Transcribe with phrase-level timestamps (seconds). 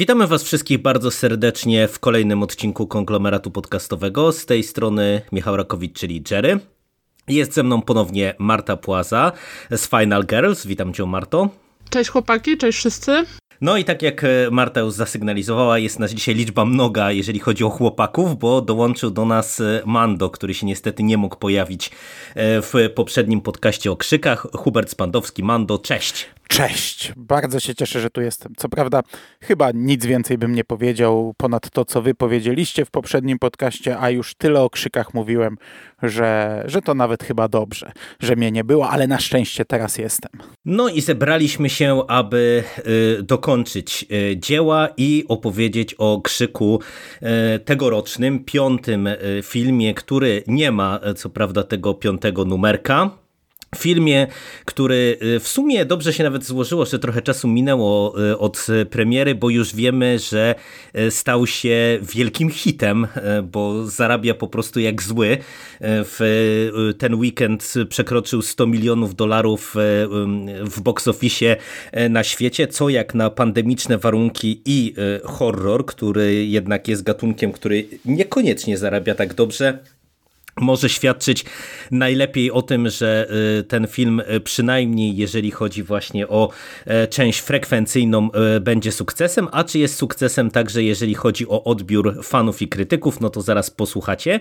[0.00, 4.32] Witamy Was wszystkich bardzo serdecznie w kolejnym odcinku konglomeratu podcastowego.
[4.32, 6.60] Z tej strony Michał Rakowicz, czyli Jerry.
[7.28, 9.32] Jest ze mną ponownie Marta Płaza
[9.70, 10.66] z Final Girls.
[10.66, 11.48] Witam Cię, Marto.
[11.90, 13.24] Cześć chłopaki, cześć wszyscy.
[13.60, 17.64] No i tak jak e, Marta już zasygnalizowała, jest nas dzisiaj liczba mnoga, jeżeli chodzi
[17.64, 21.92] o chłopaków, bo dołączył do nas e, Mando, który się niestety nie mógł pojawić e,
[22.62, 24.46] w poprzednim podcaście o krzykach.
[24.54, 25.42] Hubert Spandowski.
[25.42, 26.26] Mando, cześć.
[26.50, 28.52] Cześć, bardzo się cieszę, że tu jestem.
[28.56, 29.00] Co prawda,
[29.40, 34.10] chyba nic więcej bym nie powiedział ponad to, co wy powiedzieliście w poprzednim podcaście, a
[34.10, 35.56] już tyle o krzykach mówiłem,
[36.02, 40.30] że, że to nawet chyba dobrze, że mnie nie było, ale na szczęście teraz jestem.
[40.64, 42.64] No i zebraliśmy się, aby
[43.18, 46.80] y, dokończyć y, dzieła i opowiedzieć o krzyku
[47.56, 49.08] y, tegorocznym, piątym
[49.42, 53.19] filmie, który nie ma co prawda tego piątego numerka
[53.76, 54.26] filmie,
[54.64, 59.34] który y, w sumie dobrze się nawet złożyło, że trochę czasu minęło y, od premiery,
[59.34, 60.54] bo już wiemy, że
[60.98, 63.06] y, stał się wielkim hitem,
[63.52, 65.38] bo zarabia po prostu jak zły.
[65.80, 66.20] W
[66.98, 69.74] ten weekend przekroczył 100 milionów dolarów
[70.64, 71.56] w box office
[72.10, 78.78] na świecie, co jak na pandemiczne warunki i horror, który jednak jest gatunkiem, który niekoniecznie
[78.78, 79.78] zarabia tak dobrze,
[80.56, 81.44] może świadczyć
[81.90, 86.50] najlepiej o tym, że y, ten film y, przynajmniej jeżeli chodzi właśnie o
[86.86, 92.24] e, część frekwencyjną e, będzie sukcesem, a czy jest sukcesem także jeżeli chodzi o odbiór
[92.24, 94.40] fanów i krytyków, no to zaraz posłuchacie.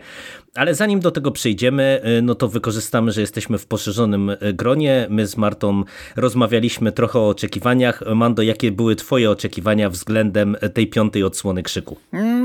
[0.56, 5.08] Ale zanim do tego przejdziemy, y, no to wykorzystamy, że jesteśmy w poszerzonym gronie.
[5.10, 5.84] My z Martą
[6.16, 8.04] rozmawialiśmy trochę o oczekiwaniach.
[8.16, 11.98] Mando, jakie były twoje oczekiwania względem tej piątej odsłony Krzyku?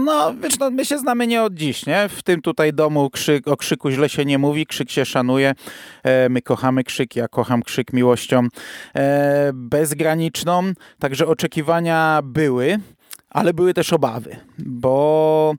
[0.05, 2.09] No, wiesz, no, my się znamy nie od dziś, nie?
[2.09, 5.55] W tym tutaj domu krzyk, krzyku źle się nie mówi, krzyk się szanuje.
[6.03, 8.49] E, my kochamy krzyk, ja kocham krzyk miłością
[8.95, 10.73] e, bezgraniczną.
[10.99, 12.79] Także oczekiwania były,
[13.31, 15.55] ale były też obawy, bo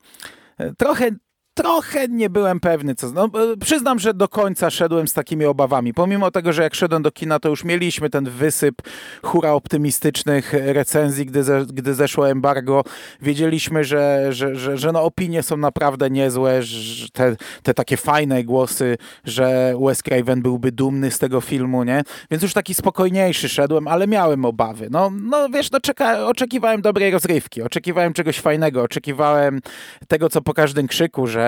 [0.57, 1.09] e, trochę
[1.55, 3.11] trochę nie byłem pewny, co.
[3.11, 3.29] No,
[3.61, 5.93] przyznam, że do końca szedłem z takimi obawami.
[5.93, 8.75] Pomimo tego, że jak szedłem do kina, to już mieliśmy ten wysyp
[9.23, 12.83] hura optymistycznych recenzji, gdy, ze, gdy zeszło embargo.
[13.21, 18.43] Wiedzieliśmy, że, że, że, że no opinie są naprawdę niezłe, że te, te takie fajne
[18.43, 22.03] głosy, że Wes Craven byłby dumny z tego filmu, nie?
[22.31, 24.87] Więc już taki spokojniejszy szedłem, ale miałem obawy.
[24.91, 29.59] No, no wiesz, no czeka, oczekiwałem dobrej rozrywki, oczekiwałem czegoś fajnego, oczekiwałem
[30.07, 31.44] tego, co po każdym krzyku, że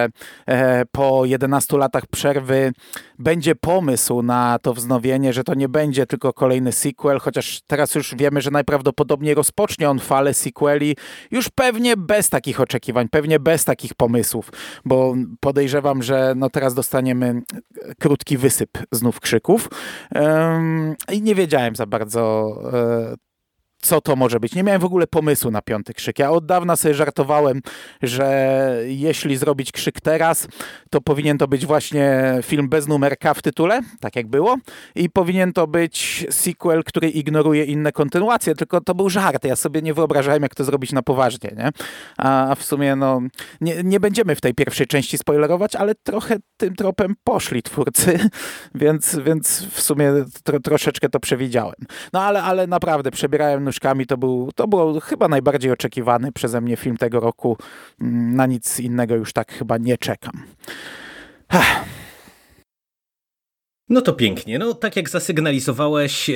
[0.48, 2.72] E, po 11 latach przerwy
[3.20, 8.16] będzie pomysł na to wznowienie, że to nie będzie tylko kolejny sequel, chociaż teraz już
[8.16, 10.96] wiemy, że najprawdopodobniej rozpocznie on falę sequeli,
[11.32, 14.52] już pewnie bez takich oczekiwań, pewnie bez takich pomysłów,
[14.86, 17.42] bo podejrzewam, że no teraz dostaniemy
[18.00, 19.70] krótki wysyp znów krzyków.
[21.12, 23.28] I nie wiedziałem za bardzo e,
[23.82, 24.56] co to może być.
[24.56, 26.20] Nie miałem w ogóle pomysłu na piąty krzyk.
[26.20, 27.62] Ja od dawna sobie żartowałem,
[28.02, 30.48] że jeśli zrobić krzyk teraz,
[30.90, 34.58] to powinien to być właśnie film bez numerka w tytule, tak jak było,
[34.96, 39.46] i powinien to być sequel, który ignoruje inne kontynuacje, tylko to był żart.
[39.46, 41.70] Ja sobie nie wyobrażałem, jak to zrobić na poważnie, nie?
[42.18, 43.22] A w sumie, no,
[43.62, 48.20] nie, nie będziemy w tej pierwszej części spoilerować, ale trochę tym tropem poszli twórcy,
[48.76, 50.14] więc, więc w sumie
[50.44, 51.76] tro, troszeczkę to przewidziałem.
[52.14, 56.78] No ale, ale naprawdę przebierałem nóżkami, to był, to był chyba najbardziej oczekiwany przeze mnie
[56.78, 57.58] film tego roku.
[58.02, 60.44] Mm, na nic innego już tak chyba nie czekam.
[63.90, 64.60] No to pięknie.
[64.60, 66.34] No tak jak zasygnalizowałeś, e,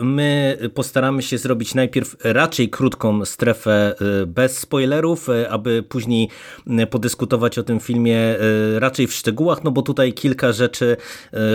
[0.00, 6.28] my postaramy się zrobić najpierw raczej krótką strefę e, bez spoilerów, e, aby później
[6.90, 8.18] podyskutować o tym filmie
[8.78, 10.96] raczej w szczegółach, no bo tutaj kilka rzeczy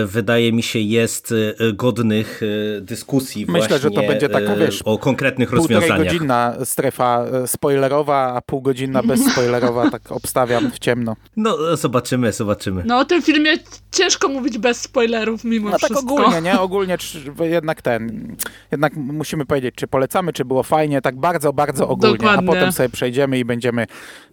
[0.06, 1.34] wydaje mi się jest
[1.74, 2.40] godnych
[2.80, 5.98] dyskusji Myślę, że to będzie taka, wiesz, o konkretnych rozwiązaniach.
[5.98, 11.16] godzinna strefa spoilerowa, a półgodzinna bezspoilerowa, tak obstawiam w ciemno.
[11.36, 12.82] No zobaczymy, zobaczymy.
[12.86, 13.58] No o tym filmie
[13.92, 16.16] ciężko mówić bez spoilerów mimo no tak wszystko.
[16.16, 16.60] tak ogólnie, nie?
[16.66, 16.96] Ogólnie
[17.40, 18.36] jednak ten,
[18.70, 22.50] jednak musimy powiedzieć, czy polecamy, czy było fajnie, tak bardzo, bardzo ogólnie, Dokładnie.
[22.50, 23.86] a potem sobie przejdziemy i będziemy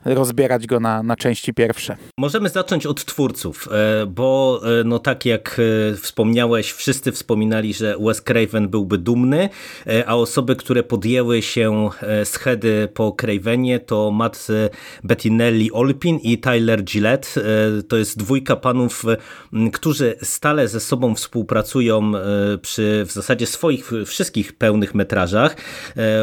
[0.06, 1.98] rozbierać go na, na części pierwsze.
[2.18, 5.60] Możemy zacząć od twórców, e, bo e, no tak jak
[5.92, 9.50] e, wspomniałeś, wszyscy wspominali, że Wes Craven byłby dumny,
[10.06, 11.90] a osoby, które podjęły się
[12.24, 14.48] schedy po Cravenie to Matt
[15.04, 17.28] Bettinelli Olpin i Tyler Gillette.
[17.88, 19.06] To jest dwójka panów,
[19.74, 22.12] którzy stale ze sobą sobą współpracują
[22.62, 25.56] przy w zasadzie swoich wszystkich pełnych metrażach.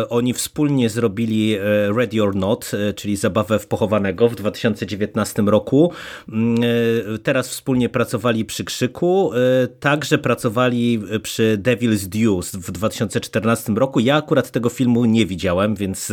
[0.09, 1.59] Oni wspólnie zrobili
[1.97, 5.93] Ready or Not, czyli zabawę w pochowanego w 2019 roku.
[6.29, 6.57] Mm,
[7.23, 9.33] teraz wspólnie pracowali przy Krzyku,
[9.81, 14.01] także pracowali przy Devil's Due w 2014 roku.
[14.01, 16.13] Ja akurat tego filmu nie widziałem, więc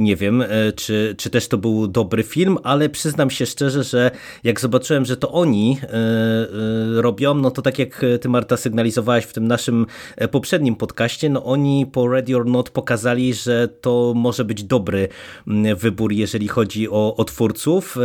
[0.00, 0.44] nie wiem,
[0.76, 4.10] czy, czy też to był dobry film, ale przyznam się szczerze, że
[4.44, 9.24] jak zobaczyłem, że to oni e, e, robią, no to tak jak ty Marta sygnalizowałaś
[9.24, 9.86] w tym naszym
[10.16, 15.08] e, poprzednim podcaście, no oni po Ready or Not pokazali, że to może być dobry
[15.76, 17.96] wybór, jeżeli chodzi o, o twórców.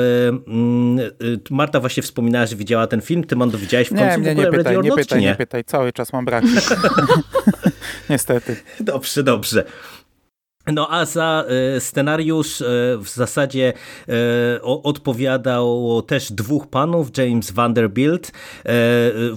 [1.50, 4.44] Marta właśnie wspominała, że widziała ten film, ty Mando widziałeś w końcu nie, nie, nie
[4.44, 5.28] pytaj, Ready or nie Not, pytaj, nie?
[5.28, 6.44] nie pytaj, cały czas mam brak.
[8.10, 8.56] Niestety.
[8.80, 9.64] Dobrze, dobrze.
[10.68, 12.66] No a za e, scenariusz e,
[12.98, 13.74] w zasadzie
[14.10, 18.32] e, odpowiadało też dwóch panów, James Vanderbilt.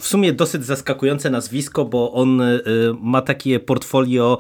[0.01, 2.43] W sumie dosyć zaskakujące nazwisko, bo on
[3.01, 4.39] ma takie portfolio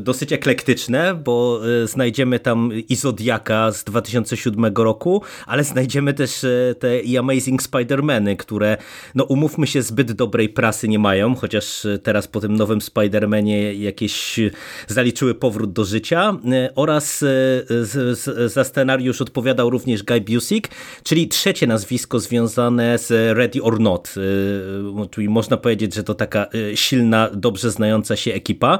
[0.00, 6.46] dosyć eklektyczne, bo znajdziemy tam i Zodiaka z 2007 roku, ale znajdziemy też
[6.78, 8.76] te i Amazing Spider-Many, które
[9.14, 14.40] no umówmy się zbyt dobrej prasy nie mają, chociaż teraz po tym nowym Spider-Manie jakieś
[14.86, 20.68] zaliczyły powrót do życia e, oraz e, za scenariusz odpowiadał również Guy Busick,
[21.02, 26.46] czyli trzecie nazwisko związane z Ready or Not, e, czyli można powiedzieć, że to taka
[26.74, 28.78] silna, dobrze znająca się ekipa.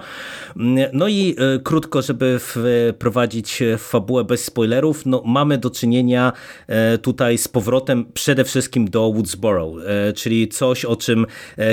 [0.93, 6.33] No i krótko, żeby wprowadzić fabułę bez spoilerów, no mamy do czynienia
[7.03, 9.73] tutaj z powrotem przede wszystkim do Woodsboro,
[10.15, 11.27] czyli coś, o czym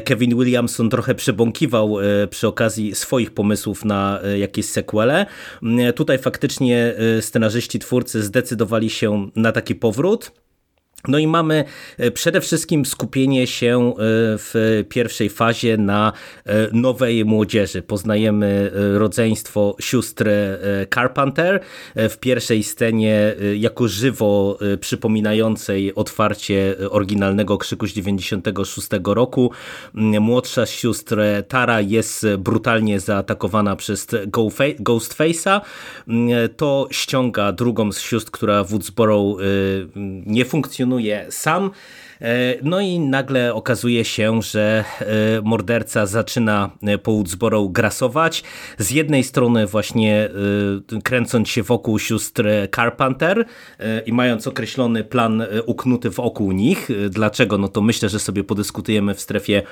[0.05, 1.95] Kevin Williamson trochę przebąkiwał
[2.29, 5.22] przy okazji swoich pomysłów na jakieś sequele.
[5.95, 10.31] Tutaj faktycznie scenarzyści, twórcy zdecydowali się na taki powrót.
[11.07, 11.63] No i mamy
[11.97, 13.93] e, przede wszystkim skupienie się e,
[14.37, 16.13] w pierwszej fazie na
[16.45, 17.81] e, nowej młodzieży.
[17.81, 20.29] Poznajemy rodzeństwo sióstr
[20.93, 21.59] Carpenter
[21.95, 29.51] w pierwszej scenie jako żywo przypominającej otwarcie oryginalnego Krzyku z 96 roku.
[30.19, 31.17] Młodsza sióstr
[31.47, 34.07] Tara jest brutalnie zaatakowana przez
[34.79, 35.61] Ghostface'a.
[36.57, 39.35] To ściąga drugą z sióstr, która w Woodsboro
[40.25, 41.73] nie funkcjonuje imenuje sam.
[42.63, 45.05] No i nagle okazuje się, że e,
[45.43, 48.43] morderca zaczyna e, po Woodsboro grasować.
[48.77, 50.29] Z jednej strony właśnie
[51.03, 52.45] kręcąc się wokół sióstr
[52.75, 53.45] Carpenter
[54.05, 56.89] i mając określony plan uknuty wokół nich.
[57.09, 57.57] Dlaczego?
[57.57, 59.63] No to myślę, że sobie podyskutujemy w strefie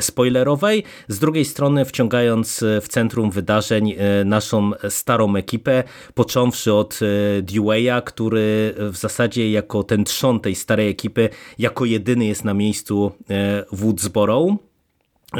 [0.00, 0.84] spoilerowej.
[1.08, 3.94] Z drugiej strony wciągając w centrum wydarzeń
[4.24, 5.84] naszą starą ekipę,
[6.14, 6.98] począwszy od
[7.42, 11.28] Dewey'a, który w zasadzie jako ten trzon tej starej ekipy,
[11.58, 14.56] jako jedyny jest na miejscu e, Woodsboro.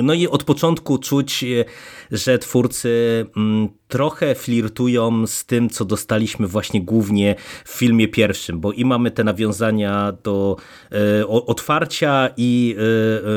[0.03, 1.65] No i od początku czuć, e,
[2.13, 8.73] że twórcy mm, trochę flirtują z tym, co dostaliśmy właśnie głównie w filmie pierwszym, bo
[8.73, 10.57] i mamy te nawiązania do
[10.93, 12.77] e, otwarcia i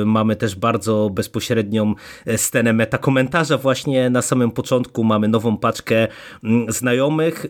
[0.02, 1.94] e, mamy też bardzo bezpośrednią
[2.36, 6.08] scenę metakomentarza właśnie na samym początku, mamy nową paczkę
[6.44, 7.46] mm, znajomych,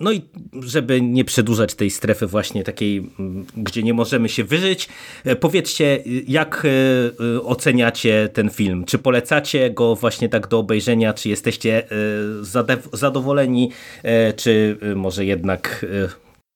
[0.00, 0.22] no i
[0.62, 4.88] żeby nie przedłużać tej strefy właśnie takiej, mm, gdzie nie możemy się wyżyć,
[5.40, 6.66] powiedzcie, jak
[7.42, 8.84] oceniacie ten film?
[8.84, 11.12] Czy polecacie go właśnie tak do obejrzenia?
[11.12, 11.88] Czy jesteście e,
[12.92, 13.70] zadowoleni?
[14.02, 15.86] E, czy e, może jednak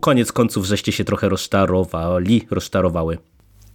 [0.02, 3.18] koniec końców żeście się trochę rozczarowali, rozczarowały?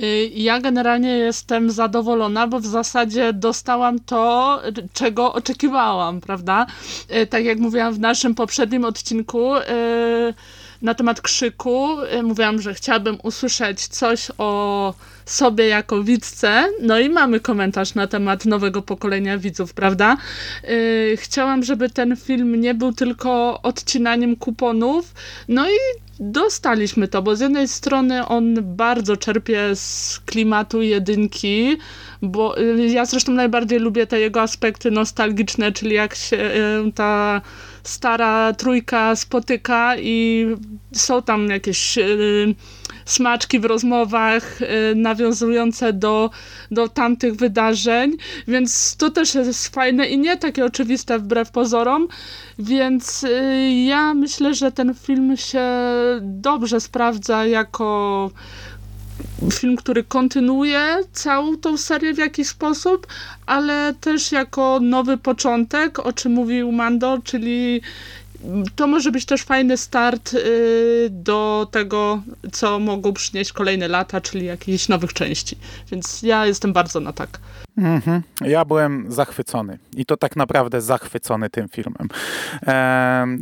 [0.02, 4.62] Y, ja generalnie jestem zadowolona, bo w zasadzie dostałam to,
[4.94, 6.66] czego oczekiwałam, prawda?
[7.30, 9.52] Tak jak mówiłam w naszym poprzednim odcinku,
[10.81, 11.88] na temat krzyku.
[12.24, 14.94] Mówiłam, że chciałabym usłyszeć coś o
[15.30, 16.66] sobie jako widzce.
[16.81, 20.18] No i mamy komentarz na temat nowego pokolenia widzów, prawda?
[20.64, 25.14] Yy, chciałam, żeby ten film nie był tylko odcinaniem kuponów.
[25.48, 25.78] No i
[26.19, 31.78] dostaliśmy to, bo z jednej strony on bardzo czerpie z klimatu jedynki,
[32.21, 37.42] bo yy, ja zresztą najbardziej lubię te jego aspekty nostalgiczne, czyli jak się yy, ta
[37.83, 40.48] stara trójka spotyka i
[40.94, 42.56] są tam jakieś y,
[43.11, 46.30] smaczki w rozmowach y, nawiązujące do,
[46.71, 52.07] do tamtych wydarzeń, więc to też jest fajne i nie takie oczywiste wbrew pozorom,
[52.59, 55.61] więc y, ja myślę, że ten film się
[56.21, 58.30] dobrze sprawdza jako
[59.54, 63.07] film, który kontynuuje całą tą serię w jakiś sposób,
[63.45, 67.81] ale też jako nowy początek, o czym mówił Mando, czyli
[68.76, 74.46] to może być też fajny start y, do tego, co mogą przynieść kolejne lata, czyli
[74.46, 75.58] jakichś nowych części.
[75.92, 77.40] Więc ja jestem bardzo na tak.
[77.80, 78.21] Mhm.
[78.42, 82.07] Ja byłem zachwycony i to tak naprawdę zachwycony tym filmem.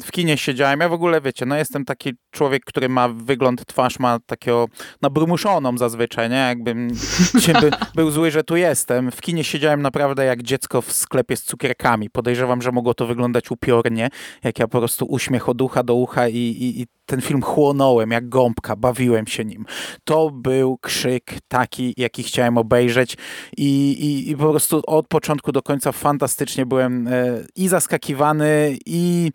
[0.04, 4.00] W kinie siedziałem, ja w ogóle wiecie, no jestem taki człowiek, który ma wygląd, twarz
[4.00, 4.66] ma takiego
[5.02, 6.36] nabrmuszoną zazwyczaj, nie?
[6.36, 6.88] Jakbym
[7.62, 9.12] by, był zły, że tu jestem.
[9.12, 12.10] W kinie siedziałem naprawdę jak dziecko w sklepie z cukierkami.
[12.10, 14.10] Podejrzewam, że mogło to wyglądać upiornie,
[14.44, 18.12] jak ja po prostu uśmiech od ucha do ucha i, i, i ten film chłonąłem
[18.12, 19.66] jak gąbka, bawiłem się nim.
[20.04, 23.18] To był krzyk taki, jaki chciałem obejrzeć
[23.58, 27.12] i, i, i po prostu od początku do końca fantastycznie byłem e,
[27.56, 29.32] i zaskakiwany i,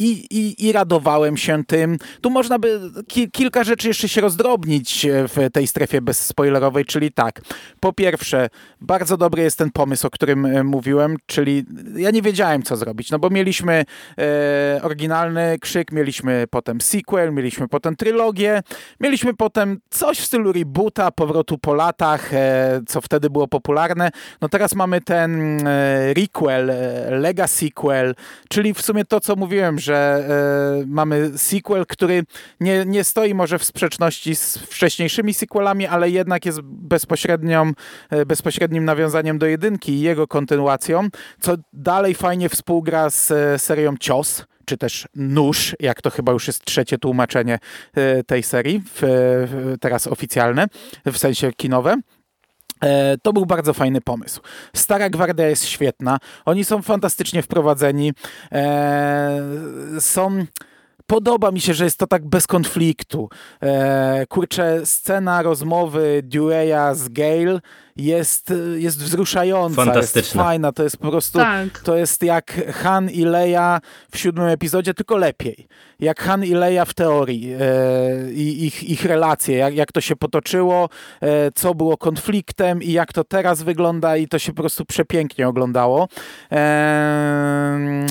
[0.00, 1.98] i, i, i radowałem się tym.
[2.20, 7.40] Tu można by ki kilka rzeczy jeszcze się rozdrobnić w tej strefie bezspoilerowej, czyli tak.
[7.80, 8.48] Po pierwsze,
[8.80, 11.64] bardzo dobry jest ten pomysł, o którym e, mówiłem, czyli
[11.96, 13.84] ja nie wiedziałem, co zrobić, no bo mieliśmy
[14.18, 18.62] e, oryginalny krzyk, mieliśmy potem sequel, mieliśmy potem trylogię,
[19.00, 24.10] mieliśmy potem coś w stylu reboota, powrotu po latach, e, co wtedy było popularne.
[24.40, 28.14] No teraz mamy ten e, requel, e, lega sequel,
[28.48, 32.22] czyli w sumie to, co mówiłem, że e, mamy sequel, który
[32.60, 37.72] nie, nie stoi może w sprzeczności z wcześniejszymi sequelami, ale jednak jest bezpośrednią,
[38.10, 41.08] e, bezpośrednim nawiązaniem do jedynki i jego kontynuacją,
[41.40, 46.46] co dalej fajnie współgra z e, serią Cios, czy też Nóż, jak to chyba już
[46.46, 47.58] jest trzecie tłumaczenie
[48.26, 50.66] tej serii, w, teraz oficjalne,
[51.06, 51.96] w sensie kinowe.
[52.84, 54.40] E, to był bardzo fajny pomysł.
[54.76, 56.18] Stara Gwardia jest świetna.
[56.44, 58.12] Oni są fantastycznie wprowadzeni.
[58.52, 59.42] E,
[60.00, 60.44] są
[61.10, 63.28] podoba mi się, że jest to tak bez konfliktu.
[63.62, 67.60] E, kurczę, scena rozmowy Dueya z Gale
[67.96, 70.20] jest, jest wzruszająca, Fantastyczna.
[70.20, 71.78] jest fajna, to jest po prostu, tak.
[71.78, 73.80] to jest jak Han i Leia
[74.12, 75.66] w siódmym epizodzie, tylko lepiej.
[76.00, 80.16] Jak Han i Leia w teorii e, i ich, ich relacje, jak, jak to się
[80.16, 80.88] potoczyło,
[81.20, 85.48] e, co było konfliktem i jak to teraz wygląda i to się po prostu przepięknie
[85.48, 86.08] oglądało.
[86.52, 88.06] E,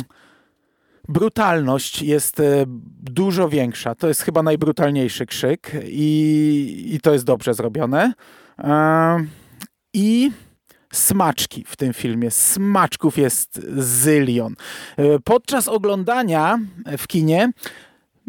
[1.10, 2.64] brutalność jest e,
[3.02, 3.96] dużo większa.
[3.96, 8.14] To jest chyba najbrutalniejszy krzyk i, i to jest dobrze zrobione.
[8.60, 9.26] E,
[9.94, 10.32] I
[10.94, 12.32] smaczki w tym filmie.
[12.32, 14.56] Smaczków jest zylion.
[14.98, 16.60] E, podczas oglądania
[16.98, 17.52] w kinie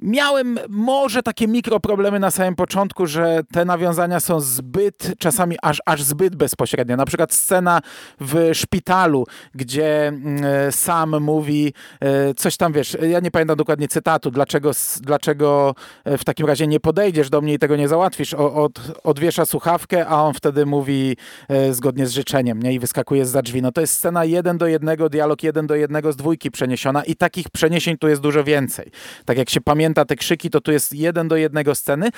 [0.02, 6.02] Miałem może takie mikroproblemy na samym początku, że te nawiązania są zbyt, czasami aż, aż
[6.02, 6.96] zbyt bezpośrednie.
[6.96, 7.80] Na przykład scena
[8.20, 14.30] w szpitalu, gdzie mm, sam mówi e, coś tam, wiesz, ja nie pamiętam dokładnie cytatu,
[14.30, 18.34] dlaczego, dlaczego e, w takim razie nie podejdziesz do mnie i tego nie załatwisz.
[18.34, 21.16] Od, odwiesza słuchawkę, a on wtedy mówi
[21.48, 22.72] e, zgodnie z życzeniem nie?
[22.72, 23.62] i wyskakuje za drzwi.
[23.62, 27.16] No to jest scena jeden do jednego, dialog jeden do jednego z dwójki przeniesiona i
[27.16, 28.90] takich przeniesień tu jest dużo więcej.
[29.24, 32.10] Tak jak się pamięta pamięta te krzyki, to tu jest jeden do jednego sceny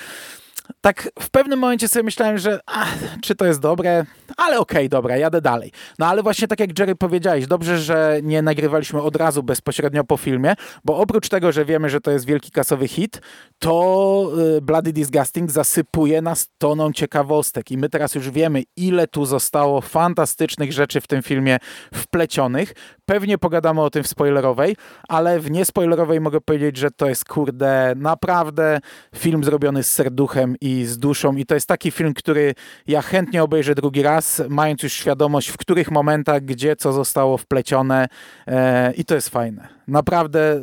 [0.81, 4.05] tak w pewnym momencie sobie myślałem, że ach, czy to jest dobre,
[4.37, 5.71] ale okej, okay, dobra, jadę dalej.
[5.99, 10.17] No ale właśnie tak jak Jerry powiedziałeś, dobrze, że nie nagrywaliśmy od razu bezpośrednio po
[10.17, 10.55] filmie,
[10.85, 13.21] bo oprócz tego, że wiemy, że to jest wielki kasowy hit,
[13.59, 19.25] to y, Bloody Disgusting zasypuje nas toną ciekawostek i my teraz już wiemy, ile tu
[19.25, 21.57] zostało fantastycznych rzeczy w tym filmie
[21.93, 22.73] wplecionych.
[23.05, 24.75] Pewnie pogadamy o tym w spoilerowej,
[25.07, 28.79] ale w niespoilerowej mogę powiedzieć, że to jest kurde naprawdę
[29.15, 32.55] film zrobiony z serduchem i z duszą i to jest taki film, który
[32.87, 38.07] ja chętnie obejrzę drugi raz, mając już świadomość, w których momentach, gdzie co zostało wplecione
[38.47, 39.67] e, i to jest fajne.
[39.87, 40.59] Naprawdę, e,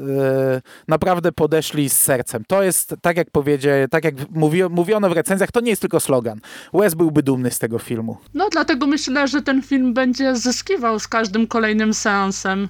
[0.88, 2.44] naprawdę podeszli z sercem.
[2.46, 6.00] To jest, tak jak powiedzie, tak jak mówi, mówiono w recenzjach, to nie jest tylko
[6.00, 6.40] slogan.
[6.74, 8.16] Wes byłby dumny z tego filmu.
[8.34, 12.68] No dlatego myślę, że ten film będzie zyskiwał z każdym kolejnym seansem.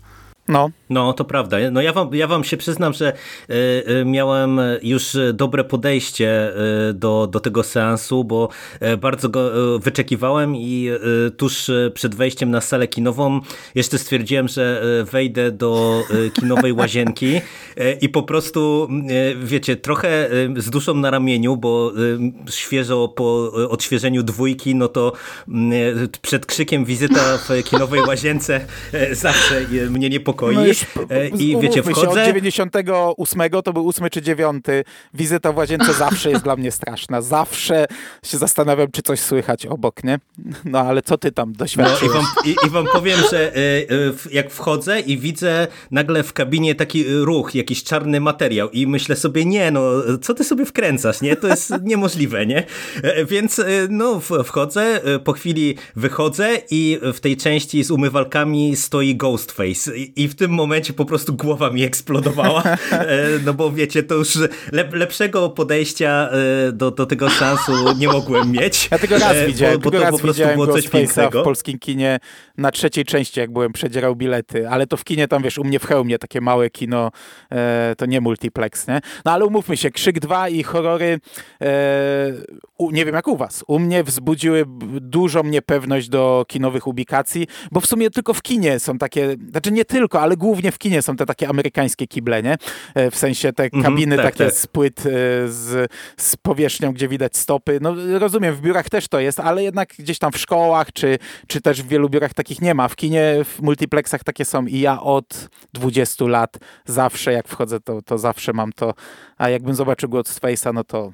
[0.50, 0.70] No.
[0.90, 1.56] No, to prawda.
[1.72, 3.12] No ja wam, ja wam się przyznam, że
[3.50, 3.54] y,
[4.00, 6.52] y, miałem już dobre podejście
[6.90, 8.48] y, do, do tego seansu, bo
[8.98, 10.90] bardzo go wyczekiwałem i
[11.36, 13.40] tuż przed wejściem na salę kinową
[13.74, 16.02] jeszcze stwierdziłem, że wejdę do
[16.34, 17.40] kinowej łazienki
[18.00, 18.88] i po prostu,
[19.42, 21.92] wiecie, trochę z duszą na ramieniu, bo
[22.50, 25.12] świeżo po odświeżeniu dwójki, no to
[26.22, 28.60] przed krzykiem wizyta w kinowej łazience
[29.12, 30.54] zawsze mnie niepokoi niepokoi.
[30.54, 32.00] No już, e, I wiecie, wchodzę...
[32.00, 34.64] Się, od 98 to był 8 czy 9.
[35.14, 37.22] Wizyta w łazience zawsze jest dla mnie straszna.
[37.22, 37.86] Zawsze
[38.24, 40.18] się zastanawiam, czy coś słychać obok, nie?
[40.64, 42.14] No ale co ty tam doświadczyłeś?
[42.14, 43.84] No, i, wam, i, I wam powiem, że e, e,
[44.32, 49.44] jak wchodzę i widzę nagle w kabinie taki ruch, jakiś czarny materiał i myślę sobie,
[49.44, 49.90] nie no,
[50.22, 51.36] co ty sobie wkręcasz, nie?
[51.36, 52.66] To jest niemożliwe, nie?
[53.28, 60.19] Więc no, wchodzę, po chwili wychodzę i w tej części z umywalkami stoi Ghostface i
[60.28, 62.62] w tym momencie po prostu głowa mi eksplodowała,
[63.46, 64.38] no bo wiecie, to już
[64.92, 66.30] lepszego podejścia
[66.72, 68.88] do, do tego szansu nie mogłem mieć.
[68.90, 71.40] Ja tego raz widziałem, bo, bo to raz po prostu było coś pięknego.
[71.40, 72.18] w polskim kinie
[72.58, 75.78] na trzeciej części, jak byłem, przedzierał bilety, ale to w kinie tam, wiesz, u mnie
[75.78, 77.10] w Chełmie takie małe kino,
[77.52, 79.00] e, to nie multiplex, nie?
[79.24, 81.20] No ale umówmy się, Krzyk 2 i horrory,
[81.62, 82.32] e,
[82.78, 84.64] u, nie wiem jak u was, u mnie wzbudziły
[85.00, 89.84] dużą niepewność do kinowych ubikacji, bo w sumie tylko w kinie są takie, znaczy nie
[89.84, 92.56] tylko, ale głównie w kinie są te takie amerykańskie kible, nie?
[92.94, 94.54] E, w sensie te mhm, kabiny mm tak, takie tak.
[94.54, 95.02] z płyt e,
[95.48, 97.78] z, z powierzchnią, gdzie widać stopy.
[97.82, 101.60] No rozumiem, w biurach też to jest, ale jednak gdzieś tam w szkołach, czy, czy
[101.60, 102.88] też w wielu biurach takich nie ma.
[102.88, 108.02] W kinie, w multiplexach takie są i ja od 20 lat zawsze jak wchodzę, to,
[108.02, 108.94] to zawsze mam to,
[109.38, 111.12] a jakbym zobaczył Ghostface'a, no to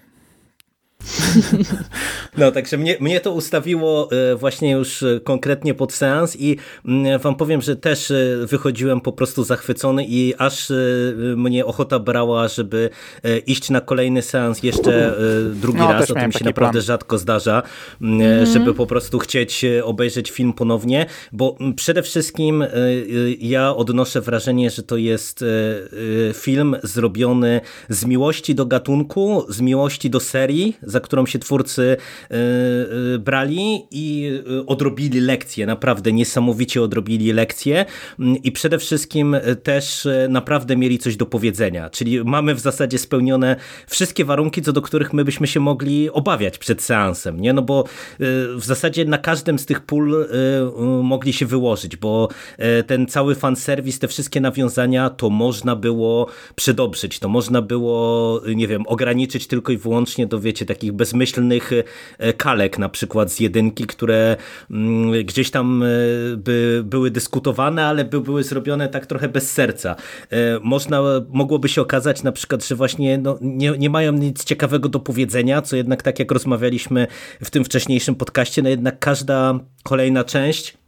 [2.38, 7.18] No, także mnie, mnie to ustawiło e, właśnie już e, konkretnie pod seans i mm,
[7.20, 8.14] wam powiem, że też e,
[8.46, 10.72] wychodziłem po prostu zachwycony i aż
[11.36, 12.90] mnie ochota brała, żeby
[13.46, 15.14] iść na kolejny seans jeszcze
[15.54, 16.10] drugi no, raz.
[16.10, 16.84] O tym się naprawdę plan.
[16.84, 17.62] rzadko zdarza,
[18.02, 22.64] mm, żeby po prostu chcieć obejrzeć film ponownie, bo mm, przede wszystkim
[23.38, 25.44] ja odnoszę wrażenie, że to jest
[26.34, 31.96] film zrobiony z miłości do gatunku, z miłości do serii, za którą się twórcy
[32.30, 32.34] e,
[33.14, 37.84] e, brali i e, odrobili lekcje, naprawdę niesamowicie odrobili lekcje
[38.18, 43.56] mm, i przede wszystkim też naprawdę mieli coś do powiedzenia, czyli mamy w zasadzie spełnione
[43.86, 47.52] wszystkie warunki, co do których my byśmy się mogli obawiać przed seansem, nie?
[47.52, 47.84] No bo
[48.56, 50.26] w zasadzie na każdym z tych pól
[51.02, 52.28] mogli się wyłożyć, bo
[52.86, 58.82] ten cały fanserwis, te wszystkie nawiązania, to można było przedobrzyć, to można było, nie wiem,
[58.86, 61.70] ograniczyć tylko i wyłącznie do, wiecie, takich bezmyślnych
[62.18, 64.36] e, kalek na przykład z jedynki, które
[64.70, 65.86] mm, gdzieś tam e,
[66.36, 69.96] by były dyskutowane, ale by były zrobione tak trochę bez serca.
[70.30, 74.88] E, można, mogłoby się okazać na przykład, że właśnie no, nie, nie mają nic ciekawego
[74.88, 77.06] do powiedzenia, co jednak tak jak rozmawialiśmy
[77.40, 80.85] w tym wcześniejszym podcaście, no jednak każda kolejna część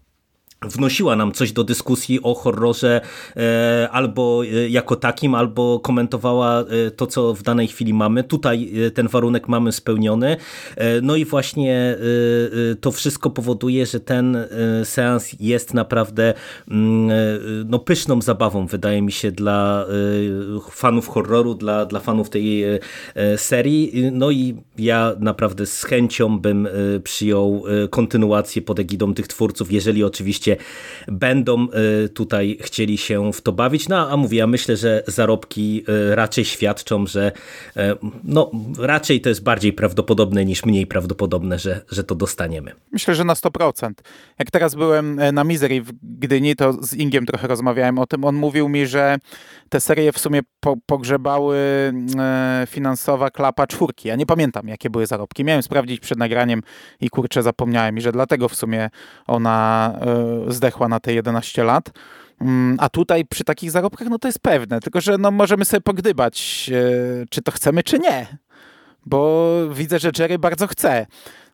[0.62, 3.00] wnosiła nam coś do dyskusji o horrorze
[3.36, 8.24] e, albo e, jako takim, albo komentowała e, to, co w danej chwili mamy.
[8.24, 10.36] Tutaj ten warunek mamy spełniony.
[11.02, 11.96] No i właśnie
[12.80, 14.36] to wszystko powoduje, że ten
[14.84, 16.34] seans jest naprawdę
[16.70, 17.10] mm,
[17.66, 19.86] no, pyszną zabawą, wydaje mi się, dla
[20.70, 22.64] fanów horroru, dla, dla fanów tej
[23.36, 23.92] serii.
[24.12, 26.68] No i ja naprawdę z chęcią bym
[27.04, 30.47] przyjął kontynuację pod egidą tych twórców, jeżeli oczywiście
[31.08, 31.66] będą
[32.04, 33.88] y, tutaj chcieli się w to bawić.
[33.88, 37.32] No a mówię, ja myślę, że zarobki y, raczej świadczą, że
[37.76, 37.80] y,
[38.24, 42.72] no, raczej to jest bardziej prawdopodobne niż mniej prawdopodobne, że, że to dostaniemy.
[42.92, 43.90] Myślę, że na 100%.
[44.38, 48.24] Jak teraz byłem e, na Misery w Gdyni, to z Ingiem trochę rozmawiałem o tym.
[48.24, 49.16] On mówił mi, że
[49.68, 51.56] te serie w sumie po, pogrzebały
[52.18, 54.08] e, finansowa klapa czwórki.
[54.08, 55.44] Ja nie pamiętam, jakie były zarobki.
[55.44, 56.62] Miałem sprawdzić przed nagraniem
[57.00, 58.90] i kurczę zapomniałem i że dlatego w sumie
[59.26, 61.90] ona e, zdechła na te 11 lat.
[62.40, 65.80] Mm, a tutaj przy takich zarobkach, no to jest pewne, tylko że no możemy sobie
[65.80, 68.26] pogdybać, e, czy to chcemy, czy nie.
[69.06, 71.06] Bo widzę, że Jerry bardzo chce.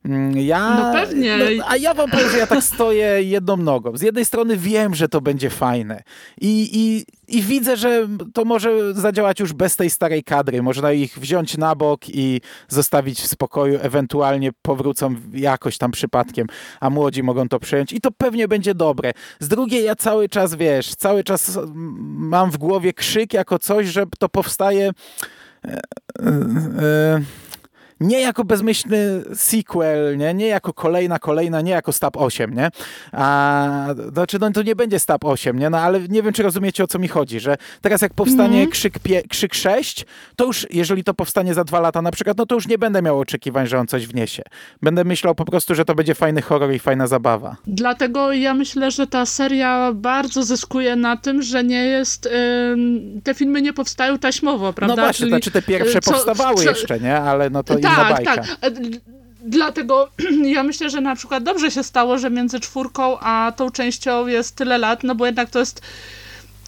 [0.05, 1.37] Mm, ja, no pewnie.
[1.37, 3.97] No, a ja wam powiem, że ja tak stoję jedną nogą.
[3.97, 6.03] Z jednej strony wiem, że to będzie fajne
[6.41, 7.05] i, i,
[7.37, 10.63] i widzę, że to może zadziałać już bez tej starej kadry.
[10.63, 16.47] Można ich wziąć na bok i zostawić w spokoju, ewentualnie powrócą jakoś tam przypadkiem,
[16.81, 19.13] a młodzi mogą to przejąć i to pewnie będzie dobre.
[19.41, 21.59] Z drugiej ja cały czas, wiesz, cały czas
[22.05, 24.91] mam w głowie krzyk jako coś, że to powstaje...
[25.65, 25.81] E,
[26.21, 26.29] e,
[26.79, 27.44] e,
[28.05, 32.71] nie jako bezmyślny sequel, nie, nie jako kolejna, kolejna, nie jako Stab 8, nie?
[33.13, 35.71] A, znaczy, no to nie będzie Stab 8, nie?
[35.71, 38.69] No ale nie wiem, czy rozumiecie, o co mi chodzi, że teraz jak powstanie mm
[38.69, 38.73] -hmm.
[38.73, 42.47] krzyk, pie, krzyk 6, to już, jeżeli to powstanie za dwa lata na przykład, no
[42.47, 44.43] to już nie będę miał oczekiwań, że on coś wniesie.
[44.83, 47.57] Będę myślał po prostu, że to będzie fajny horror i fajna zabawa.
[47.67, 52.29] Dlatego ja myślę, że ta seria bardzo zyskuje na tym, że nie jest,
[53.25, 54.97] te filmy nie powstają taśmowo, prawda?
[54.97, 57.21] No właśnie, Czyli, znaczy te pierwsze co, powstawały co, jeszcze, nie?
[57.21, 58.35] Ale no to tak, bajka.
[58.37, 58.71] Tak, e,
[59.45, 60.09] Dlatego
[60.57, 64.57] ja myślę, że na przykład dobrze się stało, że między czwórką a tą częścią jest
[64.57, 65.83] tyle lat, no bo jednak to jest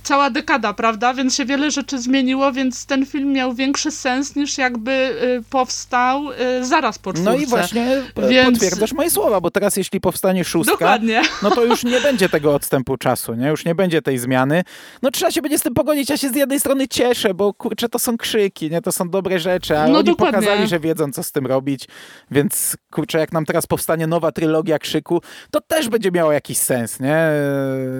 [0.06, 1.14] cała dekada, prawda?
[1.14, 6.30] Więc się wiele rzeczy zmieniło, więc ten film miał większy sens niż jakby y, powstał
[6.30, 7.30] y, zaraz po czwórce.
[7.30, 7.82] No i właśnie
[8.16, 8.58] e, więc...
[8.58, 11.22] potwierdzasz moje słowa, bo teraz jeśli powstanie szóstka, Dokładnie.
[11.42, 13.48] no to już nie będzie tego odstępu czasu, nie?
[13.48, 14.64] Już nie będzie tej zmiany.
[15.02, 16.10] No trzeba się będzie z tym pogodzić.
[16.10, 18.82] Ja się z jednej strony cieszę, bo kurczę, to są krzyki, nie?
[18.82, 20.38] To są dobre rzeczy, a no, oni dokładnie.
[20.38, 21.88] pokazali, że wiedzą, co z tym robić,
[22.30, 27.00] więc kurczę, jak nam teraz powstanie nowa trylogia krzyku, to też będzie miało jakiś sens,
[27.00, 27.16] nie?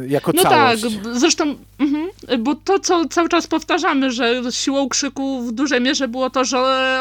[0.08, 0.82] Jako no całość.
[0.82, 1.44] No tak, zresztą
[1.78, 2.42] mhm Mhm.
[2.42, 6.58] Bo to, co cały czas powtarzamy, że siłą krzyku w dużej mierze było to, że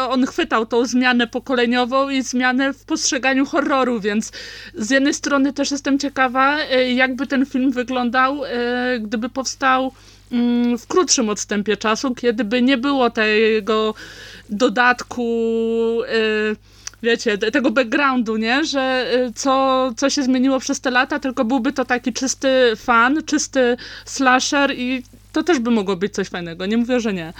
[0.10, 4.32] on chwytał tą zmianę pokoleniową i zmianę w postrzeganiu horroru, więc
[4.76, 9.92] z jednej strony też jestem ciekawa, e, jakby ten film wyglądał, e, gdyby powstał
[10.32, 13.94] mm, w krótszym odstępie czasu, kiedy by nie było tego
[14.50, 15.24] dodatku
[16.08, 18.66] e, wiecie, tego backgroundu, nie?
[18.66, 23.24] Że y, co, co się zmieniło przez te lata, tylko byłby to taki czysty fan,
[23.26, 26.66] czysty slasher i to też by mogło być coś fajnego.
[26.66, 27.34] Nie mówię, że nie.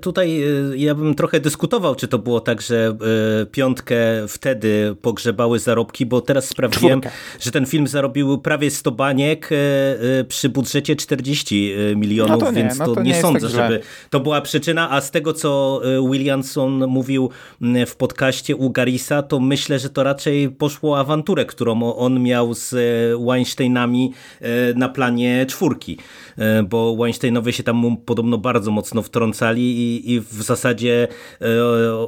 [0.00, 2.96] Tutaj y, ja bym trochę dyskutował, czy to było tak, że
[3.42, 3.96] y, piątkę
[4.28, 7.18] wtedy pogrzebały zarobki, bo teraz sprawdziłem, Czwórka.
[7.40, 12.86] że ten film zarobił prawie 100 baniek y, przy budżecie 40 milionów, no więc no
[12.86, 16.86] to, to nie, nie sądzę, tak żeby to była przyczyna, a z tego, co Williamson
[16.86, 17.30] mówił
[17.86, 22.74] w podcaście u Garisa, to myślę, że to raczej poszło awanturę, którą on miał z
[23.26, 24.12] Weinsteinami
[24.74, 25.98] na planie czwórki,
[26.68, 31.08] bo Weinsteinowie się tam podobno bardzo mocno wtrącali i i, w zasadzie
[31.40, 31.46] e,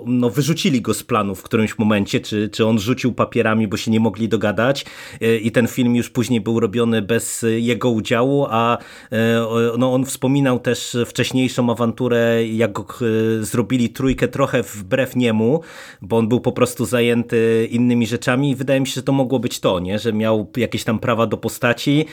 [0.07, 3.90] no, wyrzucili go z planu w którymś momencie, czy, czy on rzucił papierami, bo się
[3.90, 4.85] nie mogli dogadać
[5.21, 8.79] e, i ten film już później był robiony bez jego udziału, a
[9.12, 9.47] e,
[9.79, 12.73] no, on wspominał też wcześniejszą awanturę, jak
[13.40, 15.61] zrobili trójkę trochę wbrew niemu,
[16.03, 19.38] bo on był po prostu zajęty innymi rzeczami i wydaje mi się, że to mogło
[19.38, 19.99] być to, nie?
[19.99, 22.05] że miał jakieś tam prawa do postaci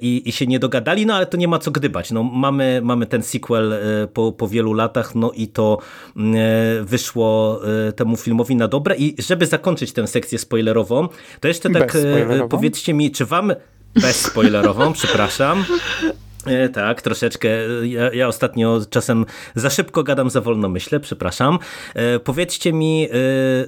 [0.00, 2.10] i, i się nie dogadali, no ale to nie ma co gdybać.
[2.10, 3.74] No, mamy, mamy ten sequel
[4.12, 5.78] po, po wielu latach, latach, no i to
[6.16, 8.96] mm, e, wyszło e, temu filmowi na dobre.
[8.96, 11.08] I żeby zakończyć tę sekcję spoilerową,
[11.40, 13.52] to jeszcze tak e, powiedzcie mi, czy wam
[13.94, 15.64] bezspoilerową, przepraszam.
[16.46, 17.48] E, tak, troszeczkę.
[17.84, 21.58] Ja, ja, ostatnio czasem za szybko gadam, za wolno myślę, przepraszam.
[21.94, 23.08] E, powiedzcie mi,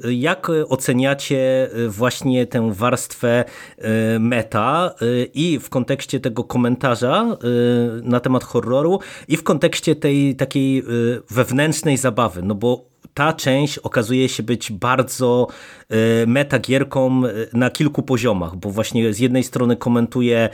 [0.05, 3.45] e, jak oceniacie właśnie tę warstwę
[4.21, 4.95] meta
[5.35, 7.37] i w kontekście tego komentarza
[8.03, 10.83] na temat horroru i w kontekście tej takiej
[11.31, 15.47] wewnętrznej zabawy, no bo ta część okazuje się być bardzo
[16.27, 20.49] metagierką e, na kilku poziomach, bo właśnie z jednej strony komentuje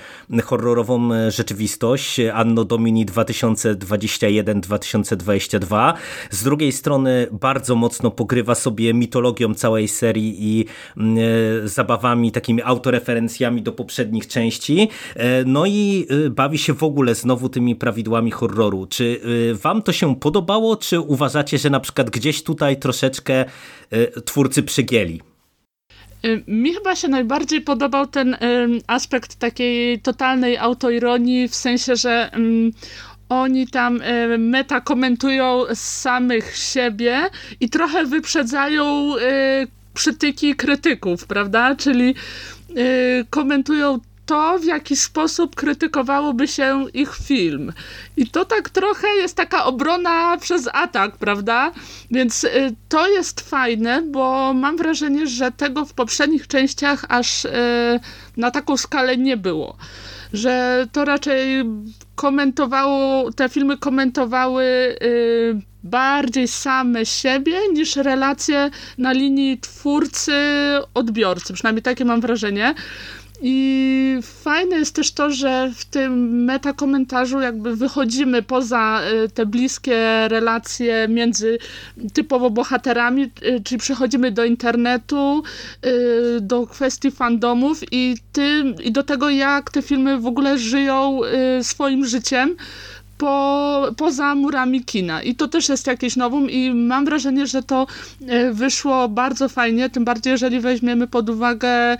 [0.44, 5.92] horrorową e, rzeczywistość Anno Domini 2021-2022,
[6.30, 10.64] z drugiej strony bardzo mocno pogrywa sobie mitologią całej serii i
[11.64, 14.88] zabawami, takimi autoreferencjami do poprzednich części,
[15.46, 18.86] no i bawi się w ogóle znowu tymi prawidłami horroru.
[18.86, 19.20] Czy
[19.62, 23.44] wam to się podobało, czy uważacie, że na przykład gdzieś tu tutaj troszeczkę
[23.92, 25.29] y, twórcy przygięli.
[26.24, 28.36] Y, mi chyba się najbardziej podobał ten
[28.86, 32.30] aspekt takiej totalnej autoironii, w sensie, że
[33.28, 37.30] oni tam y, meta komentują samych siebie
[37.60, 39.14] i trochę wyprzedzają
[39.94, 41.76] przytyki krytyków, prawda?
[41.76, 42.14] Czyli
[43.30, 43.98] komentują
[44.30, 47.72] to, w jaki sposób krytykowałoby się ich film.
[48.16, 51.72] I to tak trochę jest taka obrona przez atak, prawda?
[52.10, 52.48] Więc y,
[52.88, 57.50] to jest fajne, bo mam wrażenie, że tego w poprzednich częściach aż y,
[58.36, 59.76] na taką skalę nie było.
[60.32, 61.64] Że to raczej
[62.14, 64.64] komentowało, te filmy komentowały
[65.02, 71.52] y, bardziej same siebie niż relacje na linii twórcy-odbiorcy.
[71.52, 72.74] Przynajmniej takie mam wrażenie.
[73.42, 80.28] I fajne jest też to, że w tym metakomentarzu jakby wychodzimy poza y, te bliskie
[80.28, 81.58] relacje między
[82.12, 85.42] typowo bohaterami, y, czyli przechodzimy do internetu,
[85.86, 91.20] y, do kwestii fandomów i, tym, i do tego, jak te filmy w ogóle żyją
[91.62, 92.56] swoim życiem
[93.20, 95.22] po, poza murami kina.
[95.22, 97.86] I to też jest jakieś nowum i mam wrażenie, że to
[98.28, 101.96] e, wyszło bardzo fajnie, tym bardziej jeżeli weźmiemy pod uwagę e,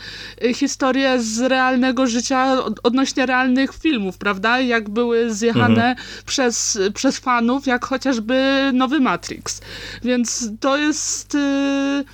[0.55, 4.61] historię z realnego życia odnośnie realnych filmów, prawda?
[4.61, 5.97] Jak były zjechane mhm.
[6.27, 9.61] przez, przez fanów, jak chociażby nowy Matrix.
[10.05, 12.05] Więc to jest e,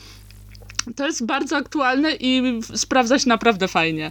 [0.97, 4.11] to jest bardzo aktualne i sprawdza się naprawdę fajnie.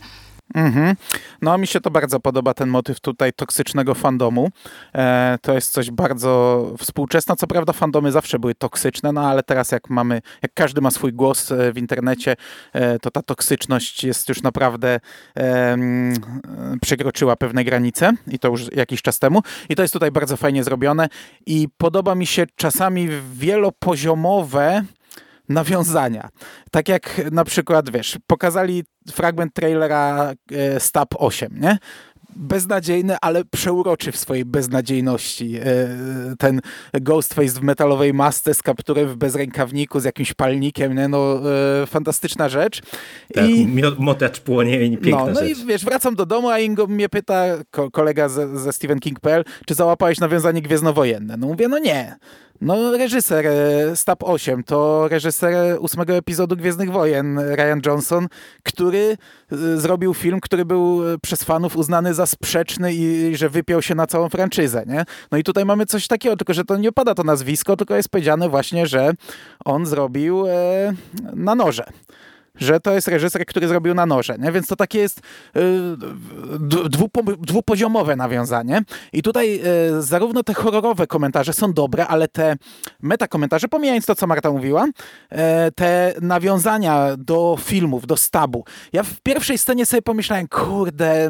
[0.53, 0.95] Mhm.
[1.41, 4.49] No, mi się to bardzo podoba, ten motyw tutaj toksycznego fandomu.
[4.95, 7.35] E, to jest coś bardzo współczesne.
[7.35, 11.13] Co prawda, fandomy zawsze były toksyczne, no ale teraz, jak mamy, jak każdy ma swój
[11.13, 12.35] głos e, w internecie,
[12.73, 14.99] e, to ta toksyczność jest już naprawdę
[15.37, 15.77] e,
[16.81, 19.41] przekroczyła pewne granice i to już jakiś czas temu.
[19.69, 21.09] I to jest tutaj bardzo fajnie zrobione.
[21.45, 24.83] I podoba mi się czasami wielopoziomowe
[25.49, 26.29] nawiązania.
[26.71, 31.77] Tak jak na przykład, wiesz, pokazali fragment trailera e, Stab 8, nie?
[32.35, 35.55] beznadziejny, ale przeuroczy w swojej beznadziejności.
[35.55, 35.63] E,
[36.39, 36.61] ten
[36.93, 41.07] Ghostface w metalowej masce z kapturem w bezrękawniku, z jakimś palnikiem, nie?
[41.07, 41.41] no
[41.83, 42.81] e, fantastyczna rzecz.
[43.33, 43.67] Tak, I,
[43.99, 45.59] motacz płonie, piękna no, no rzecz.
[45.59, 47.43] i wiesz, wracam do domu, a Ingo mnie pyta,
[47.91, 51.37] kolega ze, ze Stephen King.pl, czy załapałeś nawiązanie gwiezdnowojenne?
[51.37, 52.15] No mówię, no nie.
[52.61, 58.27] No, reżyser e, Stab 8 to reżyser ósmego epizodu Gwiezdnych Wojen, Ryan Johnson,
[58.63, 59.17] który
[59.51, 63.95] e, zrobił film, który był e, przez fanów uznany za sprzeczny i że wypiął się
[63.95, 65.05] na całą franczyzę, nie?
[65.31, 68.09] No i tutaj mamy coś takiego, tylko że to nie opada to nazwisko, tylko jest
[68.09, 69.11] powiedziane właśnie, że
[69.65, 70.93] on zrobił e,
[71.33, 71.85] na noże
[72.57, 74.51] że to jest reżyser, który zrobił na noże, nie?
[74.51, 75.61] więc to takie jest y,
[76.89, 78.81] dwupo, dwupoziomowe nawiązanie.
[79.13, 79.61] I tutaj
[79.97, 82.55] y, zarówno te horrorowe komentarze są dobre, ale te
[83.01, 85.37] metakomentarze, pomijając to, co Marta mówiła, y,
[85.75, 88.65] te nawiązania do filmów, do stabu.
[88.93, 91.29] Ja w pierwszej scenie sobie pomyślałem, kurde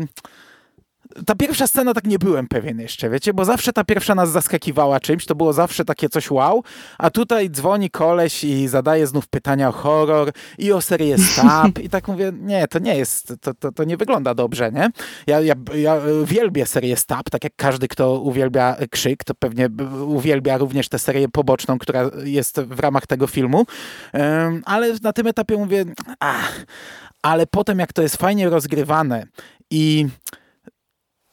[1.26, 5.00] ta pierwsza scena tak nie byłem pewien jeszcze, wiecie, bo zawsze ta pierwsza nas zaskakiwała
[5.00, 6.64] czymś, to było zawsze takie coś wow,
[6.98, 11.80] a tutaj dzwoni koleś i zadaje znów pytania o horror i o serię Stab.
[11.80, 14.90] I tak mówię, nie, to nie jest, to, to, to nie wygląda dobrze, nie?
[15.28, 19.70] Ja, ja, ja uwielbię serię Stab, tak jak każdy, kto uwielbia Krzyk, to pewnie
[20.08, 23.66] uwielbia również tę serię poboczną, która jest w ramach tego filmu,
[24.66, 25.86] ale na tym etapie mówię,
[26.20, 26.66] ach,
[27.22, 29.28] ale potem jak to jest fajnie rozgrywane
[29.72, 30.08] i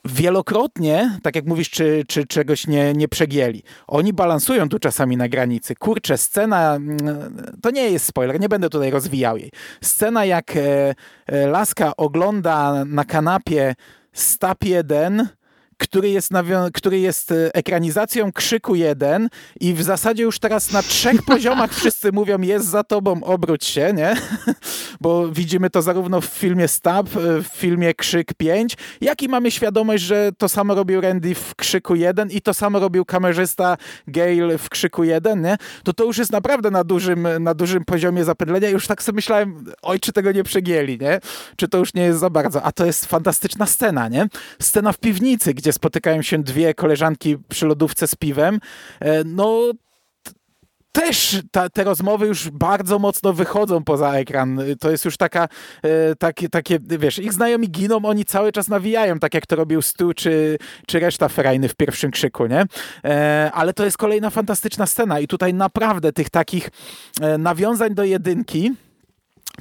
[0.05, 3.63] wielokrotnie, tak jak mówisz, czy, czy czegoś nie, nie przegięli.
[3.87, 5.75] Oni balansują tu czasami na granicy.
[5.75, 6.99] Kurczę, scena, mm,
[7.63, 9.51] to nie jest spoiler, nie będę tutaj rozwijał jej.
[9.81, 10.95] Scena jak e,
[11.27, 13.75] e, Laska ogląda na kanapie
[14.13, 15.29] Stap 1
[15.83, 16.33] który jest,
[16.73, 19.29] który jest e, ekranizacją Krzyku 1
[19.61, 23.93] i w zasadzie już teraz na trzech poziomach wszyscy mówią jest za tobą, obróć się,
[23.93, 24.17] nie?
[25.01, 29.51] Bo widzimy to zarówno w filmie Stab, e, w filmie Krzyk 5, jak i mamy
[29.51, 34.59] świadomość, że to samo robił Randy w Krzyku 1 i to samo robił kamerzysta Gale
[34.59, 35.57] w Krzyku 1, nie?
[35.85, 38.69] To to już jest naprawdę na dużym, na dużym poziomie zapędlenia.
[38.69, 41.21] Już tak sobie myślałem, oj, czy tego nie przegięli, nie?
[41.57, 42.63] Czy to już nie jest za bardzo?
[42.63, 44.27] A to jest fantastyczna scena, nie?
[44.61, 48.61] Scena w piwnicy, gdzie spotykają się dwie koleżanki przy lodówce z piwem,
[49.01, 49.73] e, no
[50.93, 54.61] też ta, te rozmowy już bardzo mocno wychodzą poza ekran.
[54.81, 55.49] To jest już taka,
[55.83, 59.83] e, takie, takie, wiesz, ich znajomi giną, oni cały czas nawijają, tak jak to robił
[59.83, 62.65] Stu czy, czy reszta Ferajny w pierwszym krzyku, nie?
[63.05, 66.71] E, ale to jest kolejna fantastyczna scena i tutaj naprawdę tych takich
[67.21, 68.73] e, nawiązań do jedynki,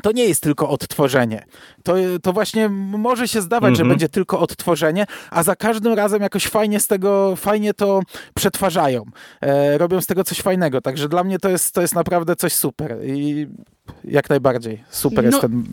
[0.02, 1.46] to nie jest tylko odtworzenie.
[1.84, 3.78] To, to właśnie może się zdawać, mm -hmm.
[3.78, 3.90] że mhm.
[3.90, 8.02] będzie tylko odtworzenie, a za każdym razem jakoś fajnie z tego, fajnie to
[8.34, 9.04] przetwarzają.
[9.42, 10.82] E, robią z tego coś fajnego.
[10.82, 12.98] Także dla mnie to jest, to jest naprawdę coś super.
[13.06, 13.48] I
[14.04, 14.84] jak najbardziej.
[14.90, 15.64] Super no, jest ten...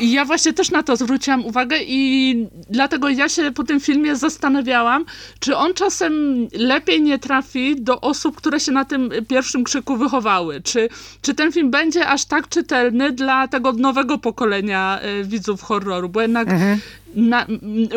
[0.00, 5.04] Ja właśnie też na to zwróciłam uwagę i dlatego ja się po tym filmie zastanawiałam,
[5.40, 6.12] czy on czasem
[6.52, 10.60] lepiej nie trafi do osób, które się na tym pierwszym krzyku wychowały.
[10.60, 10.88] Czy,
[11.22, 16.22] czy ten film będzie aż tak czytelny dla tego nowego pokolenia y, widzów horroru, bo
[16.22, 16.78] jednak mhm
[17.16, 17.46] na,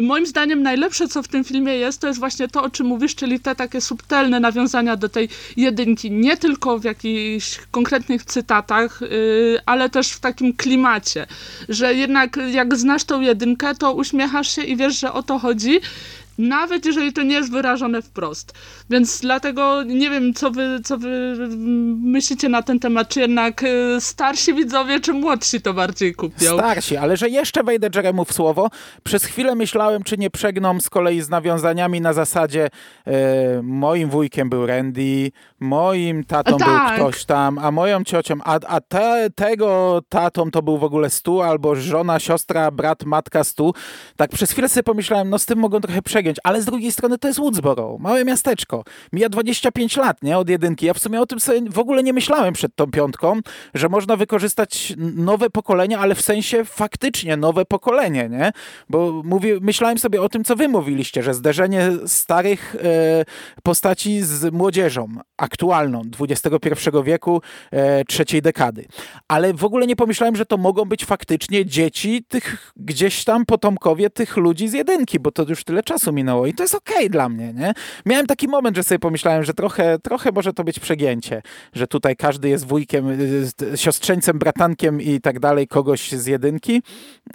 [0.01, 3.15] moim zdaniem najlepsze, co w tym filmie jest, to jest właśnie to, o czym mówisz,
[3.15, 6.11] czyli te takie subtelne nawiązania do tej jedynki.
[6.11, 11.27] Nie tylko w jakichś konkretnych cytatach, yy, ale też w takim klimacie,
[11.69, 15.79] że jednak jak znasz tą jedynkę, to uśmiechasz się i wiesz, że o to chodzi
[16.37, 18.53] nawet jeżeli to nie jest wyrażone wprost.
[18.89, 21.37] Więc dlatego nie wiem, co wy, co wy
[22.01, 26.53] myślicie na ten temat, czy jednak y, starsi widzowie, czy młodsi to bardziej kupią?
[26.53, 28.69] Starsi, ale że jeszcze wejdę Jeremu w słowo,
[29.03, 32.69] przez chwilę myślałem, czy nie przegną z kolei z nawiązaniami na zasadzie
[33.07, 36.97] e, moim wujkiem był Randy, moim tatą tak.
[36.97, 41.09] był ktoś tam, a moją ciocią, a, a te, tego tatą to był w ogóle
[41.09, 43.73] Stu, albo żona, siostra, brat, matka Stu.
[44.15, 47.17] Tak przez chwilę sobie pomyślałem, no z tym mogą trochę przegiąć, ale z drugiej strony
[47.17, 48.76] to jest Woodsboro, małe miasteczko.
[49.13, 50.85] Mija 25 lat, nie, od jedynki.
[50.85, 53.39] Ja w sumie o tym sobie w ogóle nie myślałem przed tą piątką,
[53.73, 58.51] że można wykorzystać nowe pokolenie, ale w sensie faktycznie nowe pokolenie, nie?
[58.89, 59.23] Bo
[59.61, 63.25] myślałem sobie o tym, co wy mówiliście, że zderzenie starych e,
[63.63, 68.85] postaci z młodzieżą aktualną XXI wieku, e, trzeciej dekady.
[69.27, 74.09] Ale w ogóle nie pomyślałem, że to mogą być faktycznie dzieci tych gdzieś tam potomkowie
[74.09, 77.09] tych ludzi z jedynki, bo to już tyle czasu minęło i to jest okej okay
[77.09, 77.73] dla mnie, nie?
[78.05, 81.41] Miałem taki moment, że sobie pomyślałem, że trochę, trochę może to być przegięcie,
[81.73, 86.81] że tutaj każdy jest wujkiem, y, siostrzeńcem, bratankiem i tak dalej, kogoś z jedynki,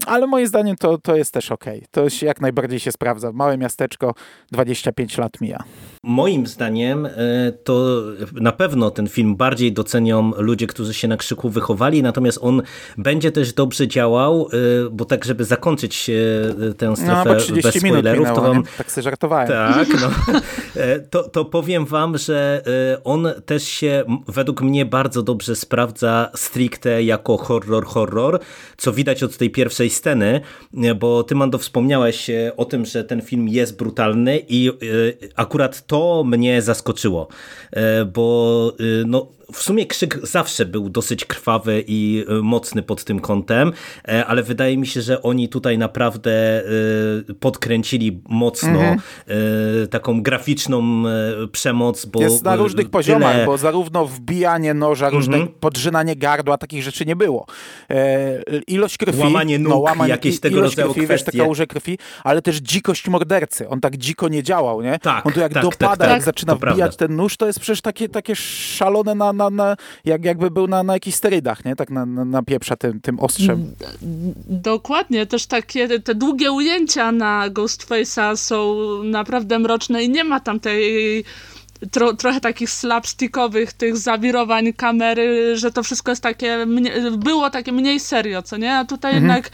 [0.07, 1.79] ale moim zdaniem to, to jest też okej.
[1.79, 1.88] Okay.
[1.90, 3.33] To się jak najbardziej się sprawdza.
[3.33, 4.14] Małe miasteczko,
[4.53, 5.64] 25 lat mija.
[6.03, 7.11] Moim zdaniem e,
[7.64, 12.62] to na pewno ten film bardziej docenią ludzie, którzy się na krzyku wychowali, natomiast on
[12.99, 18.21] będzie też dobrze działał, e, bo tak, żeby zakończyć e, tę strefę no, bez spoilerów,
[18.21, 18.62] minęło, to wam...
[18.79, 19.49] Tak sobie żartowałem.
[19.49, 20.11] Tak, no,
[21.11, 22.63] to, to powiem wam, że
[23.05, 28.41] on też się według mnie bardzo dobrze sprawdza stricte jako horror, horror,
[28.77, 30.41] co widać od tej pierwszej sceny,
[31.01, 34.71] bo ty, Mando, wspomniałeś o tym, że ten film jest brutalny i
[35.37, 37.29] akurat to mnie zaskoczyło,
[38.15, 43.21] bo y, no, w sumie krzyk zawsze był dosyć krwawy i y, mocny pod tym
[43.21, 43.73] kątem,
[44.09, 46.62] e, ale wydaje mi się, że oni tutaj naprawdę
[47.31, 48.99] y, podkręcili mocno mhm.
[49.91, 51.03] taką graficzną
[51.53, 52.05] przemoc.
[52.05, 52.91] Bo Jest na różnych tyle...
[52.91, 55.55] poziomach, bo zarówno wbijanie noża, różne mhm.
[55.61, 57.47] podrzynanie gardła, takich rzeczy nie było.
[57.91, 61.31] E, ilość krwi, łamanie nóg, no, łamanie, jakieś tego rodzaju krwi, kwestie.
[61.33, 63.69] Wiesz, taka łuże krwi, ale też dzikość mordercy.
[63.69, 64.99] On tak dziko nie działał, nie?
[64.99, 66.97] Tak, On tu jak tak, dopada, tak, jak tak, zaczyna wbijać prawda.
[66.97, 70.83] ten nóż, to jest przecież takie, takie szalone na, na, na jak, jakby był na,
[70.83, 71.77] na jakichś sterydach, nie?
[71.77, 73.75] Tak na, na, na pieprza tym, tym ostrzem.
[74.49, 80.61] Dokładnie, też takie te długie ujęcia na Ghostface'a są naprawdę mroczne i nie ma tam
[80.61, 81.25] tej
[81.91, 86.67] tro, trochę takich slapstickowych tych zawirowań kamery, że to wszystko jest takie,
[87.19, 88.75] było takie mniej serio, co nie?
[88.75, 89.31] A tutaj mhm.
[89.31, 89.51] jednak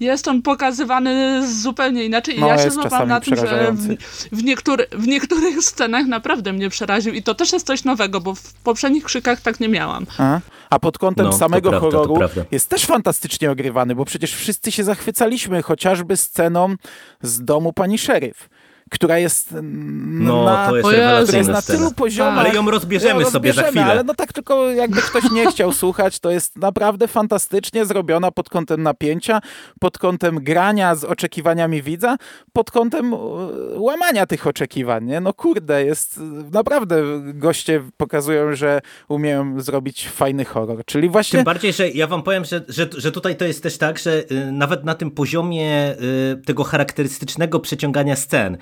[0.00, 2.36] jest on pokazywany zupełnie inaczej.
[2.36, 3.96] I no, ja się złapałam na tym, że w,
[4.32, 7.14] w, niektóry, w niektórych scenach naprawdę mnie przeraził.
[7.14, 10.06] I to też jest coś nowego, bo w poprzednich krzykach tak nie miałam.
[10.18, 12.18] A, a pod kątem no, samego prawda, horroru
[12.50, 16.74] jest też fantastycznie ogrywany, bo przecież wszyscy się zachwycaliśmy chociażby sceną
[17.22, 18.48] z domu pani szeryf
[18.90, 19.54] która jest
[20.02, 22.38] no, na, to jest, która jest na tylu poziomach.
[22.38, 23.84] Ale ją rozbierzemy, ją sobie za chwilę.
[23.84, 28.48] Ale no tak tylko jakby ktoś nie chciał słuchać, to jest naprawdę fantastycznie zrobiona pod
[28.48, 29.40] kątem napięcia,
[29.80, 32.16] pod kątem grania z oczekiwaniami widza,
[32.52, 33.16] pod kątem e,
[33.76, 35.04] łamania tych oczekiwań.
[35.04, 35.20] Nie?
[35.20, 36.20] No kurde, jest
[36.52, 37.02] naprawdę
[37.34, 40.84] goście pokazują, że umieją zrobić fajny horror.
[40.84, 41.36] Czyli właśnie...
[41.38, 44.24] Tym bardziej, że ja wam powiem, że, że, że tutaj to jest też tak, że
[44.32, 45.94] y, nawet na tym poziomie
[46.32, 48.58] y, tego charakterystycznego przeciągania scen, E,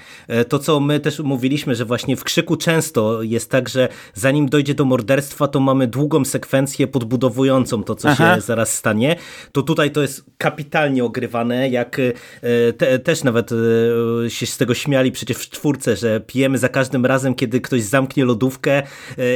[0.48, 4.75] to, co my też mówiliśmy, że właśnie w krzyku często jest tak, że zanim dojdzie
[4.75, 8.35] do morderstwa, to mamy długą sekwencję podbudowującą to, co Aha.
[8.35, 9.16] się zaraz stanie.
[9.53, 14.75] To tutaj to jest kapitalnie ogrywane, jak e, te, też nawet e, się z tego
[14.75, 18.83] śmiali przecież w czwórce, że pijemy za każdym razem, kiedy ktoś zamknie lodówkę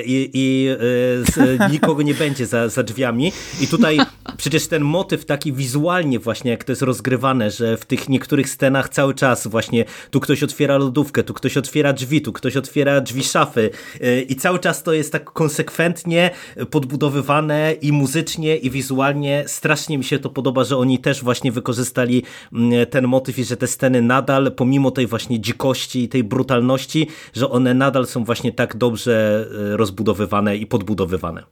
[0.05, 0.69] i, i
[1.73, 3.33] nikogo nie będzie za, za drzwiami.
[3.61, 3.99] I tutaj
[4.37, 8.89] przecież ten motyw taki wizualnie właśnie, jak to jest rozgrywane, że w tych niektórych scenach
[8.89, 13.01] cały czas właśnie tu ktoś otwiera otwiera lodówkę, tu ktoś otwiera drzwi, tu ktoś otwiera
[13.01, 16.31] drzwi szafy y, i cały czas to jest tak konsekwentnie
[16.71, 19.45] podbudowywane i muzycznie i wizualnie.
[19.47, 23.57] Strasznie mi się to podoba, że oni też właśnie wykorzystali mm, ten motyw i że
[23.57, 28.53] te sceny nadal, pomimo tej właśnie dzikości i tej brutalności, że one nadal są właśnie
[28.53, 31.43] tak dobrze y, rozbudowywane i podbudowywane.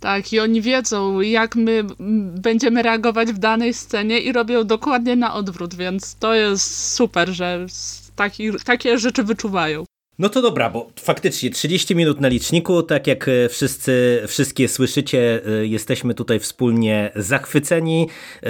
[0.00, 1.84] Tak, i oni wiedzą, jak my
[2.42, 7.66] będziemy reagować w danej scenie i robią dokładnie na odwrót, więc to jest super, że
[8.16, 9.84] taki, takie rzeczy wyczuwają.
[10.18, 15.40] No to dobra, bo faktycznie 30 minut na liczniku, tak jak e, wszyscy, wszystkie słyszycie,
[15.46, 18.08] e, jesteśmy tutaj wspólnie zachwyceni.
[18.42, 18.48] E,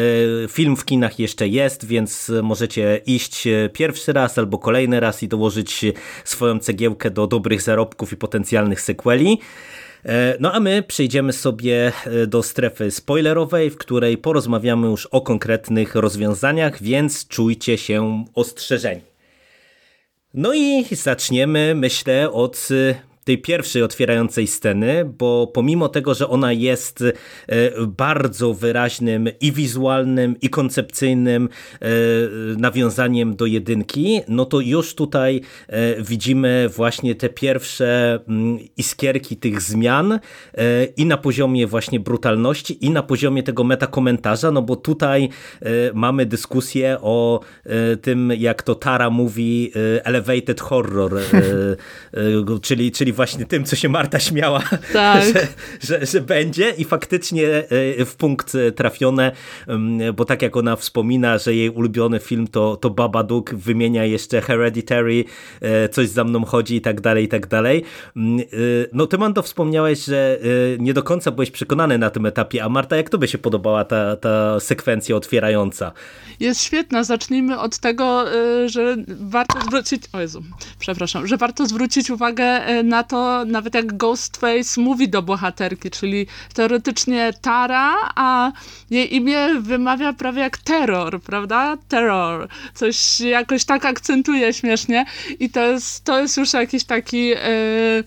[0.48, 5.84] film w kinach jeszcze jest, więc możecie iść pierwszy raz albo kolejny raz i dołożyć
[6.24, 9.38] swoją cegiełkę do dobrych zarobków i potencjalnych sequeli.
[10.40, 11.92] No a my przejdziemy sobie
[12.26, 19.15] do strefy spoilerowej, w której porozmawiamy już o konkretnych rozwiązaniach, więc czujcie się ostrzeżeni.
[20.36, 22.68] No i zaczniemy, myślę, od
[23.26, 27.12] tej pierwszej otwierającej sceny, bo pomimo tego, że ona jest e,
[27.86, 31.88] bardzo wyraźnym i wizualnym, i koncepcyjnym e,
[32.58, 39.62] nawiązaniem do jedynki, no to już tutaj e, widzimy właśnie te pierwsze mm, iskierki tych
[39.62, 40.18] zmian
[40.96, 45.28] i na poziomie właśnie brutalności, i na poziomie tego metakomentarza, no bo tutaj
[45.94, 47.40] mamy dyskusję o
[48.02, 49.72] tym, jak to Tara mówi
[50.04, 51.12] elevated horror,
[52.62, 55.24] czyli, czyli właśnie tym, co się Marta śmiała, tak.
[55.34, 55.46] że,
[55.80, 57.46] że, że będzie i faktycznie
[58.06, 59.32] w punkt trafione,
[60.14, 65.24] bo tak jak ona wspomina, że jej ulubiony film to, to Babadook, wymienia jeszcze Hereditary,
[65.92, 67.84] coś za mną chodzi i tak dalej, i tak dalej.
[68.92, 70.38] No ty Mando wspomniałeś, że
[70.78, 74.16] nie do końca byłeś przekonany na tym etapie, a Marta, jak tobie się podobała ta,
[74.16, 75.92] ta sekwencja otwierająca?
[76.40, 77.04] Jest świetna.
[77.04, 78.24] Zacznijmy od tego,
[78.66, 80.42] że warto zwrócić, o Jezu,
[80.78, 86.26] przepraszam, że warto zwrócić uwagę e, na to, nawet jak Ghostface mówi do bohaterki, czyli
[86.54, 88.52] teoretycznie Tara, a
[88.90, 91.76] jej imię wymawia prawie jak terror, prawda?
[91.88, 92.48] Terror.
[92.74, 95.04] Coś jakoś tak akcentuje śmiesznie
[95.40, 97.26] i to jest, to jest już jakiś taki...
[97.28, 98.04] Yy,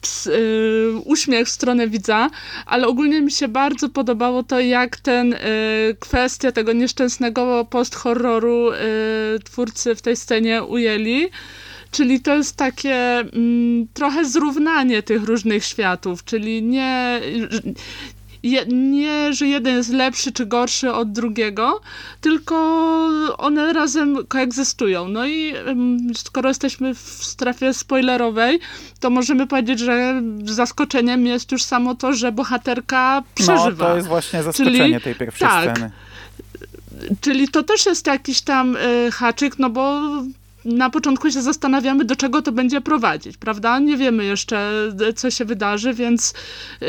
[0.00, 2.30] ps, yy, uśmiech w stronę widza,
[2.66, 8.70] ale ogólnie mi się bardzo podobało to, jak ten yy, kwestię tego nieszczęsnego post-horroru
[9.44, 11.30] twórcy w tej scenie ujęli.
[11.90, 17.20] Czyli to jest takie mm, trochę zrównanie tych różnych światów, czyli nie,
[18.42, 21.80] je, nie, że jeden jest lepszy czy gorszy od drugiego,
[22.20, 22.56] tylko
[23.38, 25.08] one razem koegzystują.
[25.08, 25.54] No i
[26.14, 28.60] skoro jesteśmy w strefie spoilerowej,
[29.00, 33.84] to możemy powiedzieć, że zaskoczeniem jest już samo to, że bohaterka przeżywa.
[33.84, 35.90] No, to jest właśnie zaskoczenie Czyli, tej pierwszej tak, sceny.
[37.20, 40.02] Czyli to też jest jakiś tam y, haczyk, no bo
[40.66, 43.78] na początku się zastanawiamy, do czego to będzie prowadzić, prawda?
[43.78, 44.72] Nie wiemy jeszcze,
[45.16, 46.34] co się wydarzy, więc,
[46.80, 46.88] yy,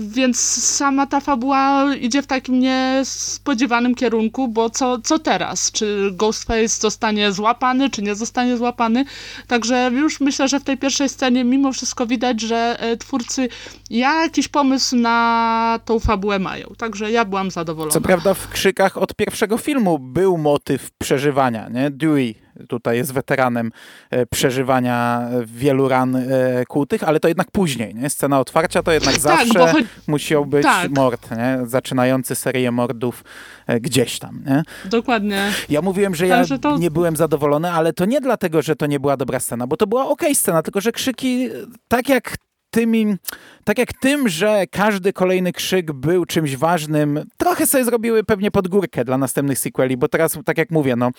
[0.00, 5.72] więc sama ta fabuła idzie w takim niespodziewanym kierunku, bo co, co teraz?
[5.72, 9.04] Czy Ghostface zostanie złapany, czy nie zostanie złapany?
[9.46, 13.48] Także już myślę, że w tej pierwszej scenie mimo wszystko widać, że e, twórcy
[13.90, 16.66] jakiś pomysł na tą fabułę mają.
[16.78, 17.92] Także ja byłam zadowolona.
[17.92, 21.90] Co prawda w krzykach od pierwszego filmu był motyw przeżywania, nie?
[21.90, 23.72] Dewey tutaj jest weteranem
[24.10, 26.22] e, przeżywania wielu ran e,
[26.68, 28.10] kłutych, ale to jednak później, nie?
[28.10, 29.78] Scena otwarcia to jednak tak, zawsze cho...
[30.06, 30.90] musiał być tak.
[30.90, 31.58] mord, nie?
[31.66, 33.24] Zaczynający serię mordów
[33.66, 34.62] e, gdzieś tam, nie?
[34.90, 35.52] Dokładnie.
[35.68, 36.78] Ja mówiłem, że ja to...
[36.78, 39.86] nie byłem zadowolony, ale to nie dlatego, że to nie była dobra scena, bo to
[39.86, 41.48] była ok scena, tylko że krzyki,
[41.88, 42.36] tak jak
[42.72, 43.16] tymi,
[43.64, 49.04] tak jak tym, że każdy kolejny krzyk był czymś ważnym, trochę sobie zrobiły pewnie podgórkę
[49.04, 51.10] dla następnych sequeli, bo teraz, tak jak mówię, no,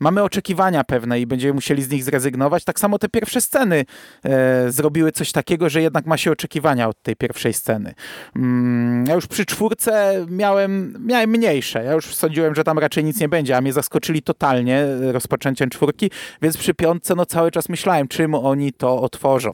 [0.00, 2.64] mamy oczekiwania pewne i będziemy musieli z nich zrezygnować.
[2.64, 3.84] Tak samo te pierwsze sceny
[4.24, 7.94] e, zrobiły coś takiego, że jednak ma się oczekiwania od tej pierwszej sceny.
[8.36, 11.84] Mm, ja już przy czwórce miałem, miałem mniejsze.
[11.84, 16.10] Ja już sądziłem, że tam raczej nic nie będzie, a mnie zaskoczyli totalnie rozpoczęciem czwórki,
[16.42, 19.52] więc przy piątce no cały czas myślałem, czym oni to otworzą.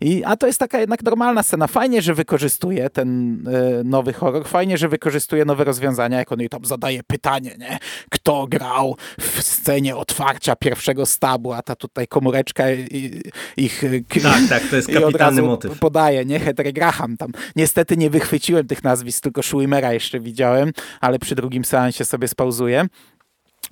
[0.00, 1.66] I, a to jest taka jednak tak normalna scena.
[1.66, 6.48] Fajnie, że wykorzystuje ten e, nowy horror, fajnie, że wykorzystuje nowe rozwiązania, jak on jej
[6.48, 7.78] tam zadaje pytanie, nie?
[8.10, 13.22] Kto grał w scenie otwarcia pierwszego stabu, a ta tutaj komóreczka i,
[13.56, 13.82] ich...
[14.22, 15.78] Tak, tak, to jest kapitalny motyw.
[15.78, 16.38] podaje, nie?
[16.40, 17.32] Heter Graham tam.
[17.56, 22.86] Niestety nie wychwyciłem tych nazwisk, tylko Schwimmera jeszcze widziałem, ale przy drugim seansie sobie spauzuję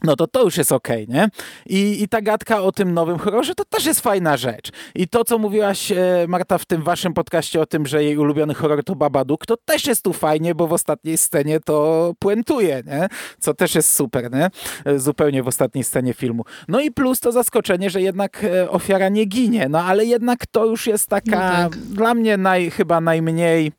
[0.02, 1.28] no to to już jest okej, okay, nie?
[1.66, 4.70] I, I ta gadka o tym nowym horrorze to też jest fajna rzecz.
[4.94, 5.96] I to, co mówiłaś, e,
[6.28, 9.86] Marta, w tym waszym podcaście o tym, że jej ulubiony horror to Babadook, to też
[9.86, 13.08] jest tu fajnie, bo w ostatniej scenie to puentuje, nie?
[13.40, 14.50] Co też jest super, nie?
[14.84, 16.44] E, zupełnie w ostatniej scenie filmu.
[16.68, 20.66] No i plus to zaskoczenie, że jednak e, ofiara nie ginie, no ale jednak to
[20.66, 21.76] już jest taka, no tak.
[21.76, 23.72] dla mnie naj, chyba najmniej,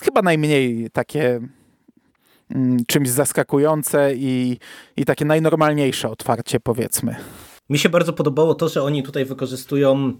[0.00, 1.40] chyba najmniej takie
[2.86, 4.58] czymś zaskakujące i,
[4.96, 7.16] i takie najnormalniejsze otwarcie, powiedzmy.
[7.70, 10.12] Mi się bardzo podobało to, że oni tutaj wykorzystują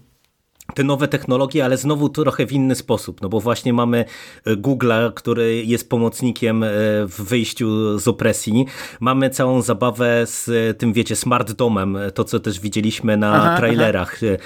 [0.73, 4.05] te nowe technologie, ale znowu trochę w inny sposób, no bo właśnie mamy
[4.45, 6.67] e, Google'a, który jest pomocnikiem e,
[7.07, 8.65] w wyjściu z opresji.
[8.99, 13.57] Mamy całą zabawę z e, tym, wiecie, smart domem, to co też widzieliśmy na aha,
[13.57, 14.37] trailerach, aha.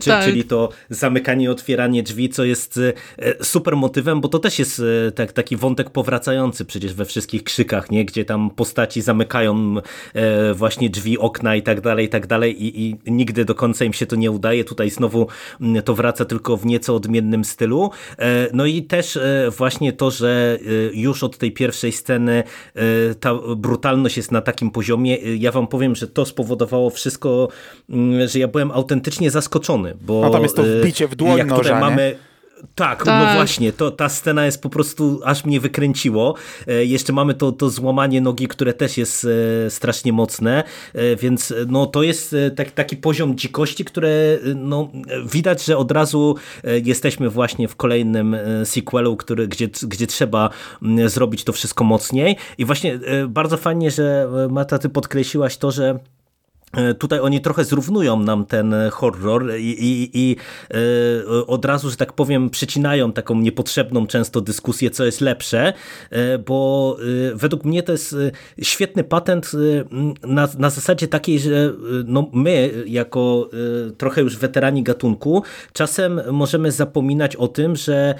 [0.00, 0.24] Czy, tak.
[0.24, 2.80] czyli to zamykanie i otwieranie drzwi, co jest
[3.42, 4.82] super motywem, bo to też jest
[5.14, 8.04] tak, taki wątek powracający przecież we wszystkich krzykach, nie?
[8.04, 9.74] gdzie tam postaci zamykają
[10.54, 13.92] właśnie drzwi, okna i tak dalej, i tak dalej i, i nigdy do końca im
[13.92, 14.64] się to nie udaje.
[14.64, 15.28] Tutaj znowu
[15.84, 17.90] to wraca tylko w nieco odmiennym stylu.
[18.18, 22.42] E, no i też e, właśnie to, że e, już od tej pierwszej sceny
[23.20, 25.16] ta brutalność jest na takim poziomie.
[25.16, 27.48] Ja wam powiem, że to spowodowało wszystko,
[28.26, 31.80] że ja byłem autentycznie zaskoczony, bo no tam jest to wbicie w dłoń jak tutaj
[31.80, 32.16] mamy
[32.74, 36.34] tak, no tak, no właśnie, to, ta scena jest po prostu, aż mnie wykręciło.
[36.66, 39.26] E, jeszcze mamy to, to złamanie nogi, które też jest
[39.66, 44.90] e, strasznie mocne, e, więc no, to jest tak, taki poziom dzikości, które no,
[45.32, 46.36] widać, że od razu
[46.84, 50.50] jesteśmy właśnie w kolejnym sequelu, który, gdzie, gdzie trzeba
[51.06, 52.36] zrobić to wszystko mocniej.
[52.58, 52.98] I właśnie
[53.28, 55.98] bardzo fajnie, że Mata, ty podkreśliłaś to, że
[56.98, 60.36] tutaj oni trochę zrównują nam ten horror i, i, i
[60.70, 65.72] e, od razu, że tak powiem, przycinają taką niepotrzebną często dyskusję, co jest lepsze,
[66.10, 66.96] e, bo
[67.34, 68.16] według mnie to jest
[68.62, 69.52] świetny patent
[70.22, 71.72] na, na zasadzie takiej, że
[72.04, 73.50] no my, jako
[73.98, 78.14] trochę już weterani gatunku, czasem możemy zapominać o tym, że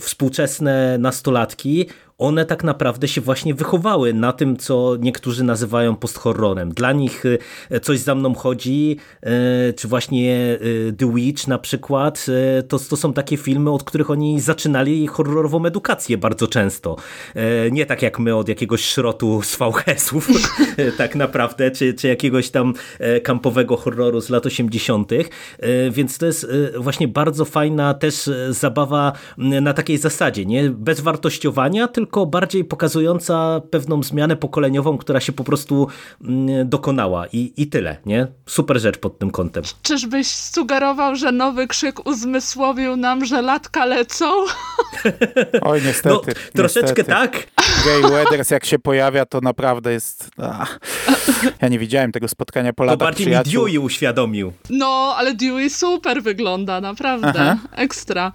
[0.00, 1.86] współczesne nastolatki
[2.20, 6.74] one tak naprawdę się właśnie wychowały na tym, co niektórzy nazywają posthorrorem.
[6.74, 7.24] Dla nich
[7.70, 10.58] e, coś za mną chodzi, e, czy właśnie
[10.88, 12.26] e, The Witch na przykład,
[12.68, 16.96] to, to są takie filmy, od których oni zaczynali horrorową edukację bardzo często.
[17.72, 20.28] Nie tak jak my od jakiegoś szrotu z VHS-ów
[20.98, 22.74] tak naprawdę, czy, czy jakiegoś tam
[23.22, 25.10] kampowego horroru z lat 80.,
[25.90, 26.46] więc to jest
[26.78, 33.60] właśnie bardzo fajna też zabawa na takiej zasadzie, nie bez wartościowania, tylko tylko bardziej pokazująca
[33.70, 35.88] pewną zmianę pokoleniową, która się po prostu
[36.24, 38.26] mm, dokonała i, i tyle, nie?
[38.46, 39.64] Super rzecz pod tym kątem.
[39.82, 44.26] Czyżbyś sugerował, że nowy krzyk uzmysłowił nam, że latka lecą?
[45.62, 46.32] Oj, niestety.
[46.34, 47.10] No, troszeczkę niestety.
[47.10, 47.46] tak.
[47.84, 50.30] Gay Weathers jak się pojawia, to naprawdę jest...
[50.42, 50.80] Ach.
[51.62, 54.52] Ja nie widziałem tego spotkania po latach To bardziej mi Dewey uświadomił.
[54.70, 57.32] No, ale Dewey super wygląda, naprawdę.
[57.36, 57.56] Aha.
[57.76, 58.32] Ekstra.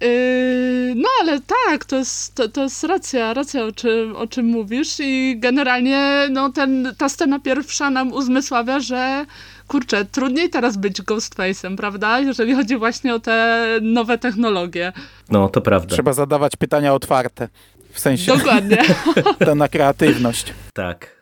[0.00, 4.46] Yy, no ale tak, to jest, to, to jest racja, racja o czym, o czym
[4.46, 9.26] mówisz i generalnie no, ten, ta scena pierwsza nam uzmysławia, że
[9.68, 12.20] kurczę, trudniej teraz być Ghostface'em, prawda?
[12.20, 14.92] Jeżeli chodzi właśnie o te nowe technologie.
[15.30, 15.94] No, to prawda.
[15.94, 17.48] Trzeba zadawać pytania otwarte.
[17.92, 18.36] W sensie.
[18.36, 18.78] Dokładnie.
[19.46, 20.54] to na kreatywność.
[20.72, 21.21] Tak.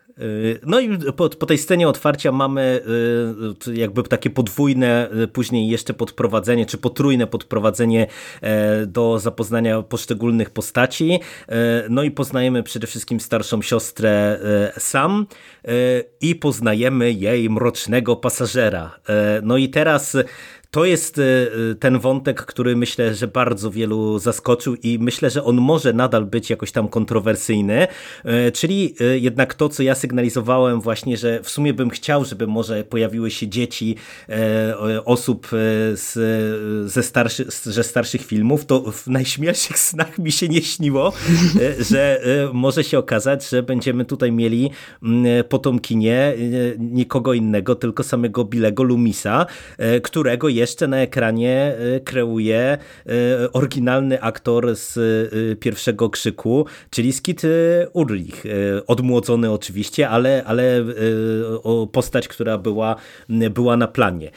[0.66, 2.80] No i po, po, tej scenie otwarcia mamy
[3.68, 8.06] y, jakby takie podwójne, y, później jeszcze podprowadzenie, czy potrójne podprowadzenie
[8.40, 11.20] e, do zapoznania poszczególnych postaci.
[11.90, 14.40] No i poznajemy przede wszystkim starszą siostrę
[14.78, 15.26] Sam
[16.20, 19.00] i poznajemy jej mrocznego pasażera.
[19.42, 20.16] No i teraz
[20.70, 25.44] to jest e, e, ten wątek, który myślę, że bardzo wielu zaskoczył i myślę, że
[25.44, 27.86] on może nadal być jakoś tam kontrowersyjny,
[28.24, 32.84] e, czyli jednak to, co ja sygnalizowałem właśnie, że w sumie bym chciał, żeby może
[32.84, 33.96] pojawiły się dzieci
[35.04, 35.48] osób
[35.94, 36.12] z,
[36.92, 41.12] ze, starszy, ze starszych filmów, to w najśmielszych snach mi się nie śniło,
[41.90, 42.20] że
[42.52, 44.70] może się okazać, że będziemy tutaj mieli
[45.48, 46.34] potomkinie
[46.78, 49.46] nikogo innego, tylko samego Bilego Lumisa,
[50.02, 52.78] którego jeszcze na ekranie e, kreuje e,
[53.52, 57.42] oryginalny aktor z e, pierwszego krzyku, czyli Skit
[57.92, 58.44] Ulrich.
[58.86, 60.84] Odmłodzony oczywiście, ale, ale
[61.92, 62.96] postać, która była,
[63.28, 64.30] była na planie.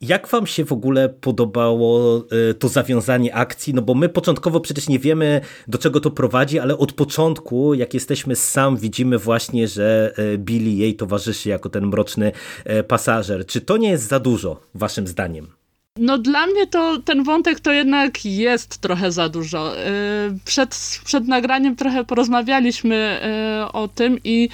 [0.00, 2.24] Jak wam się w ogóle podobało
[2.58, 3.74] to zawiązanie akcji?
[3.74, 7.94] No bo my początkowo przecież nie wiemy, do czego to prowadzi, ale od początku, jak
[7.94, 12.32] jesteśmy sam, widzimy właśnie, że Billy jej towarzyszy jako ten mroczny
[12.88, 13.46] pasażer.
[13.46, 15.31] Czy to nie jest za dużo, waszym zdaniem?
[15.98, 19.78] No dla mnie to ten wątek to jednak jest trochę za dużo.
[19.78, 19.82] Y,
[20.44, 23.20] przed, przed nagraniem trochę porozmawialiśmy
[23.68, 24.48] y, o tym i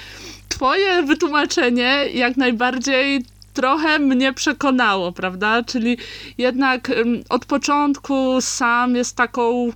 [0.49, 5.63] twoje wytłumaczenie jak najbardziej trochę mnie przekonało, prawda?
[5.63, 5.97] Czyli
[6.37, 6.91] jednak
[7.29, 9.71] od początku sam jest taką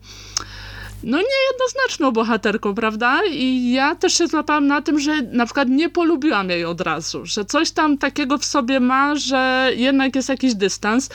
[1.04, 3.20] no niejednoznaczną bohaterką, prawda?
[3.32, 7.26] I ja też się złapałam na tym, że na przykład nie polubiłam jej od razu,
[7.26, 11.10] że coś tam takiego w sobie ma, że jednak jest jakiś dystans,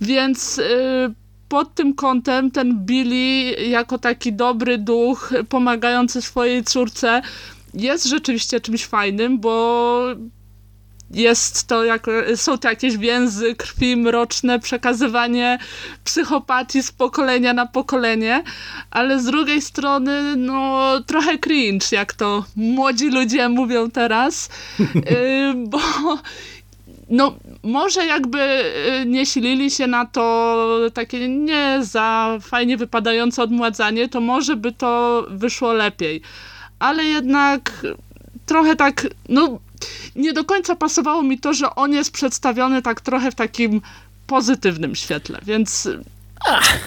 [0.00, 0.64] więc yy,
[1.48, 7.22] pod tym kątem ten Billy jako taki dobry duch pomagający swojej córce
[7.74, 10.04] jest rzeczywiście czymś fajnym, bo
[11.10, 12.06] jest to, jak,
[12.36, 15.58] są to jakieś więzy krwi mroczne, przekazywanie
[16.04, 18.42] psychopatii z pokolenia na pokolenie,
[18.90, 24.48] ale z drugiej strony, no, trochę cringe, jak to młodzi ludzie mówią teraz,
[24.80, 25.80] y, bo
[27.10, 28.38] no, może jakby
[29.02, 34.72] y, nie silili się na to takie nie za fajnie wypadające odmładzanie, to może by
[34.72, 36.20] to wyszło lepiej.
[36.78, 37.72] Ale jednak
[38.46, 39.58] trochę tak, no
[40.16, 43.80] nie do końca pasowało mi to, że on jest przedstawiony tak trochę w takim
[44.26, 45.88] pozytywnym świetle, więc...
[46.46, 46.78] Ach.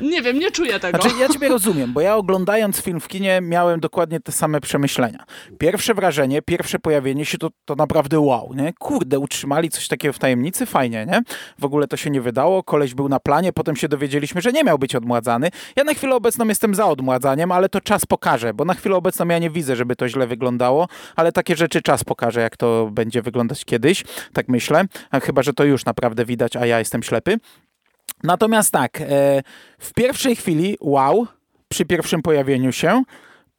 [0.00, 1.02] Nie wiem, nie czuję tego.
[1.02, 5.24] Znaczy, ja ciebie rozumiem, bo ja oglądając film w kinie miałem dokładnie te same przemyślenia.
[5.58, 8.72] Pierwsze wrażenie, pierwsze pojawienie się to, to naprawdę wow, nie?
[8.78, 11.22] Kurde, utrzymali coś takiego w tajemnicy, fajnie, nie?
[11.58, 14.64] W ogóle to się nie wydało, koleś był na planie, potem się dowiedzieliśmy, że nie
[14.64, 15.50] miał być odmładzany.
[15.76, 19.28] Ja na chwilę obecną jestem za odmładzaniem, ale to czas pokaże, bo na chwilę obecną
[19.28, 23.22] ja nie widzę, żeby to źle wyglądało, ale takie rzeczy czas pokaże, jak to będzie
[23.22, 24.84] wyglądać kiedyś, tak myślę.
[25.10, 27.38] A chyba, że to już naprawdę widać, a ja jestem ślepy.
[28.22, 29.42] Natomiast tak, e,
[29.78, 31.26] w pierwszej chwili wow,
[31.68, 33.02] przy pierwszym pojawieniu się,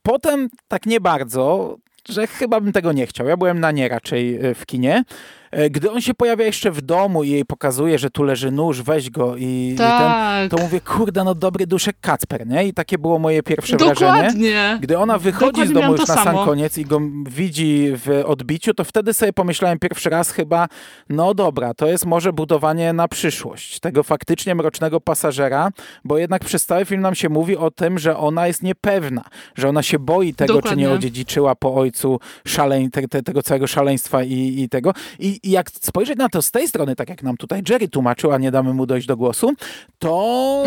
[0.01, 1.75] potem tak nie bardzo,
[2.09, 3.27] że chyba bym tego nie chciał.
[3.27, 5.03] Ja byłem na nie raczej w kinie.
[5.51, 8.81] E, gdy on się pojawia jeszcze w domu i jej pokazuje, że tu leży nóż,
[8.81, 9.95] weź go i, tak.
[9.95, 12.67] i ten, to mówię, kurde, no dobry duszek Kacper, nie?
[12.67, 14.21] I takie było moje pierwsze Dokładnie.
[14.21, 14.77] wrażenie.
[14.81, 16.23] Gdy ona wychodzi Dokładnie z domu już na samo.
[16.23, 20.67] sam koniec i go widzi w odbiciu, to wtedy sobie pomyślałem pierwszy raz chyba,
[21.09, 25.69] no dobra, to jest może budowanie na przyszłość tego faktycznie mrocznego pasażera,
[26.03, 29.23] bo jednak przez cały film nam się mówi o tym, że ona jest niepewna,
[29.55, 30.83] że ona się boi tego, Dokładnie.
[30.83, 34.93] czy nie odziedziczyła po ojcu szaleń, te, te, tego całego szaleństwa i, i tego.
[35.19, 38.31] I, I jak spojrzeć na to z tej strony, tak jak nam tutaj Jerry tłumaczył,
[38.31, 39.53] a nie damy mu dojść do głosu,
[39.99, 40.63] to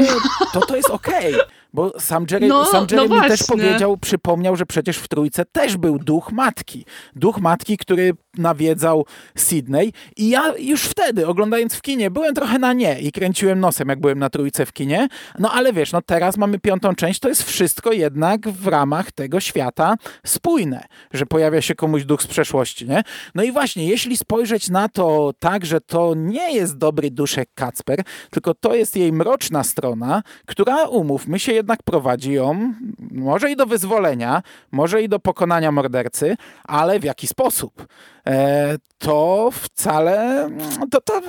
[0.53, 1.35] to, to jest okej.
[1.72, 5.44] Bo sam Jerry, No, sam Jerry no mi też powiedział, przypomniał, że przecież w trójce
[5.44, 6.84] też był duch matki.
[7.16, 9.06] Duch matki, który nawiedzał
[9.36, 13.88] Sydney i ja już wtedy, oglądając w kinie, byłem trochę na nie i kręciłem nosem,
[13.88, 15.08] jak byłem na trójce w kinie.
[15.38, 19.40] No ale wiesz, no teraz mamy piątą część, to jest wszystko jednak w ramach tego
[19.40, 19.94] świata
[20.26, 23.02] spójne, że pojawia się komuś duch z przeszłości, nie?
[23.34, 28.02] No i właśnie, jeśli spojrzeć na to tak, że to nie jest dobry duszek Kacper,
[28.30, 32.74] tylko to jest jej mroczna strona, która, umówmy się, jednak prowadzi ją
[33.11, 34.42] może i do wyzwolenia,
[34.72, 37.86] może i do pokonania mordercy, ale w jaki sposób?
[38.26, 40.48] E, to wcale
[40.90, 41.20] to, to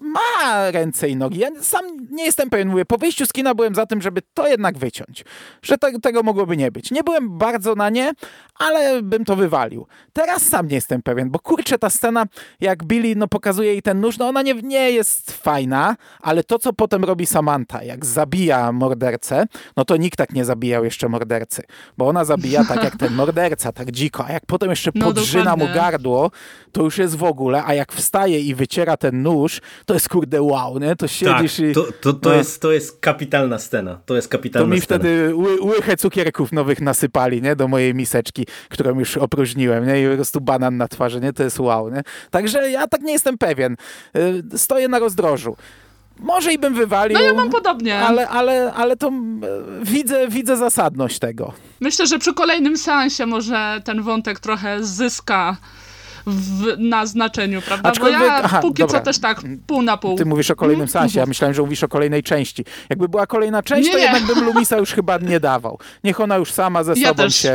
[0.00, 1.38] ma ręce i nogi.
[1.38, 4.48] Ja sam nie jestem pewien, mówię, po wyjściu z kina byłem za tym, żeby to
[4.48, 5.24] jednak wyciąć,
[5.62, 6.90] że te, tego mogłoby nie być.
[6.90, 8.12] Nie byłem bardzo na nie,
[8.58, 9.86] ale bym to wywalił.
[10.12, 12.26] Teraz sam nie jestem pewien, bo kurczę, ta scena,
[12.60, 16.58] jak Billy no, pokazuje jej ten nóż, no ona nie, nie jest fajna, ale to,
[16.58, 19.46] co potem robi Samantha, jak zabija mordercę,
[19.76, 21.62] no to nikt tak nie zabijał jeszcze mordercy,
[21.98, 25.56] bo ona zabija tak jak ten morderca, tak dziko, a jak potem jeszcze No, podrzyna
[25.56, 26.30] mu gardło,
[26.72, 30.42] to już jest w ogóle, a jak wstaje i wyciera ten nóż, to jest kurde
[30.42, 30.96] wow, nie?
[30.96, 31.72] To Tak, siedzisz i...
[31.72, 32.36] to, to, to, no.
[32.36, 34.00] jest, to jest kapitalna scena.
[34.06, 34.98] To jest kapitalna To mi scena.
[35.00, 37.56] wtedy ły, łychę cukierków nowych nasypali, nie?
[37.56, 40.02] Do mojej miseczki, którą już opróżniłem, nie?
[40.04, 41.32] I po prostu banan na twarzy, nie?
[41.32, 42.02] To jest wow, nie?
[42.30, 43.76] Także ja tak nie jestem pewien.
[44.16, 45.56] Y, Stoję na rozdrożu.
[46.20, 47.18] Może i bym wywalił.
[47.18, 47.98] No ja mam podobnie.
[47.98, 49.40] Ale, ale, ale to mm,
[49.82, 51.52] widzę, widzę zasadność tego.
[51.80, 55.56] Myślę, że przy kolejnym seansie może ten wątek trochę zyska
[56.26, 57.90] w, na znaczeniu, prawda?
[57.92, 58.98] Aczkolwiek- Bo ja aha, póki dobra.
[58.98, 60.16] co też tak pół na pół.
[60.16, 60.92] Ty mówisz o kolejnym Mhm.
[60.92, 62.64] seansie, ja myślałem, że mówisz o kolejnej części.
[62.90, 64.04] Jakby była kolejna część, Nie, to nie.
[64.04, 65.78] jednak bym Lumisa już chyba nie dawał.
[66.04, 67.36] Niech ona już sama ze Ja sobą też.
[67.36, 67.54] się,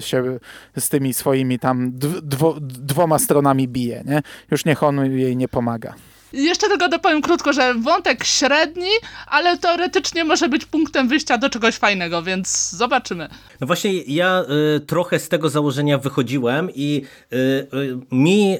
[0.00, 0.38] się
[0.78, 4.22] z tymi swoimi tam dw, dwo, dwoma stronami bije, nie?
[4.50, 5.94] Już niech on jej nie pomaga.
[6.34, 8.90] Jeszcze tylko dopowiem krótko, że wątek średni,
[9.26, 13.28] ale teoretycznie może być punktem wyjścia do czegoś fajnego, więc zobaczymy.
[13.60, 14.44] No właśnie ja
[14.76, 18.58] y, trochę z tego założenia wychodziłem i y, y, mi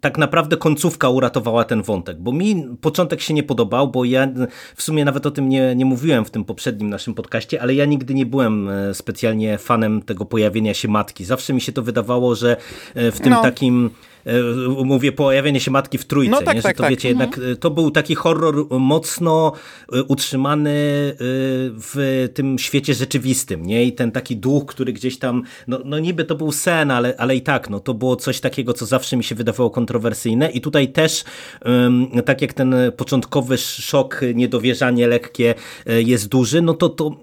[0.00, 4.28] tak naprawdę końcówka uratowała ten wątek, bo mi początek się nie podobał, bo ja
[4.76, 7.84] w sumie nawet o tym nie, nie mówiłem w tym poprzednim naszym podcaście, ale ja
[7.84, 11.24] nigdy nie byłem e, specjalnie fanem tego pojawienia się matki.
[11.24, 12.56] Zawsze mi się to wydawało, że
[12.94, 13.42] e, w tym No.
[13.42, 13.90] takim
[14.84, 16.60] mówię pojawienie się matki w trójce, No tak, nie?
[16.60, 16.90] że tak, to tak.
[16.90, 19.52] wiecie, jednak e, to był taki horror mocno
[19.92, 21.14] e, utrzymany e,
[21.70, 23.84] w tym świecie rzeczywistym, nie?
[23.84, 27.36] I ten taki duch, który gdzieś tam, no, no niby to był sen, ale, ale
[27.36, 30.92] i tak, no to było coś takiego, co zawsze mi się wydawało kontrowersyjne i tutaj
[30.92, 31.24] też,
[32.24, 35.54] tak jak ten początkowy szok, niedowierzanie lekkie
[35.86, 37.16] e, jest duży, no to, to,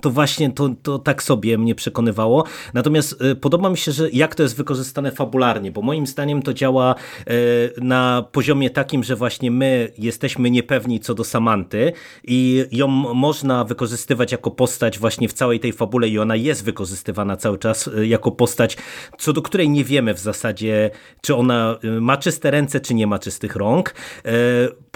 [0.00, 2.44] to właśnie to, to tak sobie mnie przekonywało.
[2.74, 6.54] Natomiast e, podoba mi się, że jak to jest wykorzystane fabularnie, bo moim zdaniem to
[6.54, 7.34] działa e,
[7.80, 11.92] na poziomie takim, że właśnie my jesteśmy niepewni co do Samanty
[12.24, 17.36] i ją można wykorzystywać jako postać właśnie w całej tej fabule i ona jest wykorzystywana
[17.36, 18.76] cały czas e, jako postać,
[19.18, 23.06] co do której nie wiemy w zasadzie, czy ona e, ma czyste ręce, czy nie
[23.06, 23.94] ma czystych rąk.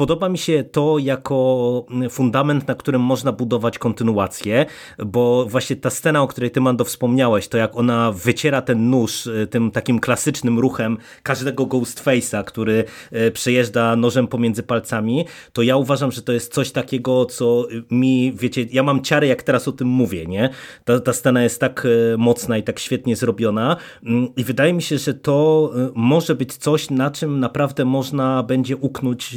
[0.03, 4.67] Podoba mi się to jako fundament, na którym można budować kontynuację,
[5.07, 9.27] bo właśnie ta scena, o której ty Mando wspomniałeś, to jak ona wyciera ten nóż
[9.27, 15.77] e, tym takim klasycznym ruchem każdego Ghostface'a, który e, przejeżdża nożem pomiędzy palcami, to ja
[15.77, 19.73] uważam, że to jest coś takiego, co mi, wiecie, ja mam ciary, jak teraz o
[19.73, 20.51] tym mówię, nie?
[20.85, 24.83] Ta, ta scena jest tak e, mocna i tak świetnie zrobiona Mm, i wydaje mi
[24.83, 29.35] się, że to może być coś, na czym naprawdę można będzie uknąć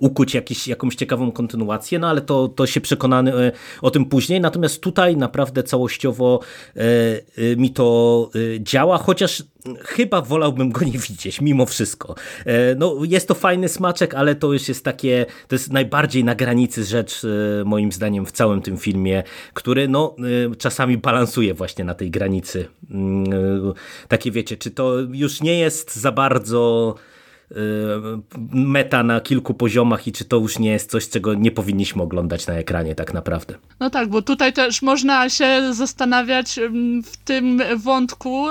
[0.00, 4.40] ukuć jakiś, jakąś ciekawą kontynuację, no ale to, to się przekonany e, o tym później.
[4.40, 6.40] Natomiast tutaj naprawdę całościowo
[6.76, 8.30] e, e, mi to
[8.60, 9.42] działa, chociaż
[9.84, 12.14] chyba wolałbym go nie widzieć, mimo wszystko.
[12.76, 16.84] No, jest to fajny smaczek, ale to już jest takie, to jest najbardziej na granicy
[16.84, 17.22] rzecz,
[17.64, 19.22] moim zdaniem, w całym tym filmie,
[19.54, 20.16] który no,
[20.58, 22.68] czasami balansuje właśnie na tej granicy.
[22.90, 23.24] Mm,
[24.08, 26.94] Takie wiecie, czy to już nie jest za bardzo
[28.52, 32.46] meta na kilku poziomach i czy to już nie jest coś, czego nie powinniśmy oglądać
[32.46, 33.54] na ekranie tak naprawdę.
[33.80, 36.60] No tak, bo tutaj też można się zastanawiać
[37.04, 38.46] w tym wątku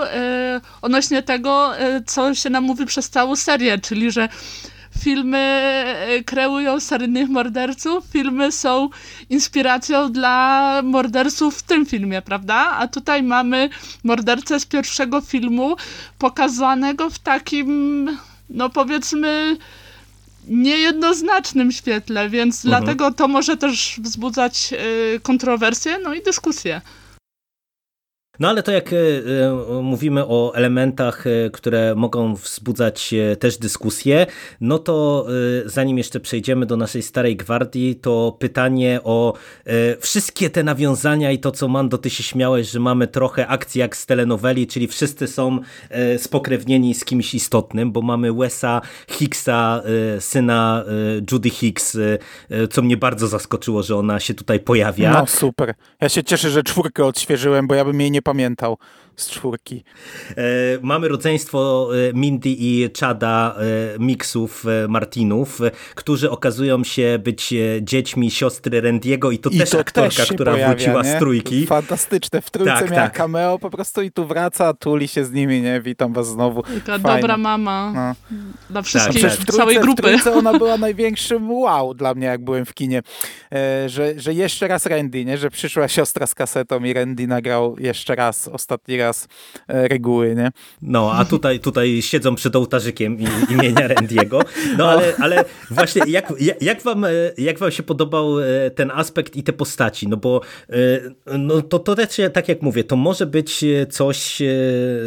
[0.82, 1.72] odnośnie tego,
[2.06, 4.30] co się nam mówi przez całą serię, czyli że
[5.00, 5.84] filmy
[6.26, 8.90] kreują seryjnych morderców, filmy są
[9.30, 12.56] inspiracją dla morderców w tym filmie, prawda?
[12.56, 13.70] A tutaj mamy
[14.04, 15.76] mordercę z pierwszego filmu
[16.18, 18.10] pokazanego w takim,
[18.50, 19.58] no powiedzmy,
[20.48, 22.84] niejednoznacznym świetle, więc mhm.
[22.84, 26.82] dlatego to może też wzbudzać e, kontrowersje, no i dyskusje.
[28.40, 34.26] No ale to jak e, e, mówimy o elementach, e, które mogą wzbudzać też dyskusję,
[34.62, 35.28] no to
[35.66, 39.34] zanim jeszcze przejdziemy do naszej starej gwardii, to pytanie o
[40.00, 43.98] wszystkie te nawiązania i to, co Mando, ty się śmiałeś, że mamy trochę akcji jak
[43.98, 45.60] z telenoweli, czyli wszyscy są
[46.18, 49.82] spokrewnieni z kimś istotnym, bo mamy Wesa Hicksa,
[50.20, 50.84] syna
[51.32, 51.98] Judy Hicks,
[52.70, 55.14] co mnie bardzo zaskoczyło, że ona się tutaj pojawia.
[55.14, 55.74] No super.
[56.02, 58.78] Ja się cieszę, że czwórkę odświeżyłem, bo ja bym jej nie pamiętał
[59.18, 59.84] z czwórki.
[60.30, 60.44] E,
[60.82, 65.60] mamy rodzeństwo e, Mindy i Chada e, Mixów Martinów,
[65.96, 70.52] którzy okazują się być dziećmi siostry Randiego i to I też to aktorka, też która
[70.52, 71.16] pojawia, wróciła nie?
[71.16, 71.66] z trójki.
[71.66, 72.42] Fantastyczne.
[72.42, 73.14] W trójce tak, miała tak.
[73.14, 75.82] cameo po prostu i tu wraca, tuli się z nimi, nie?
[75.82, 76.64] Witam was znowu.
[76.64, 77.22] Taka Fajne.
[77.22, 78.38] dobra mama no.
[78.70, 80.02] dla wszystkich, tak, w trójce, całej grupy.
[80.02, 83.02] W trójce ona była największym wow dla mnie, jak byłem w kinie,
[83.88, 85.38] że, że jeszcze raz Randy, nie?
[85.38, 89.07] Że przyszła siostra z kasetą i Randy nagrał jeszcze raz, ostatni raz
[89.68, 90.52] e, reguły, nie?
[90.82, 93.18] No, a tutaj, tutaj siedzą przed ołtarzykiem
[93.50, 94.42] imienia Randiego.
[94.78, 99.36] No, ale, ale właśnie jak, jak, wam, e, jak wam się podobał e, ten aspekt
[99.36, 100.08] i te postaci?
[100.08, 100.42] No bo
[101.40, 104.42] no, to, to też, tak jak mówię, to może być coś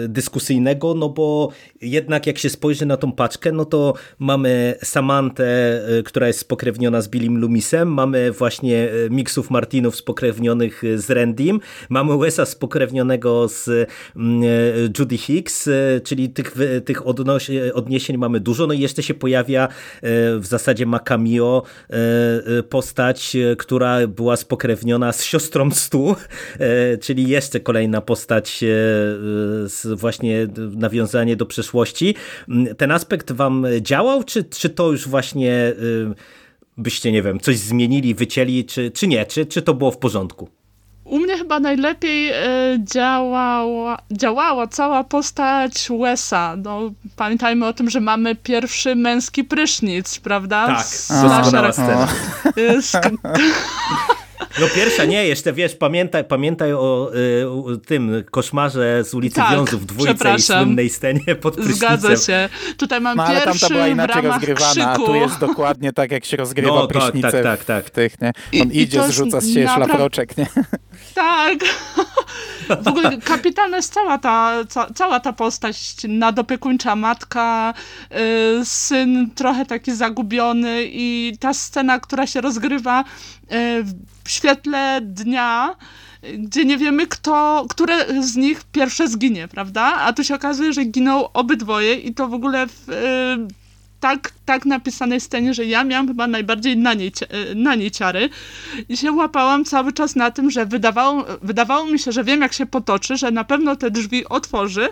[0.09, 6.27] dyskusyjnego, no bo jednak jak się spojrzy na tą paczkę, no to mamy Samantę, która
[6.27, 13.49] jest spokrewniona z Billim Loomisem, mamy właśnie miksów Martinów spokrewnionych z Randym, mamy Wesa spokrewnionego
[13.49, 13.90] z
[14.99, 17.03] Judy Hicks, e, czyli tych, tych
[17.75, 18.67] odniesień mamy dużo.
[18.67, 19.69] No i jeszcze się pojawia e,
[20.39, 21.63] w zasadzie ma cameo
[22.69, 26.17] postać, która była spokrewniona z siostrą Stu,
[27.01, 28.65] czyli jeszcze kolejna postać
[29.97, 32.15] właśnie nawiązanie do przeszłości.
[32.49, 35.75] Mm, ten aspekt wam działał, czy, czy to już właśnie
[36.77, 39.27] byście, nie wiem, coś zmienili, wycięli, czy, czy nie?
[39.27, 40.60] Czy, czy to było w porządku?
[41.05, 42.37] U mnie chyba najlepiej e,
[42.85, 46.57] działała, działała cała postać Wesa.
[46.57, 46.81] No,
[47.17, 50.67] pamiętajmy o tym, że mamy pierwszy męski prysznic, prawda?
[50.67, 50.87] Tak,
[51.23, 52.09] doskonała scena.
[54.61, 57.11] No pierwsza nie, jeszcze wiesz, pamiętaj, pamiętaj o
[57.75, 61.77] y, tym koszmarze z ulicy tak, Wiązów, dwójce i słynnej scenie pod prysznicem.
[61.77, 62.49] Zgadza się.
[62.77, 66.25] Tutaj mam no, ale pierwszy tam była inaczej rozgrywana, a tu jest dokładnie tak, jak
[66.25, 67.85] się rozgrywa no, tak, prysznice tak, tak, tak.
[67.87, 68.33] w tych, nie?
[68.63, 69.87] On I, idzie, i zrzuca z siebie napra...
[69.87, 70.47] szlafroczek, nie?
[71.15, 71.59] Tak.
[72.83, 77.75] W ogóle kapitalna jest cała ta, ca, cała ta postać nadopiekuńcza matka,
[78.61, 83.05] y, syn trochę taki zagubiony i ta scena, która się rozgrywa
[83.53, 83.85] y,
[84.25, 85.77] w świetle dnia,
[86.39, 89.83] gdzie nie wiemy, kto, które z nich pierwsze zginie, prawda?
[89.83, 93.61] A tu się okazuje, że giną obydwoje i to w ogóle w, y,
[94.01, 98.31] tak, tak napisanej scenie, że ja miałam chyba najbardziej na niej, e, na niej ciary
[98.89, 102.53] i się łapałam cały czas na tym, że wydawało, wydawało mi się, że wiem jak
[102.53, 104.89] się potoczy, że na pewno te drzwi otworzy,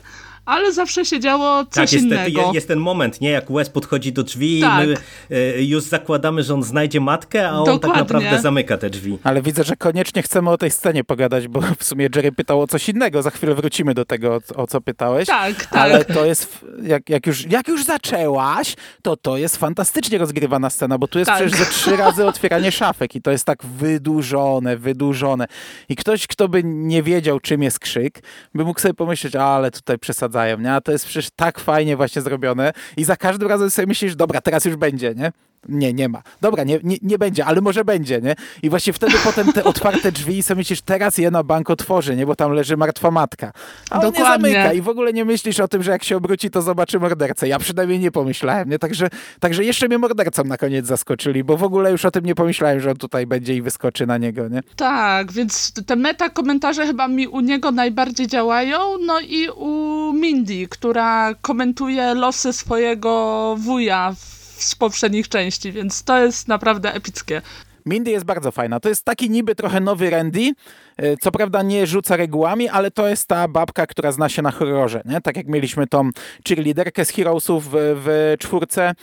[0.49, 2.43] ale zawsze się działo coś tak, jest innego.
[2.43, 3.31] Ten, jest ten moment, nie?
[3.31, 4.85] Jak Wes podchodzi do drzwi tak.
[4.85, 4.97] i my
[5.31, 8.03] e, już zakładamy, że on znajdzie matkę, a on tak Dokładnie.
[8.03, 9.19] tak naprawdę zamyka te drzwi.
[9.25, 12.67] Ale widzę, że koniecznie chcemy o tej scenie pogadać, bo w sumie Jerry pytał o
[12.67, 13.23] coś innego.
[13.23, 15.27] Za chwilę wrócimy do tego, o co pytałeś.
[15.27, 15.69] Tak, tak.
[15.73, 20.99] Ale to jest, jak, jak, już, jak już zaczęłaś, to to jest fantastycznie rozgrywana scena,
[20.99, 21.41] bo tu jest tak.
[21.41, 25.47] przecież ze trzy razy otwieranie szafek i to jest tak wydłużone, wydłużone.
[25.89, 28.23] I ktoś, kto by nie wiedział, czym jest krzyk,
[28.55, 29.99] by mógł sobie pomyśleć, ale tutaj
[30.47, 30.73] nie?
[30.73, 34.41] A to jest przecież tak fajnie właśnie zrobione i za każdym razem sobie myślisz, dobra,
[34.41, 35.33] teraz już będzie, nie?
[35.69, 36.23] Nie, nie ma.
[36.41, 38.35] Dobra, nie, nie, nie będzie, ale może będzie, nie?
[38.63, 42.17] I właśnie wtedy potem te otwarte drzwi i sobie myślisz, teraz je na bank otworzy,
[42.17, 42.27] nie?
[42.27, 43.53] Bo tam leży martwa matka.
[43.91, 44.25] A Dokładnie.
[44.25, 46.63] on nie zamyka i w ogóle nie myślisz o tym, że jak się obróci, to
[46.63, 47.49] zobaczy mordercę.
[47.49, 48.79] Ja przynajmniej nie pomyślałem, nie?
[48.79, 49.09] Także,
[49.41, 52.81] także jeszcze mnie mordercą na koniec zaskoczyli, bo w ogóle już o tym nie pomyślałem,
[52.81, 54.63] że on tutaj będzie i wyskoczy na niego, nie?
[54.77, 60.69] Tak, więc te meta komentarze chyba mi u niego najbardziej działają, no i u Mindy,
[60.69, 67.43] która komentuje losy swojego wuja w z poprzednich części, więc to jest naprawdę epickie.
[67.87, 68.81] Mindy jest bardzo fajna.
[68.81, 70.53] To jest taki niby trochę nowy Randy,
[70.97, 74.51] e, co prawda nie rzuca regułami, ale to jest ta babka, która zna się na
[74.51, 75.21] horrorze, nie?
[75.21, 76.11] Tak jak mieliśmy tą
[76.49, 78.95] cheerleaderkę z Heroesów w, w czwórce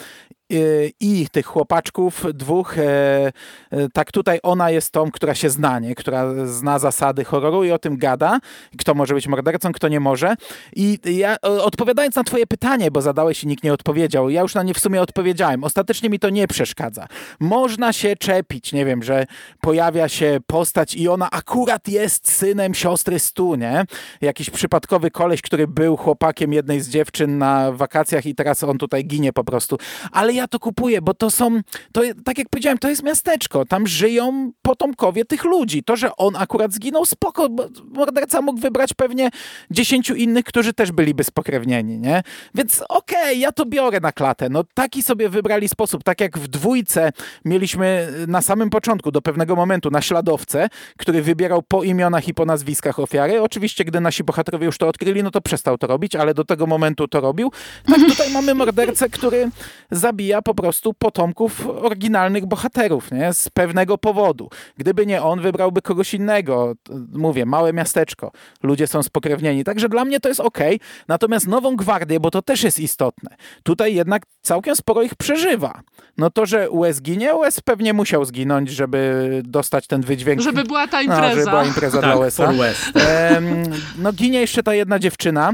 [1.00, 2.84] i tych chłopaczków dwóch, e,
[3.72, 5.96] e, tak tutaj ona jest tą, która się zna, nie?
[5.96, 8.40] która zna zasady horroru i o tym gada,
[8.78, 10.36] kto może być mordercą, kto nie może.
[10.76, 14.64] I ja odpowiadając na twoje pytanie, bo zadałeś i nikt nie odpowiedział, ja już na
[14.64, 15.64] nie w sumie odpowiedziałem.
[15.64, 17.08] Ostatecznie mi to nie przeszkadza.
[17.40, 19.26] Można się czepić, nie wiem, że
[19.62, 23.86] pojawia się postać i ona akurat jest synem siostry Stu, nie?
[24.22, 29.06] Jakiś przypadkowy koleś, który był chłopakiem jednej z dziewczyn na wakacjach i teraz on tutaj
[29.06, 29.78] ginie po prostu.
[30.12, 31.60] Ale ja to kupuję, bo to są,
[31.92, 33.66] to, tak jak powiedziałem, to jest miasteczko.
[33.66, 35.84] Tam żyją potomkowie tych ludzi.
[35.84, 37.48] To, że on akurat zginął, spoko.
[37.94, 39.30] Morderca mógł wybrać pewnie
[39.72, 42.24] dziesięciu innych, którzy też byliby spokrewnieni, nie?
[42.56, 44.50] Więc okej, okay, ja to biorę na klatę.
[44.50, 46.04] No taki sobie wybrali sposób.
[46.04, 47.12] Tak jak w dwójce
[47.46, 53.00] mieliśmy na samym początku, do pewnego momentu, naśladowcę, który wybierał po imionach i po nazwiskach
[53.00, 53.42] ofiary.
[53.42, 56.68] Oczywiście, gdy nasi bohaterowie już to odkryli, no to przestał to robić, ale do tego
[56.68, 57.52] momentu to robił.
[57.88, 59.50] Tak tutaj mamy mordercę, który
[59.92, 63.34] zabija zabija po prostu potomków oryginalnych bohaterów, nie?
[63.34, 64.50] Z pewnego powodu.
[64.78, 66.74] Gdyby nie on, wybrałby kogoś innego.
[67.14, 68.32] Mówię, małe miasteczko.
[68.64, 69.64] Ludzie są spokrewnieni.
[69.64, 70.60] Także dla mnie to jest ok.
[71.08, 73.36] Natomiast Nową Gwardię, bo to też jest istotne.
[73.64, 75.82] Tutaj jednak całkiem sporo ich przeżywa.
[76.18, 80.42] No to, że US ginie, US pewnie musiał zginąć, żeby dostać ten wydźwięk.
[80.42, 81.22] Żeby była ta impreza.
[81.22, 82.52] No, żeby była impreza tak, dla USA.
[82.52, 82.92] West.
[83.98, 85.54] no ginie jeszcze ta jedna dziewczyna,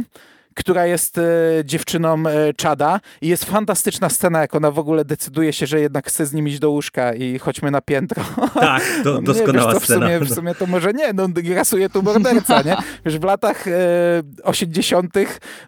[0.56, 1.22] która jest e,
[1.66, 6.08] dziewczyną e, Czada i jest fantastyczna scena, jak ona w ogóle decyduje się, że jednak
[6.08, 8.24] chce z nim iść do łóżka i chodźmy na piętro.
[8.62, 10.06] Tak, do, doskonała nie, wiesz, scena.
[10.06, 12.78] W sumie, w sumie to może nie, no rasuje tu morderca, nie?
[13.06, 13.72] Wiesz, w latach e,
[14.44, 15.14] 80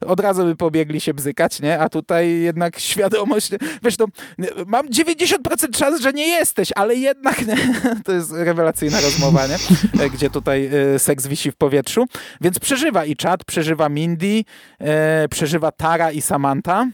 [0.05, 1.79] od razu by pobiegli się bzykać, nie?
[1.79, 3.51] A tutaj jednak świadomość,
[3.83, 4.05] wiesz, no,
[4.65, 7.55] mam 90% szans, że nie jesteś, ale jednak nie?
[8.05, 9.55] to jest rewelacyjna rozmowa, nie?
[10.03, 12.05] E, gdzie tutaj seks wisi w powietrzu.
[12.41, 14.43] Więc przeżywa i Chad, przeżywa Mindy,
[15.29, 16.87] przeżywa Tara i Samantha.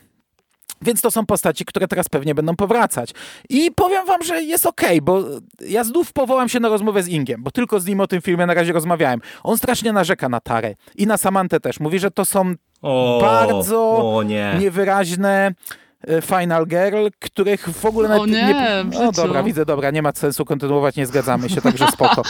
[0.81, 3.11] Więc to są postaci, które teraz pewnie będą powracać.
[3.49, 5.23] I powiem wam, że jest okej, okay, bo
[5.67, 8.45] ja znów powołam się na rozmowę z Ingiem, bo tylko z nim o tym filmie
[8.45, 9.19] na razie rozmawiałem.
[9.43, 11.79] On strasznie narzeka na Tarę i na Samantę też.
[11.79, 14.55] Mówi, że to są o, bardzo o nie.
[14.59, 15.53] niewyraźne E,
[16.21, 18.21] Final Girl, których w ogóle...
[18.21, 18.33] O nie,
[18.91, 18.99] nie...
[18.99, 22.21] O dobra, widzę, dobra, nie ma sensu kontynuować, nie zgadzamy się, także spoko,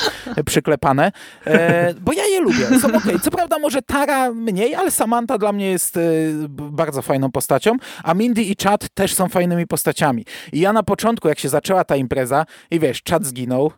[0.45, 1.11] przyklepane.
[1.45, 2.87] E, bo ja je lubię, są.
[2.87, 3.19] Okay.
[3.19, 6.01] Co prawda może Tara mniej, ale Samantha dla mnie jest e,
[6.49, 7.71] bardzo fajną postacią,
[8.03, 10.25] a Mindy i Chad też są fajnymi postaciami.
[10.53, 13.71] I ja na początku, jak się zaczęła ta impreza i wiesz, Chad zginął,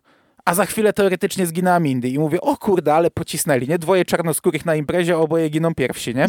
[0.44, 3.78] a za chwilę teoretycznie zginęła Mindy i mówię, o kurde, ale pocisnęli, nie?
[3.78, 6.26] Dwoje czarnoskórych na imprezie, oboje giną pierwsi, nie?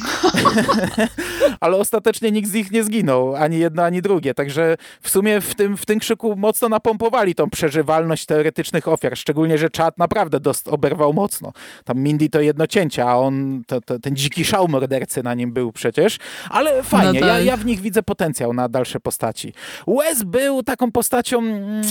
[1.59, 5.55] ale ostatecznie nikt z nich nie zginął, ani jedno, ani drugie, także w sumie w
[5.55, 10.67] tym, w tym krzyku mocno napompowali tą przeżywalność teoretycznych ofiar, szczególnie, że czat naprawdę dost
[10.67, 11.53] oberwał mocno.
[11.85, 15.53] Tam Mindy to jedno cięcie, a on, to, to, ten dziki szał mordercy na nim
[15.53, 16.17] był przecież,
[16.49, 17.29] ale fajnie, no tak.
[17.29, 19.53] ja, ja w nich widzę potencjał na dalsze postaci.
[19.87, 21.39] Wes był taką postacią...
[21.39, 21.81] Mm,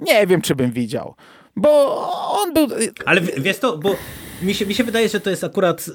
[0.00, 1.14] nie wiem, czy bym widział.
[1.56, 2.10] Bo
[2.42, 2.68] on był.
[3.06, 3.96] Ale wiesz to, bo
[4.42, 5.86] mi się, mi się wydaje, że to jest akurat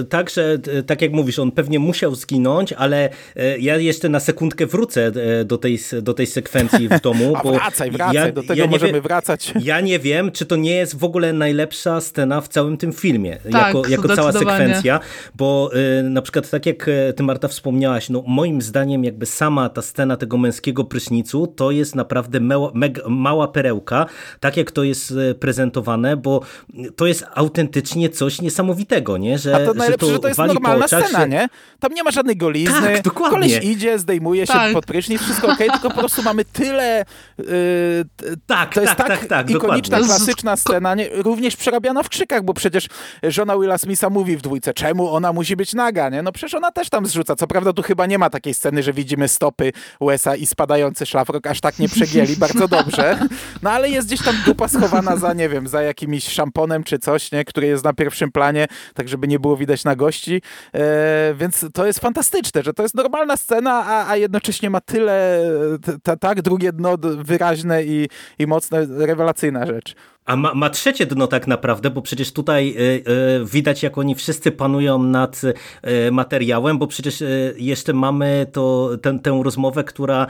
[0.00, 4.08] y, tak, że y, tak jak mówisz, on pewnie musiał zginąć, ale y, ja jeszcze
[4.08, 7.32] na sekundkę wrócę y, do tej, do tej sekwencji w domu.
[7.36, 9.52] A bo wracaj, wracaj, ja, do tego ja możemy wie, wracać.
[9.60, 13.38] Ja nie wiem, czy to nie jest w ogóle najlepsza scena w całym tym filmie,
[13.52, 15.00] tak, jako, jako cała sekwencja,
[15.34, 15.70] bo
[16.00, 19.82] y, na przykład tak jak y, ty Marta wspomniałaś, no moim zdaniem jakby sama ta
[19.82, 22.72] scena tego męskiego prysznicu to jest naprawdę mała,
[23.08, 24.06] mała perełka,
[24.40, 26.40] tak jak to jest prezentowane, bo
[26.96, 29.38] to jest autentycznie faktycznie coś niesamowitego, nie?
[29.38, 31.28] Że, A to najlepsze, że to, że to jest normalna scena, się...
[31.28, 31.48] nie?
[31.80, 33.38] Tam nie ma żadnej golizny, tak, dokładnie.
[33.38, 34.72] koleś idzie, zdejmuje się tak.
[34.72, 37.04] pod prysznic, wszystko okej, okay, tylko po prostu mamy tyle...
[37.38, 37.44] Yy,
[38.46, 40.06] tak, to jest tak, tak, tak, tak ikoniczna, dokładnie.
[40.06, 41.08] klasyczna scena, nie?
[41.12, 42.86] również przerabiana w krzykach, bo przecież
[43.22, 46.22] żona Willa Smitha mówi w dwójce, czemu ona musi być naga, nie?
[46.22, 47.36] No przecież ona też tam zrzuca.
[47.36, 51.46] Co prawda tu chyba nie ma takiej sceny, że widzimy stopy USA i spadający szlafrok,
[51.46, 53.18] aż tak nie przegięli, bardzo dobrze.
[53.62, 57.32] No ale jest gdzieś tam dupa schowana za, nie wiem, za jakimś szamponem czy coś,
[57.32, 57.44] nie?
[57.44, 60.42] Który jest na pierwszym planie, tak żeby nie było widać na gości,
[60.74, 65.40] e, więc to jest fantastyczne, że to jest normalna scena, a, a jednocześnie ma tyle,
[66.20, 68.08] tak, drugie dno wyraźne i,
[68.38, 69.94] i mocne, rewelacyjna rzecz.
[70.26, 73.10] A ma, ma, trzecie dno tak naprawdę, bo przecież tutaj y,
[73.42, 77.22] y, widać, jak oni wszyscy panują nad y, materiałem, bo przecież
[77.56, 80.26] jeszcze mamy to, ten, tę rozmowę, która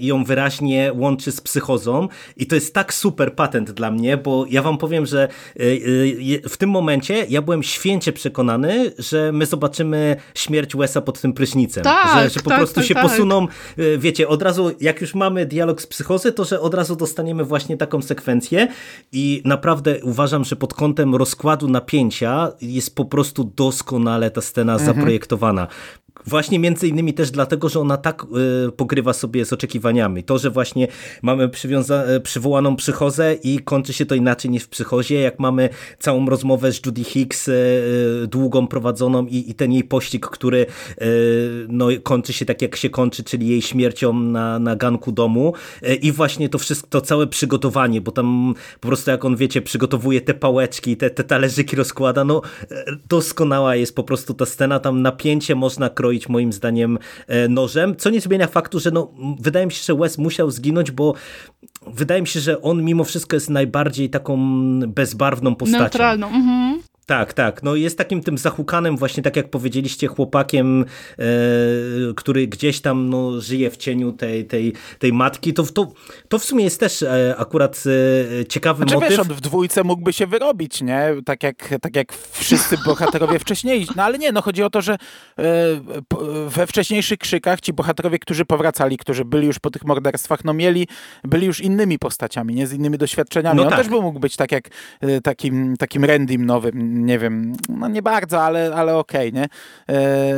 [0.00, 4.62] ją wyraźnie łączy z psychozą i to jest tak super patent dla mnie, bo ja
[4.62, 5.28] wam powiem, że
[6.48, 11.84] w tym momencie ja byłem święcie przekonany, że my zobaczymy śmierć Wesa pod tym prysznicem.
[11.84, 13.02] Tak, że, że po tak, prostu tak, się tak.
[13.02, 13.46] posuną,
[13.98, 17.76] wiecie, od razu, jak już mamy dialog z psychozy, to że od razu dostaniemy właśnie
[17.76, 18.68] taką sekwencję
[19.18, 24.94] i naprawdę uważam, że pod kątem rozkładu napięcia jest po prostu doskonale ta scena mhm.
[24.94, 25.66] zaprojektowana.
[26.26, 28.26] Właśnie między innymi też dlatego, że ona tak
[28.68, 30.24] y, pogrywa sobie z oczekiwaniami.
[30.24, 30.88] To, że właśnie
[31.22, 31.44] mamy
[32.16, 35.68] y, przywołaną psychozę i kończy się to inaczej niż w psychozie, jak mamy
[35.98, 40.66] całą rozmowę z Judy Hicks, y, długą prowadzoną i, i, ten jej pościg, który
[41.68, 45.52] no, kończy się tak jak się kończy, czyli jej śmiercią na, na ganku domu
[46.02, 50.20] i właśnie to wszystko, to całe przygotowanie, bo tam po prostu jak on, wiecie, przygotowuje
[50.20, 52.42] te pałeczki, te, te talerzyki rozkłada, no
[53.08, 58.10] doskonała jest po prostu ta scena, tam napięcie można kroić moim zdaniem e, nożem, co
[58.10, 61.14] nie zmienia faktu, że no, wydaje mi się, że Wes musiał zginąć, bo
[61.86, 64.38] wydaje mi się, że on mimo wszystko jest najbardziej taką
[64.86, 65.82] bezbarwną postacią.
[65.82, 66.26] Neutralną.
[66.26, 66.65] Mhm.
[67.06, 67.62] Tak, tak.
[67.62, 70.84] No jest takim tym zahukanym właśnie, tak jak powiedzieliście, chłopakiem,
[71.18, 71.24] e,
[72.16, 75.54] który gdzieś tam no, żyje w cieniu tej, tej, tej matki.
[75.54, 75.92] To, to,
[76.28, 77.84] to w sumie jest też e, akurat
[78.40, 79.10] e, ciekawy znaczy, motyw.
[79.10, 81.08] Wiesz, on w dwójce mógłby się wyrobić, nie?
[81.24, 83.86] Tak jak, tak jak wszyscy bohaterowie wcześniej.
[83.96, 85.44] No ale nie, no chodzi o to, że e,
[86.48, 90.88] we wcześniejszych krzykach ci bohaterowie, którzy powracali, którzy byli już po tych morderstwach, no mieli,
[91.24, 92.66] byli już innymi postaciami, nie?
[92.66, 93.56] Z innymi doświadczeniami.
[93.56, 93.78] No on tak.
[93.78, 94.68] też by mógł być tak jak
[95.22, 99.48] takim, takim Randym nowym, nie wiem, no nie bardzo, ale, ale okej, okay, nie?
[99.96, 100.34] E,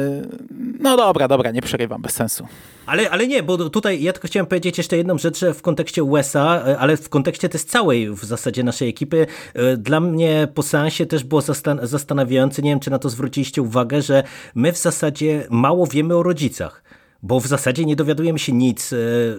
[0.81, 2.47] no dobra, dobra, nie przerywam, bez sensu.
[2.87, 6.63] Ale, ale nie, bo tutaj ja tylko chciałem powiedzieć jeszcze jedną rzecz w kontekście USA,
[6.67, 9.27] e, ale w kontekście też całej w zasadzie naszej ekipy.
[9.55, 13.63] E, dla mnie po seansie też było zastan zastanawiające, nie wiem czy na to zwróciliście
[13.63, 14.23] uwagę, że
[14.55, 16.83] my w zasadzie mało wiemy o rodzicach
[17.23, 18.97] bo w zasadzie nie dowiadujemy się nic, e,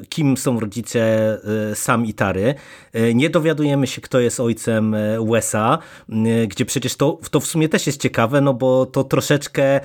[0.10, 1.00] kim są rodzice
[1.72, 2.56] e, Sam i Tary.
[2.94, 4.96] E, nie dowiadujemy się, kto jest ojcem
[5.32, 5.78] Wesa,
[6.48, 9.80] gdzie przecież to, to w sumie też jest ciekawe, no bo to troszeczkę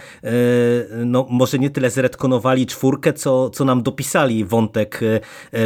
[1.07, 5.01] no może nie tyle zretkonowali czwórkę, co, co nam dopisali wątek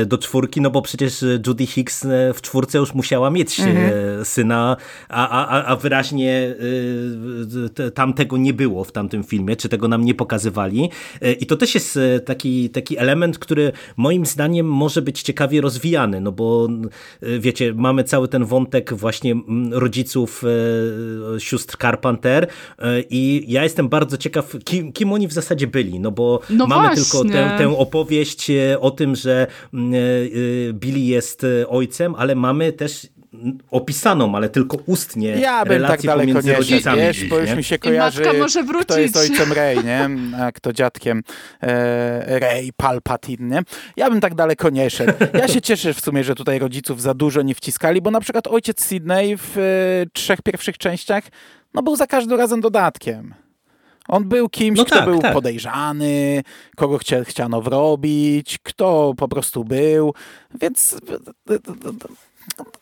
[0.07, 4.25] do czwórki, no bo przecież Judy Hicks w czwórce już musiała mieć mhm.
[4.25, 4.77] syna,
[5.09, 6.55] a, a, a wyraźnie
[7.95, 10.91] tam tego nie było w tamtym filmie, czy tego nam nie pokazywali.
[11.41, 16.33] I to też jest taki, taki element, który moim zdaniem może być ciekawie rozwijany, no
[16.33, 16.69] bo
[17.23, 20.45] y, wiecie, mamy cały ten wątek właśnie mm, rodziców
[21.37, 22.47] e, sióstr Carpenter
[22.79, 26.67] e, i ja jestem bardzo ciekaw, kim, kim oni w zasadzie byli, no bo no
[26.67, 27.05] mamy właśnie.
[27.05, 29.93] tylko tę, tę opowieść e, o tym, że mm,
[30.73, 33.09] Billy jest ojcem, ale mamy też
[33.71, 37.01] opisaną, ale tylko ustnie ja bym tak daleko nie rodzicami.
[37.01, 38.87] Wiesz, bo już mi się kojarzy, może wrócić.
[38.87, 40.09] kto jest ojcem Rey, nie?
[40.43, 41.23] a kto dziadkiem
[41.63, 43.49] e, Rey Palpatine.
[43.49, 43.63] Nie?
[43.97, 45.13] Ja bym tak daleko nie szedł.
[45.35, 48.47] Ja się cieszę w sumie, że tutaj rodziców za dużo nie wciskali, bo na przykład
[48.47, 51.25] ojciec Sydney w e, trzech pierwszych częściach
[51.75, 53.35] no był za każdym razem dodatkiem.
[54.09, 55.33] On był kimś, no kto tak, był tak.
[55.33, 56.43] podejrzany,
[56.77, 60.15] kogo chcia, chciano wrobić, kto po prostu był,
[60.61, 60.97] więc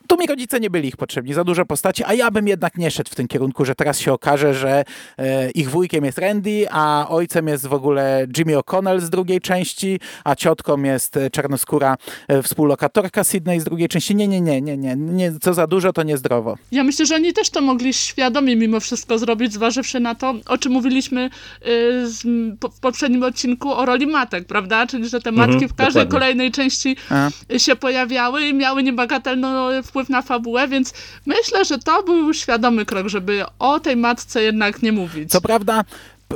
[0.06, 2.90] tu mi rodzice nie byli ich potrzebni, za duże postaci, a ja bym jednak nie
[2.90, 4.84] szedł w tym kierunku, że teraz się okaże, że
[5.18, 10.00] e, ich wujkiem jest Randy, a ojcem jest w ogóle Jimmy O'Connell z drugiej części,
[10.24, 11.96] a ciotką jest e, czarnoskóra
[12.28, 14.16] e, współlokatorka Sydney z drugiej części.
[14.16, 16.56] Nie, nie, nie, nie, nie, nie, co za dużo, to niezdrowo.
[16.72, 20.58] Ja myślę, że oni też to mogli świadomie mimo wszystko zrobić, zważywszy na to, o
[20.58, 21.30] czym mówiliśmy
[21.66, 22.22] y, z,
[22.60, 24.86] po, w poprzednim odcinku o roli matek, prawda?
[24.86, 26.10] Czyli, że te matki mhm, w każdej dokładnie.
[26.10, 27.30] kolejnej części a.
[27.58, 29.46] się pojawiały i miały niebagatelny
[29.82, 30.94] wpływ wpływ na fabułę, więc
[31.26, 35.30] myślę, że to był świadomy krok, żeby o tej matce jednak nie mówić.
[35.30, 35.84] Co prawda,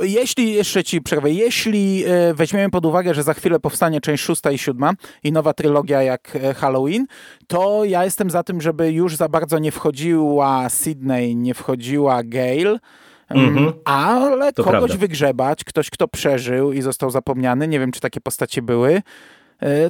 [0.01, 4.51] jeśli, jeszcze ci przerwę, jeśli e, weźmiemy pod uwagę, że za chwilę powstanie część szósta
[4.51, 4.93] i siódma
[5.23, 7.05] i nowa trylogia jak e, Halloween,
[7.47, 12.79] to ja jestem za tym, żeby już za bardzo nie wchodziła Sydney, nie wchodziła Gail,
[13.29, 13.73] Mm -hmm.
[13.85, 14.97] Ale to kogoś prawda.
[14.97, 19.01] wygrzebać, ktoś, kto przeżył i został zapomniany, nie wiem, czy takie postacie były,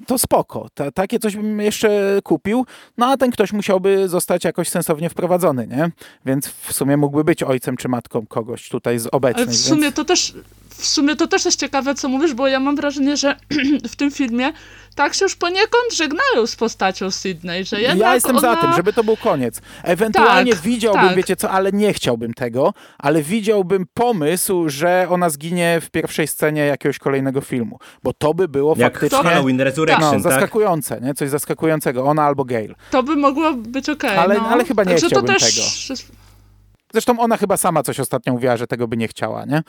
[0.07, 0.67] to spoko.
[0.73, 2.65] Ta, takie coś bym jeszcze kupił,
[2.97, 5.91] no a ten ktoś musiałby zostać jakoś sensownie wprowadzony, nie?
[6.25, 9.47] Więc w sumie mógłby być ojcem czy matką kogoś tutaj z obecnych.
[9.47, 9.95] Ale w sumie więc...
[9.95, 10.35] to też
[10.77, 13.35] w sumie to też jest ciekawe, co mówisz, bo ja mam wrażenie, że
[13.91, 14.53] w tym filmie
[14.95, 18.55] tak się już poniekąd żegnają z postacią Sydney, że jednak Ja jestem ona...
[18.55, 19.61] za tym, żeby to był koniec.
[19.83, 21.15] Ewentualnie Tak, widziałbym, tak.
[21.15, 26.61] wiecie co, ale nie chciałbym tego, ale widziałbym pomysł, że ona zginie w pierwszej scenie
[26.65, 29.29] jakiegoś kolejnego filmu, bo to by było Jak faktycznie...
[29.29, 30.31] Halloween No, Resurrection, tak?
[30.31, 31.13] zaskakujące, nie?
[31.13, 32.05] Coś zaskakującego.
[32.05, 32.75] Ona albo Gale.
[32.91, 34.17] To by mogło być okej.
[34.17, 34.47] Ale- no.
[34.47, 35.91] ale chyba nie Także to chciałbym też...
[36.93, 39.63] Zresztą ona chyba sama coś ostatnio mówiła, że tego by nie chciała, nie?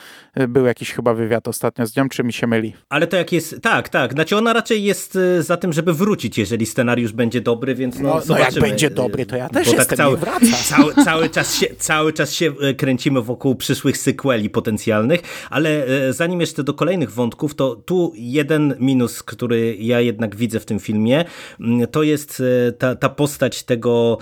[0.48, 2.72] Był jakiś chyba wywiad ostatnio z nią, czy mi się myli?
[2.88, 6.38] Ale to jak jest, tak, tak, znaczy ona raczej jest e, za tym, żeby wrócić,
[6.38, 9.74] jeżeli scenariusz będzie dobry, więc no, No, no jak będzie dobry, to ja też Bo
[9.74, 10.46] jestem, cały, niech wraca.
[10.76, 15.20] cały, cały, czas się, cały czas się e, kręcimy wokół przyszłych sequeli potencjalnych,
[15.50, 20.60] ale e, zanim jeszcze do kolejnych wątków, to tu jeden minus, który ja jednak widzę
[20.60, 21.24] w tym filmie,
[21.60, 22.42] mm, to jest
[22.78, 24.18] ta, ta postać tego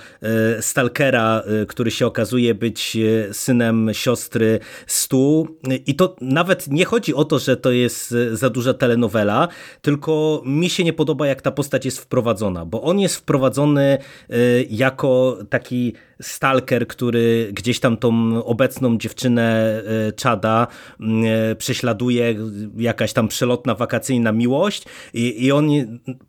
[0.60, 2.89] stalkera, który się okazuje być
[3.32, 5.46] synem siostry Stu.
[5.86, 9.48] I to nawet nie chodzi o to, że to jest za duża telenowela,
[9.82, 13.98] tylko mi się nie podoba jak ta postać jest wprowadzona, bo on jest wprowadzony
[14.30, 14.36] e,
[14.70, 20.66] jako taki stalker, który gdzieś tam tą obecną dziewczynę e, Czada
[21.00, 22.34] e, prześladuje,
[22.76, 24.84] jakaś tam przelotna wakacyjna miłość.
[25.14, 25.68] I, i on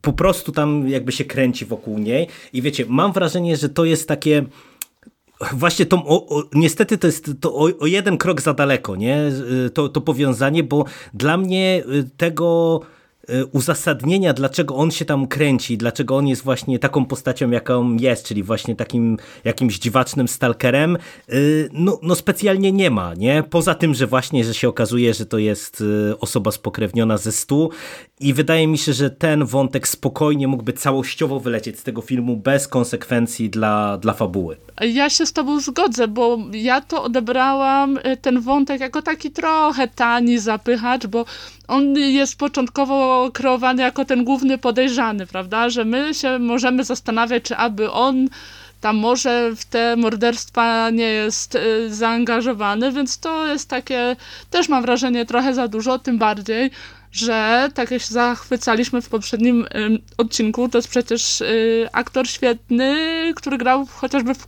[0.02, 2.28] po prostu tam jakby się kręci wokół niej.
[2.54, 4.46] I wiecie, mam wrażenie, że to jest takie
[5.54, 9.32] Właśnie to, o, o, niestety to jest to o, o jeden krok za daleko, nie?
[9.74, 13.01] To, to powiązanie, bo dla mnie y, tego y,
[13.52, 18.44] uzasadnienia, dlaczego on się tam kręci, dlaczego on jest właśnie taką postacią, jaką jest, czyli
[18.44, 20.98] właśnie takim jakimś dziwacznym stalkerem,
[21.30, 23.44] y, no, no specjalnie nie ma, nie?
[23.50, 27.70] Poza tym, że właśnie, że się okazuje, że to jest y, osoba spokrewniona ze stu
[28.20, 32.68] i wydaje mi się, że ten wątek spokojnie mógłby całościowo wylecieć z tego filmu bez
[32.68, 34.58] konsekwencji dla, dla fabuły.
[34.82, 39.88] Ja się z tobą zgodzę, bo ja to odebrałam y, ten wątek jako taki trochę
[39.88, 41.26] tani zapychacz, bo
[41.72, 45.70] on jest początkowo kreowany jako ten główny podejrzany, prawda?
[45.70, 48.28] Że my się możemy zastanawiać, czy aby on
[48.82, 54.16] tam może w te morderstwa nie jest y, zaangażowany, więc to jest takie,
[54.50, 56.72] też mam wrażenie, trochę za dużo, tym bardziej,
[57.12, 62.96] że tak jak się zachwycaliśmy w poprzednim ym, odcinku, to jest przecież y, aktor świetny,
[63.36, 64.48] który grał chociażby w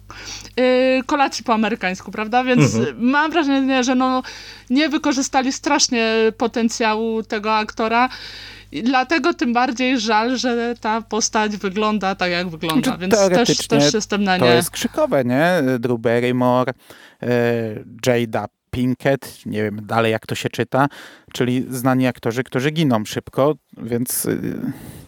[0.59, 2.43] y, kolacji po amerykańsku, prawda?
[2.43, 2.95] Więc Mhm.
[3.09, 4.23] mam wrażenie, że no,
[4.69, 8.09] nie wykorzystali strasznie potencjału tego aktora.
[8.71, 13.19] I dlatego tym bardziej żal, że ta postać wygląda tak, jak wygląda, Znaczy, więc też,
[13.29, 14.51] teoretycznie też jestem na To nie.
[14.51, 15.63] jest krzykowe, nie?
[15.79, 16.73] Drew Barrymore,
[17.23, 17.29] e,
[18.07, 20.87] Jada Pinkett, nie wiem dalej jak to się czyta,
[21.33, 24.55] czyli znani aktorzy, którzy giną szybko, więc y,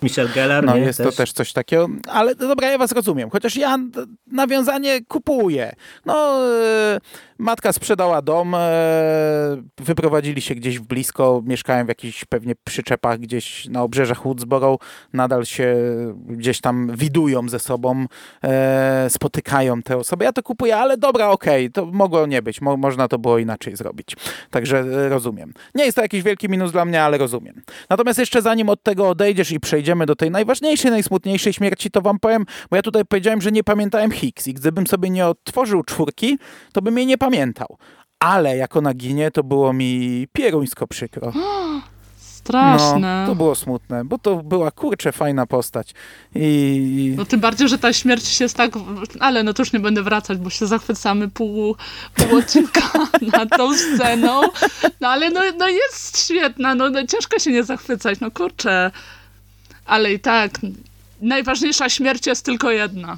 [0.03, 0.81] Michel Gellar, no nie?
[0.81, 3.77] jest to też coś takiego, ale no dobra, ja was rozumiem, chociaż ja
[4.27, 5.75] nawiązanie kupuję.
[6.05, 6.99] No, e,
[7.37, 8.59] matka sprzedała dom, e,
[9.77, 14.77] wyprowadzili się gdzieś w blisko, mieszkają w jakichś pewnie przyczepach gdzieś na obrzeżach Woodsboro,
[15.13, 15.75] nadal się
[16.27, 18.05] gdzieś tam widują ze sobą,
[19.09, 20.25] spotykają te osoby.
[20.25, 23.75] Ja to kupuję, ale dobra, okej, to mogło nie być, mo można to było inaczej
[23.75, 24.15] zrobić.
[24.51, 25.53] Także rozumiem.
[25.75, 27.61] Nie jest to jakiś wielki minus dla mnie, ale rozumiem.
[27.89, 32.19] Natomiast jeszcze zanim od tego odejdziesz i przejdziemy do tej najważniejszej, najsmutniejszej śmierci, to wam
[32.19, 36.37] powiem, bo ja tutaj powiedziałem, że nie pamiętałem Hicks i gdybym sobie nie otworzył czwórki,
[36.73, 37.77] to bym jej nie pamiętał.
[38.19, 41.31] Ale jak ona ginie, to było mi pieruńsko przykro.
[42.45, 43.21] Straszne.
[43.21, 45.93] No, to było smutne, bo to była kurczę fajna postać.
[46.35, 48.71] I No tym bardziej, że ta śmierć się jest tak...
[49.19, 51.75] Ale no to już nie będę wracać, bo się zachwycamy pół,
[52.15, 52.81] pół odcinka
[53.37, 54.41] nad tą sceną.
[55.01, 58.91] No ale no, no jest świetna, no, no ciężko się nie zachwycać, no kurczę.
[59.85, 60.51] Ale i tak,
[61.21, 63.17] najważniejsza śmierć jest tylko jedna.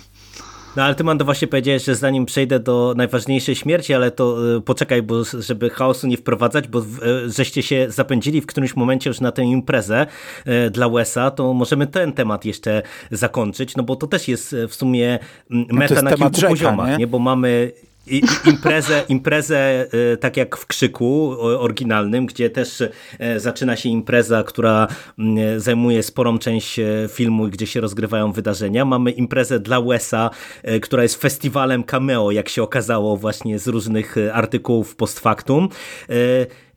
[0.78, 4.62] No ale ty Mando właśnie powiedziałeś, że zanim przejdę do najważniejszej śmierci, ale to e,
[4.62, 6.84] poczekaj, bo żeby chaosu nie wprowadzać, bo e,
[7.30, 10.08] żeście się zapędzili w którymś momencie już na tę imprezę
[10.46, 14.76] e, dla Łesa, to możemy ten temat jeszcze zakończyć, no bo to też jest w
[14.76, 15.20] sumie
[15.52, 16.98] m, meta jest na kilku rzeka, poziomach, nie?
[16.98, 17.08] nie?
[17.08, 17.72] Bo mamy
[18.10, 22.84] i, imprezę, imprezę e, tak jak w Krzyku oryginalnym, gdzie też
[23.20, 24.88] e, zaczyna się impreza, która
[25.20, 28.86] mm, zajmuje sporą część e, filmu, gdzie się rozgrywają wydarzenia.
[28.86, 30.30] Mamy imprezę dla Wesa,
[30.64, 35.70] e, która jest festiwalem cameo, jak się okazało właśnie z różnych e, artykułów post factum.
[36.10, 36.14] E,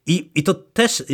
[0.06, 1.04] I, I to też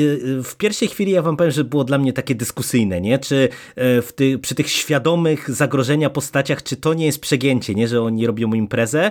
[0.45, 3.19] w pierwszej chwili ja wam powiem, że było dla mnie takie dyskusyjne, nie?
[3.19, 7.89] Czy e, w ty, przy tych świadomych zagrożenia postaciach, czy to nie jest przegięcie, nie?
[7.89, 9.11] Że oni robią imprezę.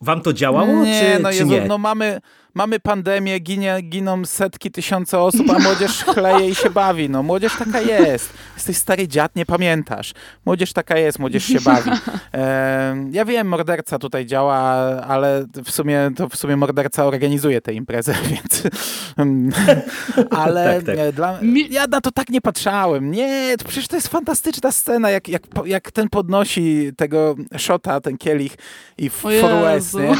[0.00, 1.60] Wam to działało, nie, czy, no czy Jezu, nie?
[1.60, 2.20] no mamy,
[2.54, 7.10] mamy pandemię, ginie, giną setki, tysiące osób, a młodzież chleje i się bawi.
[7.10, 8.32] No młodzież taka jest.
[8.54, 10.14] Jesteś stary dziad, nie pamiętasz.
[10.46, 11.90] Młodzież taka jest, młodzież się bawi.
[12.34, 14.58] E, ja wiem, morderca tutaj działa,
[15.06, 18.62] ale w sumie to w sumie morderca organizuje tę imprezę, więc
[20.30, 21.14] ale tak, tak.
[21.14, 21.38] Dla,
[21.70, 23.10] ja na to tak nie patrzałem.
[23.10, 28.18] Nie, to przecież to jest fantastyczna scena, jak, jak, jak ten podnosi tego shota, ten
[28.18, 28.52] kielich
[28.98, 29.32] i for
[29.62, 30.14] West, nie?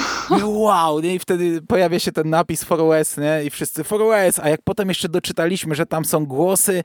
[0.45, 1.15] wow, nie?
[1.15, 3.45] I wtedy pojawia się ten napis for West, nie?
[3.45, 6.83] I wszyscy for West, a jak potem jeszcze doczytaliśmy, że tam są głosy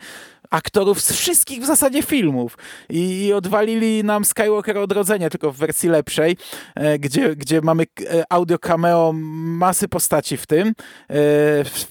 [0.50, 2.58] aktorów z wszystkich w zasadzie filmów
[2.90, 6.38] i, i odwalili nam Skywalker Odrodzenie, tylko w wersji lepszej,
[6.76, 10.68] e, gdzie, gdzie mamy e, audio cameo masy postaci w tym
[11.10, 11.14] e,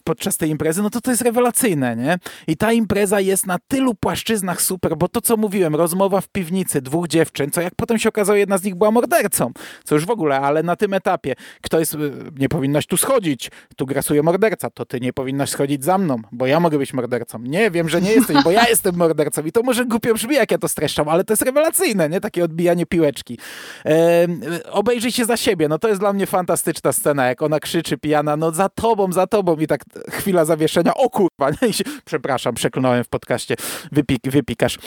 [0.04, 2.18] podczas tej imprezy, no to to jest rewelacyjne, nie?
[2.46, 6.82] I ta impreza jest na tylu płaszczyznach super, bo to co mówiłem, rozmowa w piwnicy
[6.82, 9.52] dwóch dziewczyn, co jak potem się okazało, jedna z nich była mordercą,
[9.84, 11.96] co już w ogóle, ale na tym etapie, kto jest,
[12.38, 13.31] nie powinnaś tu schodzić,
[13.76, 17.38] tu grasuje morderca, to ty nie powinnaś schodzić za mną, bo ja mogę być mordercą.
[17.38, 20.50] Nie, wiem, że nie jesteś, bo ja jestem mordercą i to może głupio brzmi, jak
[20.50, 22.20] ja to streszczam, ale to jest rewelacyjne, nie?
[22.20, 23.38] Takie odbijanie piłeczki.
[23.86, 24.26] E,
[24.70, 28.36] obejrzyj się za siebie, no to jest dla mnie fantastyczna scena, jak ona krzyczy pijana,
[28.36, 31.68] no za tobą, za tobą i tak chwila zawieszenia, o kurwa, nie?
[32.04, 33.56] Przepraszam, przeklnąłem w podcaście,
[33.92, 34.78] Wypik, wypikasz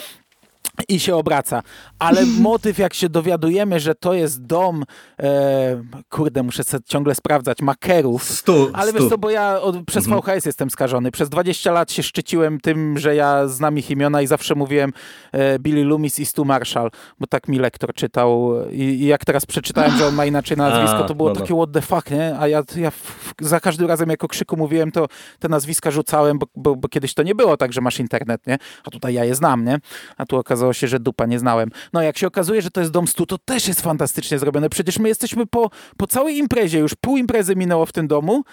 [0.88, 1.62] i się obraca.
[1.98, 4.84] Ale motyw, jak się dowiadujemy, że to jest dom,
[5.22, 8.24] e, kurde, muszę ciągle sprawdzać, makerów.
[8.24, 9.00] Stu, ale stu.
[9.00, 10.22] wiesz co, bo ja od, przez mhm.
[10.22, 11.10] VHS jestem skażony.
[11.10, 14.92] Przez 20 lat się szczyciłem tym, że ja znam ich imiona i zawsze mówiłem
[15.32, 16.90] e, Billy Loomis i Stu Marshall,
[17.20, 21.04] bo tak mi lektor czytał i, i jak teraz przeczytałem, że on ma inaczej nazwisko,
[21.04, 22.36] to było takie what the fuck, nie?
[22.38, 22.92] A ja, ja
[23.40, 25.06] za każdym razem jako krzyku mówiłem, to
[25.38, 28.58] te nazwiska rzucałem, bo, bo, bo kiedyś to nie było tak, że masz internet, nie?
[28.84, 29.78] A tutaj ja je znam, nie?
[30.16, 31.70] A tu okazało się, że dupa nie znałem.
[31.92, 34.68] No jak się okazuje, że to jest Dom Stu, to też jest fantastycznie zrobione.
[34.68, 38.44] Przecież my jesteśmy po, po całej imprezie, już pół imprezy minęło w tym domu,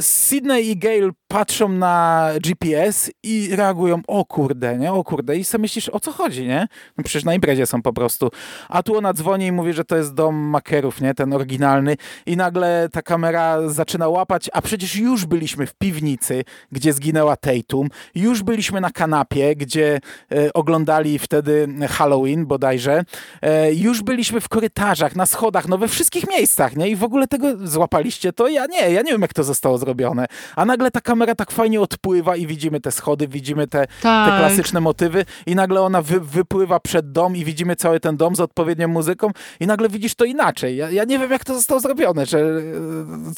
[0.00, 5.36] Sydney i Gail patrzą na GPS i reagują, o kurde, nie, o kurde.
[5.36, 6.68] I sobie myślisz, o co chodzi, nie?
[6.98, 8.30] No przecież na imprezie są po prostu.
[8.68, 11.96] A tu ona dzwoni i mówi, że to jest dom makerów, nie, ten oryginalny.
[12.26, 17.88] I nagle ta kamera zaczyna łapać, a przecież już byliśmy w piwnicy, gdzie zginęła Tatum.
[18.14, 20.00] Już byliśmy na kanapie, gdzie
[20.32, 23.04] e, oglądali wtedy Halloween bodajże.
[23.42, 26.88] E, już byliśmy w korytarzach, na schodach, no we wszystkich miejscach, nie?
[26.88, 30.26] I w ogóle tego złapaliście, to ja nie, ja nie wiem, jak to zostało zrobione.
[30.56, 34.30] A nagle ta kamera tak fajnie odpływa i widzimy te schody, widzimy te, tak.
[34.30, 38.36] te klasyczne motywy i nagle ona wy, wypływa przed dom i widzimy cały ten dom
[38.36, 39.30] z odpowiednią muzyką
[39.60, 40.76] i nagle widzisz to inaczej.
[40.76, 42.62] Ja, ja nie wiem, jak to zostało zrobione, że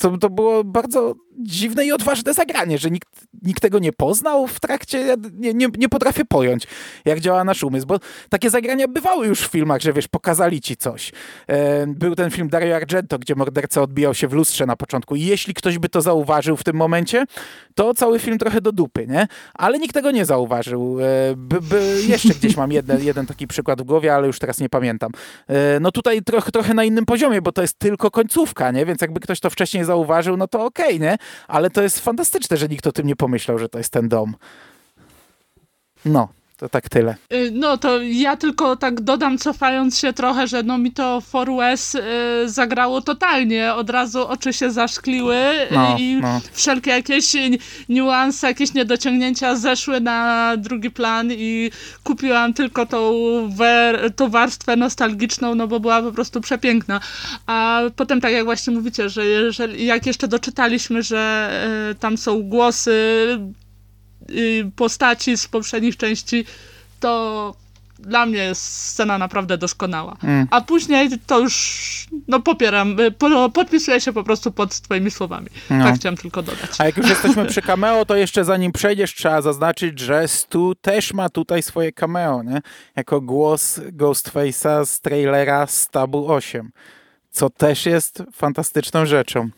[0.00, 3.08] to, to było bardzo dziwne i odważne zagranie, że nikt,
[3.42, 6.66] nikt tego nie poznał w trakcie, ja nie, nie, nie potrafię pojąć,
[7.04, 7.98] jak działa nasz umysł, bo
[8.28, 11.12] takie zagrania bywały już w filmach, że wiesz, pokazali ci coś.
[11.46, 15.22] E, był ten film Dario Argento, gdzie morderca odbijał się w lustrze na początku i
[15.22, 17.24] jeśli ktoś by to zauważył w tym momencie,
[17.78, 19.26] to cały film trochę do dupy, nie?
[19.54, 21.00] Ale nikt tego nie zauważył.
[21.00, 21.04] E,
[21.36, 24.68] by, by, jeszcze gdzieś mam jeden, jeden taki przykład w głowie, ale już teraz nie
[24.68, 25.12] pamiętam.
[25.48, 26.22] E, no tutaj
[26.52, 28.86] trochę, na innym poziomie, bo to jest tylko końcówka, nie?
[28.86, 31.16] Więc jakby ktoś to wcześniej zauważył, no to okej, okay, nie?
[31.48, 34.36] Ale to jest fantastyczne, że nikt o tym nie pomyślał, że to jest ten dom.
[36.04, 36.28] No.
[36.58, 37.14] To tak tyle.
[37.32, 41.56] Y, no to ja tylko tak dodam, cofając się trochę, że no mi to For
[41.56, 42.00] West y,
[42.46, 43.74] zagrało totalnie.
[43.74, 45.36] Od razu oczy się zaszkliły
[45.70, 46.40] no, i no.
[46.52, 47.32] wszelkie jakieś
[47.88, 51.70] niuanse, jakieś niedociągnięcia zeszły na drugi plan i
[52.04, 53.12] kupiłam tylko tą,
[54.16, 57.00] tą warstwę nostalgiczną, no bo była po prostu przepiękna.
[57.46, 61.50] A potem tak jak właśnie mówicie, że jeżeli, jak jeszcze doczytaliśmy, że
[61.90, 62.92] y, tam są głosy
[64.76, 66.44] postaci z poprzednich części,
[67.00, 67.54] to
[67.98, 70.16] dla mnie jest scena naprawdę doskonała.
[70.22, 70.46] Mm.
[70.50, 75.46] A później to już, no popieram, y, po, podpisuję się po prostu pod twoimi słowami.
[75.70, 75.84] No.
[75.84, 76.70] Tak chciałem tylko dodać.
[76.78, 81.14] A jak już jesteśmy przy cameo, to jeszcze zanim przejdziesz, trzeba zaznaczyć, że Stu też
[81.14, 82.60] ma tutaj swoje cameo, nie?
[82.96, 86.70] Jako głos Ghostface'a z trailera Stabu 8,
[87.30, 89.50] co też jest fantastyczną rzeczą.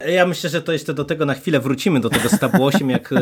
[0.00, 3.12] Ja myślę, że to jeszcze do tego na chwilę wrócimy, do tego stabu 8, jak
[3.12, 3.16] e,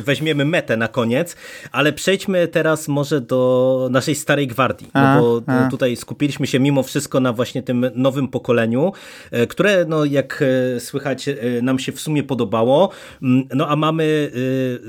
[0.00, 1.36] weźmiemy metę na koniec,
[1.72, 5.68] ale przejdźmy teraz może do naszej starej gwardii, no bo a.
[5.70, 8.92] tutaj skupiliśmy się mimo wszystko na właśnie tym nowym pokoleniu,
[9.30, 10.42] e, które no jak
[10.76, 11.28] e, słychać
[11.62, 12.90] nam się w sumie podobało,
[13.22, 14.30] mm, no a mamy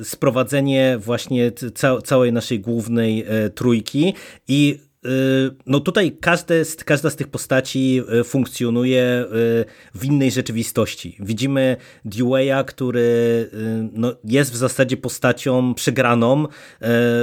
[0.03, 1.52] sprowadzenie właśnie
[2.03, 3.26] całej naszej głównej
[3.56, 4.14] trójki
[4.48, 4.80] i
[5.65, 9.26] no tutaj każde, każda z tych postaci funkcjonuje
[9.95, 11.18] w innej rzeczywistości.
[11.19, 13.06] Widzimy Dewey'a, który
[13.94, 16.48] no, jest w zasadzie postacią przegraną.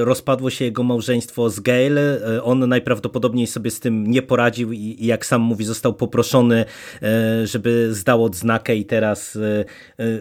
[0.00, 2.20] Rozpadło się jego małżeństwo z Gale.
[2.42, 6.64] On najprawdopodobniej sobie z tym nie poradził i jak sam mówi, został poproszony,
[7.44, 9.38] żeby zdał odznakę i teraz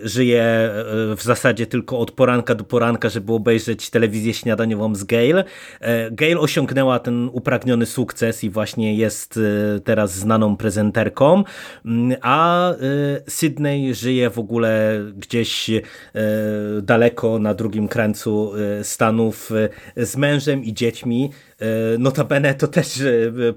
[0.03, 0.69] żyje
[1.17, 5.43] w zasadzie tylko od poranka do poranka, żeby obejrzeć telewizję śniadaniową z Gale.
[6.11, 9.39] Gale osiągnęła ten upragniony sukces i właśnie jest
[9.83, 11.43] teraz znaną prezenterką,
[11.85, 12.73] mm, a
[13.27, 15.71] Sydney żyje w ogóle gdzieś
[16.81, 18.51] daleko na drugim krańcu
[18.83, 19.51] Stanów
[19.97, 21.29] z mężem i dziećmi.
[21.99, 23.03] Notabene to też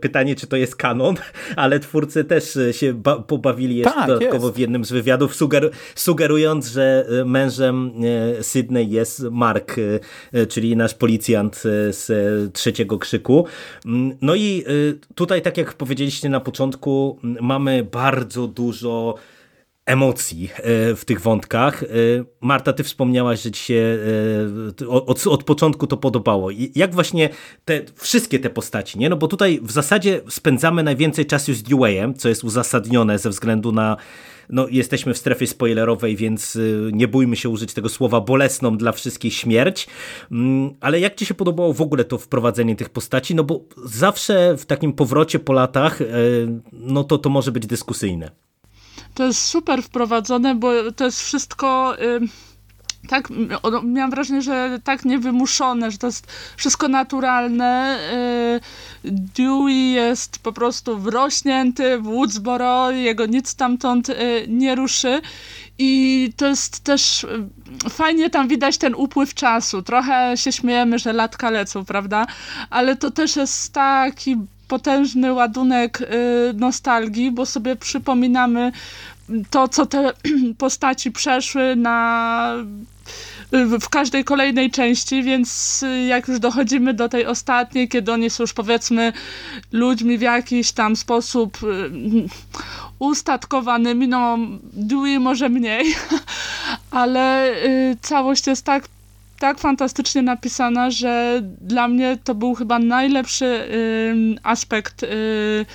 [0.00, 1.14] pytanie, czy to jest kanon,
[1.56, 4.56] ale twórcy też się pobawili jeszcze tak, dodatkowo jest.
[4.56, 7.92] w jednym z wywiadów, suger sugerując, że mężem
[8.40, 9.76] Sydney jest Mark,
[10.48, 12.06] czyli nasz policjant z
[12.52, 13.46] trzeciego krzyku.
[13.86, 14.64] Mm, no i
[15.14, 19.14] tutaj, tak jak powiedzieliście na początku, mamy bardzo dużo
[19.86, 21.82] emocji e, w tych wątkach.
[21.82, 21.86] E,
[22.40, 23.98] Marta, ty wspomniałaś, że ci się
[24.82, 26.50] e, od, od początku to podobało.
[26.74, 27.28] Jak właśnie
[27.64, 29.08] te wszystkie te postaci, nie?
[29.08, 33.72] No bo tutaj w zasadzie spędzamy najwięcej czasu z Deweyem, co jest uzasadnione ze względu
[33.72, 33.96] na
[34.50, 36.58] no jesteśmy w strefie spoilerowej, więc
[36.92, 39.86] nie bójmy się użyć tego słowa bolesną dla wszystkich śmierć.
[40.32, 43.34] Mm, ale jak ci się podobało w ogóle to wprowadzenie tych postaci?
[43.34, 45.98] No bo zawsze w takim powrocie po latach,
[46.72, 48.30] no to to może być dyskusyjne
[49.14, 51.96] to jest super wprowadzone, bo to jest wszystko...
[53.08, 53.28] Tak,
[53.84, 57.98] miałam wrażenie, że tak niewymuszone, że to jest wszystko naturalne.
[59.04, 64.14] Y, Dewey jest po prostu wrośnięty w Woodsboro, jego nic stamtąd y,
[64.48, 65.20] nie ruszy.
[65.78, 69.82] I to jest też y, fajnie tam widać ten upływ czasu.
[69.82, 72.26] Trochę się śmiejemy, że latka lecą, prawda?
[72.70, 74.36] Ale to też jest taki
[74.68, 75.98] potężny ładunek
[76.54, 78.72] nostalgii, bo sobie przypominamy
[79.50, 80.12] to, co te
[80.58, 82.56] postaci przeszły na
[83.52, 88.52] w każdej kolejnej części, więc jak już dochodzimy do tej ostatniej, kiedy oni są już
[88.52, 89.12] powiedzmy
[89.72, 91.90] ludźmi w jakiś tam sposób y,
[92.98, 94.38] ustatkowanymi, no
[94.72, 95.94] Dewey może mniej,
[96.90, 98.88] ale y, całość jest tak
[99.38, 105.66] tak fantastycznie napisana, że dla mnie to był chyba najlepszy y, aspekt y,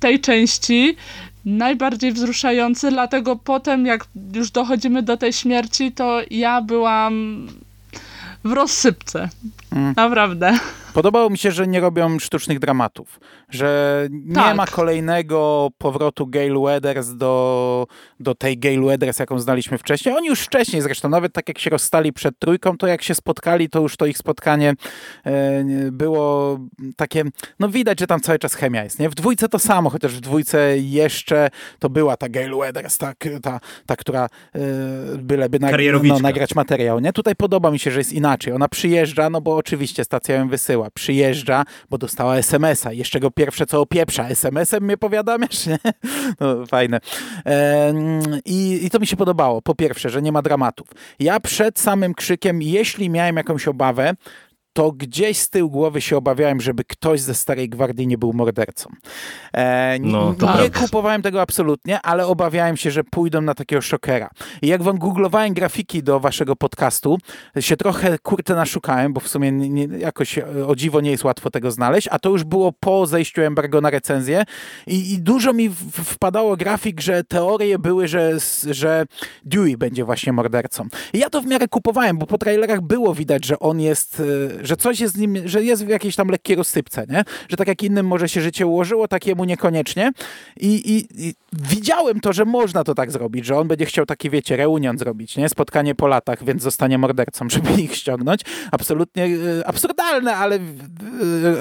[0.00, 0.96] tej części,
[1.44, 7.46] najbardziej wzruszający, dlatego potem jak już dochodzimy do tej śmierci, to ja byłam
[8.44, 9.28] w rozsypce.
[9.74, 9.94] Mm.
[9.96, 10.58] Naprawdę.
[10.94, 14.56] Podobało mi się, że nie robią sztucznych dramatów, że nie tak.
[14.56, 17.86] ma kolejnego powrotu Gail Weathers do,
[18.20, 20.16] do tej Gail Weathers, jaką znaliśmy wcześniej.
[20.16, 23.68] Oni już wcześniej zresztą, nawet tak jak się rozstali przed trójką, to jak się spotkali,
[23.68, 24.74] to już to ich spotkanie
[25.26, 26.58] e, było
[26.96, 27.24] takie,
[27.58, 28.98] no widać, że tam cały czas chemia jest.
[28.98, 29.08] Nie?
[29.08, 33.60] W dwójce to samo, chociaż w dwójce jeszcze to była ta Gail Weathers, ta, ta,
[33.86, 34.24] ta która
[34.54, 34.58] e,
[35.18, 37.00] byleby nag, no, nagrać materiał.
[37.00, 37.12] Nie?
[37.12, 38.52] Tutaj podoba mi się, że jest inaczej.
[38.52, 42.92] Ona przyjeżdża, no bo oczywiście stacja ją wysyła przyjeżdża, bo dostała SMS-a.
[42.92, 44.28] Jeszcze go pierwsze co opieprza.
[44.28, 45.66] SMS-em mnie powiadamiasz?
[45.66, 45.78] Nie?
[46.40, 47.00] No, fajne.
[48.44, 49.62] i, I to mi się podobało.
[49.62, 50.88] Po pierwsze, że nie ma dramatów.
[51.18, 54.14] Ja przed samym krzykiem, jeśli miałem jakąś obawę,
[54.74, 58.90] to gdzieś z tyłu głowy się obawiałem, żeby ktoś ze Starej Gwardii nie był mordercą.
[59.52, 60.80] E, no, nie prawda.
[60.80, 64.30] kupowałem tego absolutnie, ale obawiałem się, że pójdą na takiego szokera.
[64.62, 67.18] I jak wam googlowałem grafiki do waszego podcastu,
[67.60, 71.50] się trochę kurczę naszukałem, bo w sumie nie, jakoś e, o dziwo nie jest łatwo
[71.50, 74.44] tego znaleźć, a to już było po zejściu embargo na recenzję
[74.86, 75.70] i, i dużo mi
[76.04, 78.36] wpadało grafik, że teorie były, że,
[78.70, 79.06] że
[79.44, 80.86] Dewey będzie właśnie mordercą.
[81.12, 84.63] I ja to w miarę kupowałem, bo po trailerach było widać, że on jest e,
[84.64, 87.24] że coś jest z nim, że jest w jakiejś tam lekkiej rozsypce, nie?
[87.48, 90.12] Że tak jak innym może się życie ułożyło, tak jemu niekoniecznie.
[90.60, 94.30] I, i, I, widziałem to, że można to tak zrobić, że on będzie chciał taki,
[94.30, 95.48] wiecie, reunion zrobić, nie?
[95.48, 98.40] Spotkanie po latach, więc zostanie mordercą, żeby ich ściągnąć.
[98.72, 100.60] Absolutnie e, absurdalne, ale e,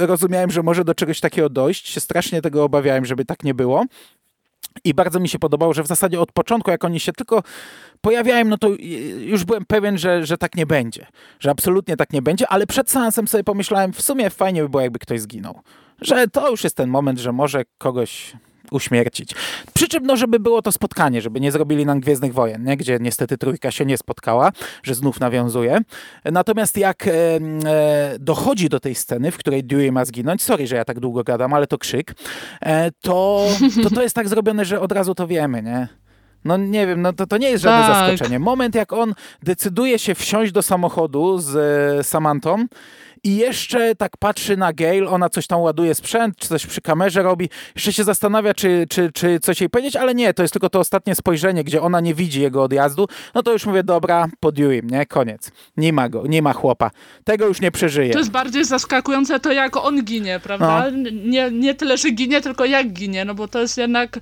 [0.07, 1.89] rozumiałem, że może do czegoś takiego dojść.
[1.89, 3.85] Się strasznie tego obawiałem, żeby tak nie było.
[4.83, 7.43] I bardzo mi się podobało, że w zasadzie od początku, jak oni się tylko
[8.01, 8.69] pojawiają, no to
[9.19, 11.07] już byłem pewien, że, że tak nie będzie.
[11.39, 14.81] Że absolutnie tak nie będzie, ale przed seansem sobie pomyślałem, w sumie fajnie by było,
[14.81, 15.61] jakby ktoś zginął.
[16.01, 18.33] Że to już jest ten moment, że może kogoś
[18.73, 19.35] uśmiercić.
[19.73, 22.77] Przy czym, no, żeby było to spotkanie, żeby nie zrobili nam Gwiezdnych Wojen, nie?
[22.77, 24.51] gdzie niestety trójka się nie spotkała,
[24.83, 25.79] że znów nawiązuje.
[26.25, 30.75] Natomiast jak e, e, dochodzi do tej sceny, w której Dewey ma zginąć, sorry, że
[30.75, 32.13] ja tak długo gadam, ale to krzyk,
[32.61, 33.47] e, to,
[33.83, 35.87] to to jest tak zrobione, że od razu to wiemy, nie?
[36.45, 38.09] No nie wiem, no to, to nie jest żadne tak.
[38.09, 38.39] zaskoczenie.
[38.39, 39.13] Moment, jak on
[39.43, 41.55] decyduje się wsiąść do samochodu z
[41.99, 42.65] e, Samantą
[43.23, 47.23] i jeszcze tak patrzy na Gail, ona coś tam ładuje sprzęt, czy coś przy kamerze
[47.23, 50.69] robi, jeszcze się zastanawia, czy, czy, czy coś jej powiedzieć, ale nie, to jest tylko
[50.69, 54.89] to ostatnie spojrzenie, gdzie ona nie widzi jego odjazdu, no to już mówię, dobra, podiuim,
[54.89, 55.51] nie, koniec.
[55.77, 56.91] Nie ma go, nie ma chłopa.
[57.23, 58.13] Tego już nie przeżyje.
[58.13, 60.91] To jest bardziej zaskakujące to, jak on ginie, prawda?
[60.91, 61.09] No.
[61.11, 64.19] Nie, nie tyle, że ginie, tylko jak ginie, no bo to jest jednak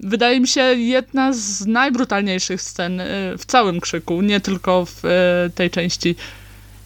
[0.00, 3.04] wydaje mi się, jedna z najbrutalniejszych scen y,
[3.38, 6.16] w całym krzyku, nie tylko w y, tej części.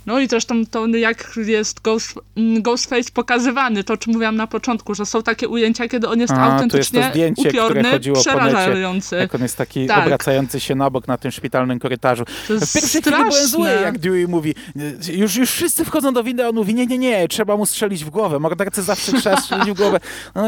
[0.07, 4.47] No i zresztą to jak jest Ghost, mm, Ghostface pokazywany, to o czym mówiłam na
[4.47, 9.11] początku, że są takie ujęcia, kiedy on jest A, autentycznie jest to zdjęcie, upiorny, przerażający.
[9.11, 10.05] Po necie, jak on jest taki tak.
[10.05, 12.25] obracający się na bok na tym szpitalnym korytarzu.
[12.47, 14.55] To jest pierwszej chwili byłem zły, jak Dewey mówi,
[15.13, 18.05] już, już wszyscy wchodzą do windy, a on mówi, nie, nie, nie, trzeba mu strzelić
[18.05, 20.01] w głowę, mordercy zawsze trzeba strzelić w głowę.
[20.35, 20.43] No,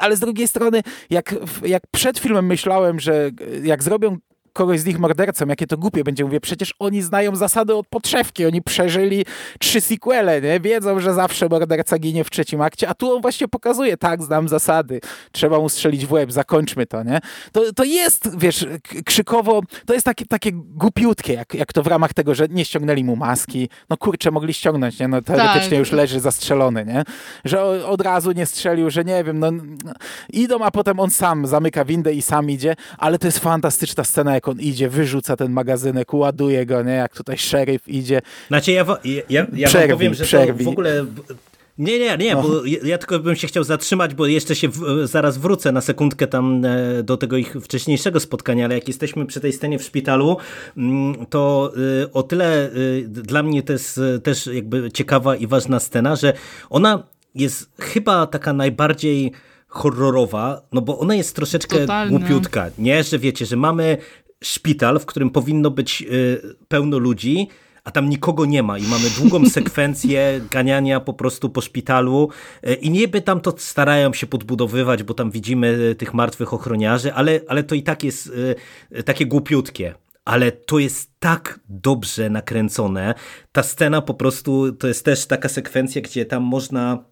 [0.00, 3.30] ale z drugiej strony, jak, jak przed filmem myślałem, że
[3.62, 4.18] jak zrobią
[4.54, 6.24] kogoś z nich mordercą, jakie to głupie będzie.
[6.24, 9.24] Mówię, przecież oni znają zasady od podszewki, oni przeżyli
[9.58, 10.60] trzy sequele, nie?
[10.60, 14.48] Wiedzą, że zawsze morderca ginie w trzecim akcie, a tu on właśnie pokazuje, tak, znam
[14.48, 15.00] zasady,
[15.32, 17.20] trzeba mu strzelić w łeb, zakończmy to, nie?
[17.52, 18.66] To, to jest, wiesz,
[19.04, 23.04] krzykowo, to jest takie, takie głupiutkie, jak, jak to w ramach tego, że nie ściągnęli
[23.04, 25.08] mu maski, no kurczę, mogli ściągnąć, nie?
[25.08, 25.78] No teoretycznie tak.
[25.78, 27.02] już leży zastrzelony, nie?
[27.44, 29.50] Że od razu nie strzelił, że nie wiem, no,
[29.84, 29.92] no
[30.32, 34.34] idą, a potem on sam zamyka windę i sam idzie, ale to jest fantastyczna scena,
[34.34, 36.92] jak jak on idzie, wyrzuca ten magazynek, ładuje go, nie?
[36.92, 38.22] Jak tutaj szeryf idzie.
[38.48, 40.64] Znaczy ja, ja, ja, ja przerwi, wam powiem, że przerwi.
[40.64, 41.06] to w ogóle...
[41.78, 42.42] Nie, nie, nie, no.
[42.42, 46.26] bo ja tylko bym się chciał zatrzymać, bo jeszcze się w, zaraz wrócę na sekundkę
[46.26, 50.36] tam e, do tego ich wcześniejszego spotkania, ale jak jesteśmy przy tej scenie w szpitalu,
[50.76, 51.72] mm, to
[52.02, 52.70] e, o tyle e,
[53.08, 56.32] dla mnie to jest też jakby ciekawa i ważna scena, że
[56.70, 57.02] ona
[57.34, 59.32] jest chyba taka najbardziej
[59.74, 62.18] horrorowa, no bo ona jest troszeczkę Totalnie.
[62.18, 63.02] głupiutka, nie?
[63.02, 63.98] Że wiecie, że mamy
[64.44, 67.48] szpital, w którym powinno być y, pełno ludzi,
[67.84, 72.28] a tam nikogo nie ma i mamy długą sekwencję ganiania po prostu po szpitalu
[72.66, 77.40] y, i niby tam to starają się podbudowywać, bo tam widzimy tych martwych ochroniarzy, ale,
[77.48, 78.32] ale to i tak jest
[78.92, 79.94] y, takie głupiutkie.
[80.24, 83.14] Ale to jest tak dobrze nakręcone.
[83.52, 87.04] Ta scena po prostu to jest też taka sekwencja, gdzie tam można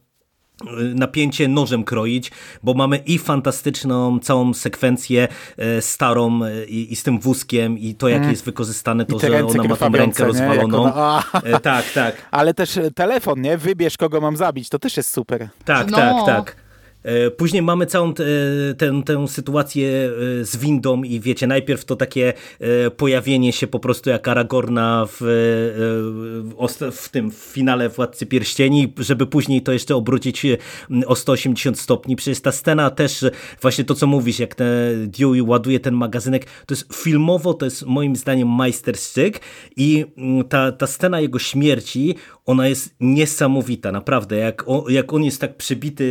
[0.95, 2.31] napięcie nożem kroić,
[2.63, 7.95] bo mamy i fantastyczną całą sekwencję e, starą e, i, i z tym wózkiem i
[7.95, 8.31] to jak mm.
[8.31, 10.83] jest wykorzystane to, że ona ma tam rękę rozwaloną.
[10.83, 11.25] Ona...
[11.63, 12.17] Tak, tak.
[12.31, 13.59] Ale też telefon, nie?
[13.59, 15.49] Wybierz kogo mam zabić, to też jest super.
[15.65, 15.97] Tak, no.
[15.97, 16.62] tak, tak.
[17.03, 20.11] E, później mamy całą tę, tę sytuację
[20.41, 25.07] e, z windą i wiecie, najpierw to takie e, pojawienie się po prostu jak Aragorna
[25.07, 25.21] w,
[26.93, 30.47] w tym w finale Władcy Pierścieni, żeby później to jeszcze obrócić
[31.07, 32.17] o 180 stopni.
[32.17, 33.25] Przecież ta scena też,
[33.61, 34.65] właśnie to co mówisz, jak te
[35.07, 39.41] Dewey ładuje ten magazynek, to jest filmowo, to jest moim zdaniem majstersztyk
[39.77, 40.05] i
[40.49, 42.15] ta, ta scena jego śmierci,
[42.47, 44.37] ona jest niesamowita, naprawdę.
[44.37, 46.03] Jak on, jak on jest tak przybity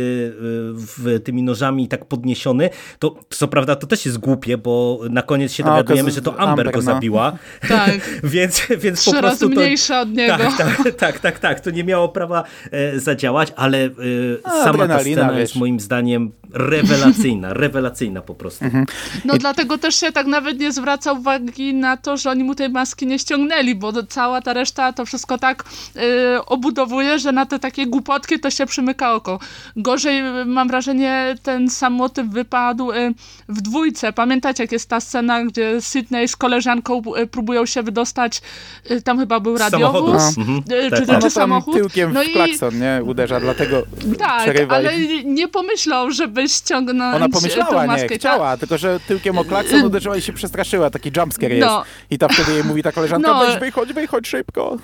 [0.74, 5.52] w, tymi nożami tak podniesiony, to co prawda to też jest głupie, bo na koniec
[5.52, 6.82] się dowiadujemy, że to Amber, Amber go no.
[6.82, 7.32] zabiła.
[7.68, 8.20] Tak.
[8.24, 10.36] więc, więc Trzy po prostu razy mniejsza od niego.
[10.36, 13.90] Tak, tak, tak, tak, tak, to nie miało prawa e, zadziałać, ale e,
[14.64, 15.40] sama ta scena wiesz.
[15.40, 18.64] jest moim zdaniem rewelacyjna, rewelacyjna po prostu.
[18.64, 18.86] Mhm.
[19.24, 19.38] No I...
[19.38, 23.06] dlatego też się tak nawet nie zwraca uwagi na to, że oni mu tej maski
[23.06, 25.64] nie ściągnęli, bo cała ta reszta to wszystko tak
[25.96, 29.38] y, obudowuje, że na te takie głupotki to się przymyka oko.
[29.76, 33.14] Gorzej mam wrażenie ten sam motyw wypadł y,
[33.48, 34.12] w dwójce.
[34.12, 38.42] Pamiętacie jak jest ta scena, gdzie Sydney z koleżanką y, próbują się wydostać,
[38.90, 40.42] y, tam chyba był radiowóz, no.
[40.42, 40.62] mhm.
[40.90, 41.22] czy, tak.
[41.22, 41.74] czy, samochód.
[41.74, 43.00] tyłkiem no w klakson, nie?
[43.04, 43.82] Uderza, dlatego
[44.18, 49.44] Tak, ale nie pomyślał, żeby ściągnąć Ona pomyślała, maskę, nie, chciała, tylko że tyłkiem o
[49.44, 51.68] klakson uderzyła i się przestraszyła, taki jumpscare jest.
[51.68, 51.84] No.
[52.10, 53.46] I ta wtedy jej mówi ta koleżanka, no.
[53.46, 54.78] weź wychodź, wychodź szybko.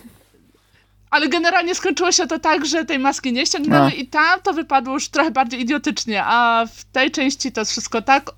[1.11, 3.97] Ale generalnie skończyło się to tak, że tej maski nie ściągnęły no.
[3.97, 8.03] i tam to wypadło już trochę bardziej idiotycznie, a w tej części to jest wszystko
[8.03, 8.31] tak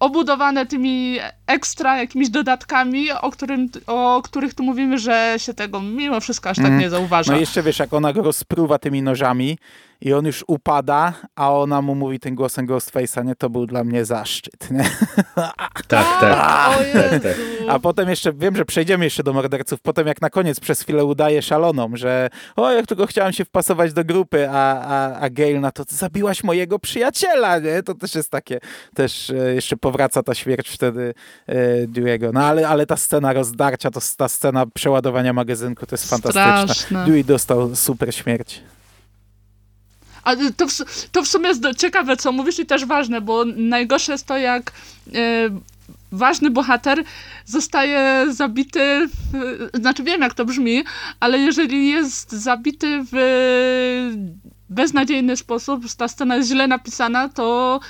[0.00, 6.20] obudowane tymi ekstra jakimiś dodatkami, o, którym, o których tu mówimy, że się tego mimo
[6.20, 6.80] wszystko aż tak mm.
[6.80, 7.32] nie zauważa.
[7.32, 9.58] No jeszcze wiesz, jak ona go rozpruwa tymi nożami
[10.00, 13.84] i on już upada, a ona mu mówi tym głosem Ghostface'a, nie, to był dla
[13.84, 14.84] mnie zaszczyt, nie?
[15.88, 16.92] Tak, tak.
[16.92, 17.36] tak, tak.
[17.68, 21.04] A potem jeszcze, wiem, że przejdziemy jeszcze do morderców, potem jak na koniec przez chwilę
[21.04, 25.60] udaje szaloną, że o, jak tylko chciałam się wpasować do grupy, a, a, a Gail
[25.60, 27.82] na to, zabiłaś mojego przyjaciela, nie?
[27.82, 28.60] To też jest takie,
[28.94, 31.14] też e, jeszcze powraca ta śmierć wtedy
[31.46, 32.32] e, Dewey'ego.
[32.32, 36.62] No ale, ale ta scena rozdarcia, to ta scena przeładowania magazynku, to jest fantastyczna.
[36.62, 37.04] Straszne.
[37.04, 38.62] Dewey dostał super śmierć.
[40.56, 40.72] To w,
[41.12, 44.72] to w sumie jest ciekawe, co mówisz i też ważne, bo najgorsze jest to, jak
[45.14, 45.50] e,
[46.12, 47.04] ważny bohater
[47.44, 50.84] zostaje zabity, w, znaczy wiem jak to brzmi,
[51.20, 53.16] ale jeżeli jest zabity w
[54.70, 57.80] beznadziejny sposób, ta scena jest źle napisana, to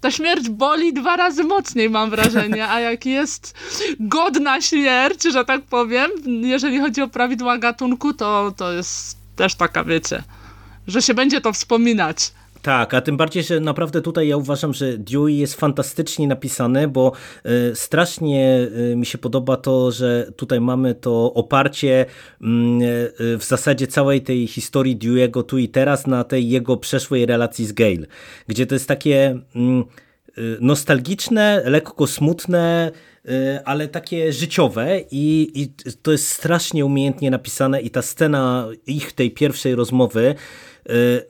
[0.00, 3.54] ta śmierć boli dwa razy mocniej, mam wrażenie, a jak jest
[4.00, 9.84] godna śmierć, że tak powiem, jeżeli chodzi o prawidła gatunku, to, to jest też taka,
[9.84, 10.22] wiecie,
[10.86, 12.32] że się będzie to wspominać.
[12.66, 17.12] Tak, a tym bardziej, że naprawdę tutaj ja uważam, że Dewey jest fantastycznie napisany, bo
[17.46, 22.06] y, strasznie y, mi się podoba to, że tutaj mamy to oparcie
[22.42, 27.26] mm, y, w zasadzie całej tej historii Dewey'ego tu i teraz na tej jego przeszłej
[27.26, 28.06] relacji z Gale,
[28.48, 29.84] gdzie to jest takie mm,
[30.60, 32.90] nostalgiczne, lekko smutne,
[33.64, 35.68] ale takie życiowe i, i
[36.02, 40.34] to jest strasznie umiejętnie napisane i ta scena ich tej pierwszej rozmowy
[40.75, 40.75] E,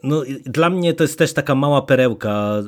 [0.03, 2.63] no, dla mnie to jest też taka mała perełka e,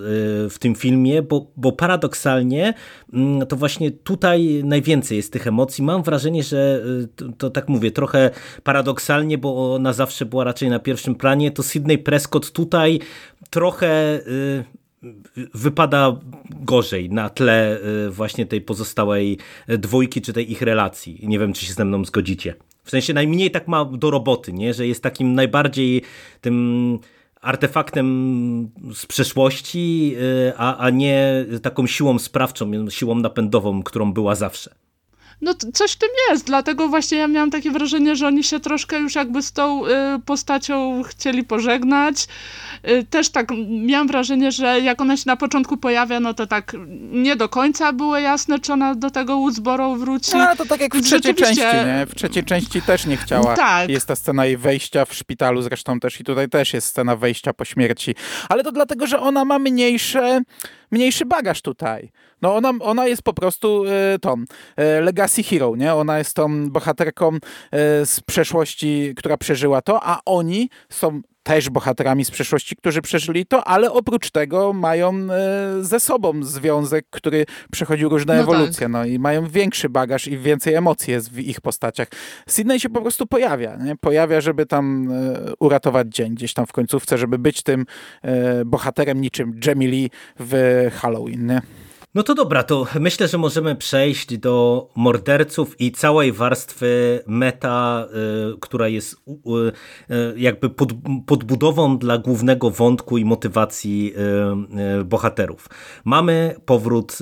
[0.50, 2.74] w tym filmie, bo, bo paradoksalnie
[3.14, 5.84] mm, to właśnie tutaj najwięcej jest tych emocji.
[5.84, 8.30] Mam wrażenie, że e, to, to tak mówię, trochę
[8.64, 13.00] paradoksalnie, bo ona zawsze była raczej na pierwszym planie, to Sydney Prescott tutaj
[13.50, 14.20] trochę
[15.54, 16.16] wypada
[16.50, 17.80] gorzej na tle
[18.10, 19.38] właśnie tej pozostałej
[19.68, 21.20] dwójki, czy tej ich relacji.
[21.24, 22.56] Nie wiem, czy się ze mną zgodzicie.
[22.90, 24.74] W sensie najmniej tak ma do roboty, nie?
[24.74, 26.02] że jest takim najbardziej
[26.42, 27.00] tym
[27.42, 34.76] artefaktem z przeszłości, y, a, a nie taką siłą sprawczą, siłą napędową, którą była zawsze.
[35.42, 39.00] No coś w tym jest, dlatego właśnie ja miałam takie wrażenie, że oni się troszkę
[39.00, 39.90] już jakby z tą y,
[40.26, 42.28] postacią chcieli pożegnać.
[42.90, 46.76] Y, też tak miałam wrażenie, że jak ona się na początku pojawia, no to tak
[47.12, 50.32] nie do końca było jasne, czy ona do tego Woodsboro wróci.
[50.38, 52.06] No to tak jak w trzeciej części, nie?
[52.10, 53.56] W trzeciej części też nie chciała.
[53.56, 53.90] Tak.
[53.90, 57.54] Jest ta scena jej wejścia w szpitalu zresztą też i tutaj też jest scena wejścia
[57.54, 58.16] po śmierci.
[58.50, 60.42] Ale to dlatego, że ona ma mniejsze
[60.92, 62.12] mniejszy bagaż tutaj.
[62.42, 64.44] No ona, ona jest po prostu e, tą
[64.76, 65.94] e, legacy hero, nie?
[65.94, 67.40] Ona jest tą bohaterką e,
[68.06, 73.68] z przeszłości, która przeżyła to, a oni są też bohaterami z przeszłości, którzy przeżyli to,
[73.68, 78.90] ale oprócz tego mają e, ze sobą związek, który przechodził różne no ewolucje, tak.
[78.90, 82.08] no i mają większy bagaż i więcej emocji jest w ich postaciach.
[82.48, 83.96] Sydney się po prostu pojawia, nie?
[83.96, 87.86] pojawia, żeby tam e, uratować dzień gdzieś tam w końcówce, żeby być tym
[88.22, 90.10] e, bohaterem niczym Jamie Lee
[90.40, 91.62] w Halloween, nie?
[92.16, 98.08] No to dobra, to myślę, że możemy przejść do morderców i całej warstwy meta,
[98.54, 100.90] y, która jest y, y, jakby pod,
[101.26, 104.14] podbudową dla głównego wątku i motywacji
[105.06, 105.70] bohaterów.
[106.06, 107.18] Mamy powrót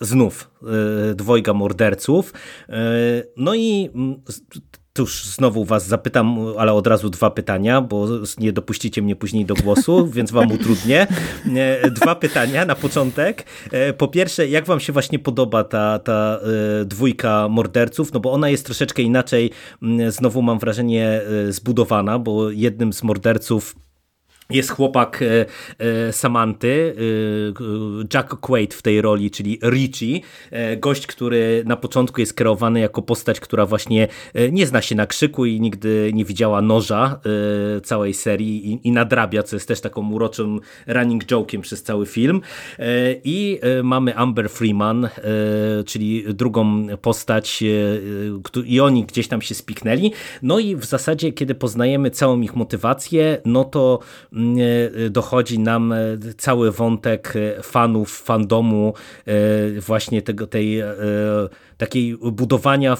[0.00, 0.50] znów
[1.14, 2.32] dwojga morderców.
[3.36, 4.22] No i mm,
[4.96, 8.06] Tuż znowu was zapytam, ale od razu dwa pytania, bo
[8.38, 11.06] nie dopuścicie mnie później do głosu, więc wam utrudnię.
[11.56, 13.46] E, dwa pytania na początek.
[13.72, 16.40] E, po pierwsze, jak wam się właśnie podoba ta, ta
[16.80, 18.12] e, dwójka morderców?
[18.12, 19.50] No bo ona jest troszeczkę inaczej,
[20.08, 23.74] znowu mam wrażenie, zbudowana, bo jednym z morderców
[24.50, 25.46] jest chłopak e,
[25.78, 30.20] e, Samanty, e, Jack Quaid w tej roli, czyli Richie,
[30.76, 34.08] gość, który na początku jest kreowany jako postać, która właśnie
[34.52, 37.20] nie zna się na krzyku i nigdy nie widziała noża
[37.84, 42.40] całej serii i, nadrabia, co jest też taką uroczym running joke'iem przez cały film.
[43.24, 45.08] I mamy Amber Freeman,
[45.86, 47.64] czyli drugą postać
[48.64, 50.12] i oni gdzieś tam się spiknęli.
[50.42, 54.00] No i w zasadzie, kiedy poznajemy całą ich motywację, no to
[55.10, 55.96] dochodzi nam e,
[56.38, 58.94] cały wątek e, fanów, fandomu,
[59.80, 60.82] właśnie tego, tej
[61.76, 62.96] takiej budowania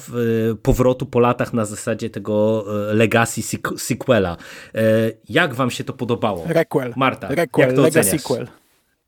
[0.62, 3.42] powrotu po latach na zasadzie tego legacy
[3.76, 4.36] sequela.
[5.28, 6.44] Jak wam się to podobało?
[6.46, 6.92] Requel.
[6.96, 8.48] Marta, Requel, jak to legacy sequel.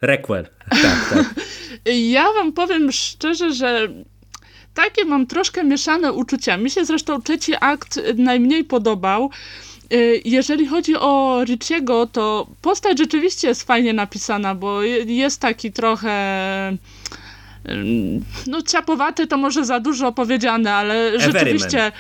[0.03, 1.35] Requel, tak, tak.
[2.11, 3.89] Ja wam powiem szczerze, że
[4.75, 6.57] takie mam troszkę mieszane uczucia.
[6.57, 9.31] Mi się zresztą trzeci akt najmniej podobał.
[9.93, 16.77] Y, jeżeli chodzi o Richiego, to postać rzeczywiście jest fajnie napisana, bo jest taki trochę
[18.47, 21.93] no ciapowaty to może za dużo powiedziane, ale rzeczywiście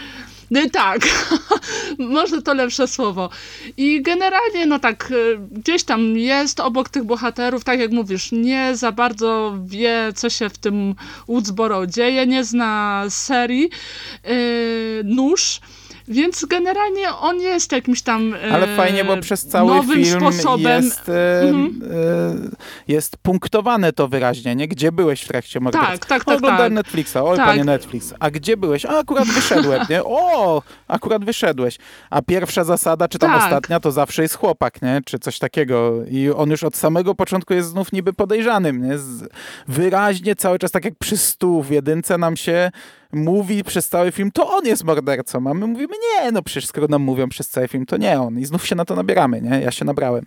[0.51, 1.01] no, tak,
[1.98, 3.31] może to lepsze słowo.
[3.77, 8.77] I generalnie, no tak, y, gdzieś tam jest obok tych bohaterów, tak jak mówisz, nie
[8.77, 10.94] za bardzo wie, co się w tym
[11.28, 13.70] Woodsboro dzieje, nie zna serii.
[14.24, 15.60] Yy, nóż
[16.09, 20.85] Więc generalnie on jest jakimś tam e, Ale fajnie, bo przez cały nowym film sposobem.
[20.85, 21.81] Jest, e, mhm.
[21.83, 24.69] e, jest punktowane to wyraźnie, nie?
[24.69, 25.93] Gdzie byłeś w trakcie morderstwa?
[25.93, 26.37] Tak, tak, tak.
[26.37, 26.85] Oglądałem tak.
[26.85, 27.47] Netflixa, oj tak.
[27.47, 28.15] panie Netflix.
[28.21, 28.87] A gdzie byłeś?
[28.87, 30.05] A akurat wyszedłem, nie?
[30.05, 31.79] O, akurat wyszedłeś.
[32.11, 33.43] A pierwsza zasada, czy tam tak.
[33.43, 35.01] ostatnia, to zawsze jest chłopak, nie?
[35.05, 35.93] Czy coś takiego.
[36.11, 38.99] I on już od samego początku jest znów niby podejrzanym, nie?
[39.69, 42.71] Wyraźnie cały czas, tak jak przy stół w jedynce nam się
[43.13, 46.87] mówi przez cały film, to on jest mordercą, a my mówimy, nie, no przecież skoro
[46.87, 48.39] nam mówią przez cały film, to nie on.
[48.39, 49.61] I znów się na to nabieramy, nie?
[49.61, 50.25] Ja się nabrałem.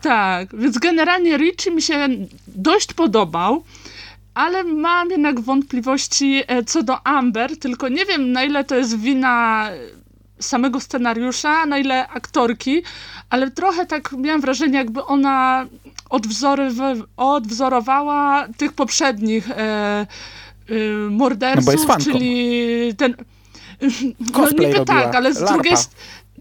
[0.00, 2.08] Tak, więc generalnie Richie mi się
[2.46, 3.64] dość podobał,
[4.34, 8.98] ale mam jednak wątpliwości e, co do Amber, tylko nie wiem na ile to jest
[8.98, 9.68] wina
[10.40, 12.82] samego scenariusza, na ile aktorki,
[13.30, 15.66] ale trochę tak miałam wrażenie, jakby ona
[17.16, 20.06] odwzorowała tych poprzednich e,
[20.70, 23.16] y, morderców, no czyli ten...
[24.34, 25.54] no niby tak, ale z Larpa.
[25.54, 25.76] drugiej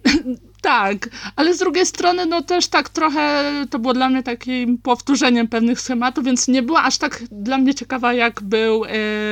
[0.64, 5.48] tak, ale z drugiej strony, no też tak trochę to było dla mnie takim powtórzeniem
[5.48, 8.90] pewnych schematów, więc nie była aż tak dla mnie ciekawa, jak był e,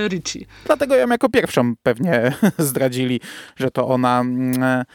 [0.07, 0.45] Richie.
[0.65, 3.19] Dlatego ją jako pierwszą pewnie zdradzili,
[3.55, 4.19] że to ona.
[4.19, 4.85] Mm, e,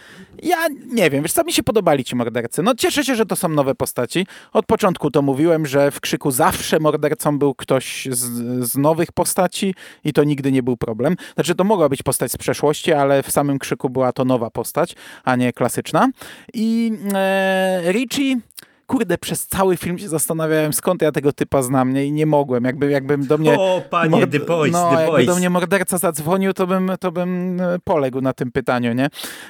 [0.42, 0.56] ja
[0.86, 2.62] nie wiem, wiesz co, mi się podobali ci mordercy.
[2.62, 4.26] No cieszę się, że to są nowe postaci.
[4.52, 8.24] Od początku to mówiłem, że w Krzyku zawsze mordercą był ktoś z,
[8.70, 11.16] z nowych postaci i to nigdy nie był problem.
[11.34, 14.94] Znaczy to mogła być postać z przeszłości, ale w samym Krzyku była to nowa postać,
[15.24, 16.08] a nie klasyczna.
[16.52, 18.40] I e, Richie
[18.86, 22.06] kurde, przez cały film się zastanawiałem, skąd ja tego typa znam, nie?
[22.06, 22.64] I nie mogłem.
[22.64, 23.58] Jakby, jakbym do mnie...
[23.58, 24.32] O, panie, mord...
[24.32, 25.26] The Boys, no, The jakby Boys.
[25.26, 29.08] do mnie morderca zadzwonił, to bym, to bym e, poległ na tym pytaniu, nie?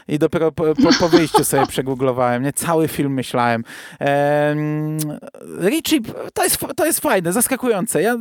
[0.08, 2.52] I dopiero po, po, po wyjściu sobie przegooglowałem, nie?
[2.52, 3.64] Cały film myślałem.
[3.98, 4.98] Ehm,
[5.60, 6.00] Richie,
[6.34, 8.02] to jest, to jest fajne, zaskakujące.
[8.02, 8.16] Ja,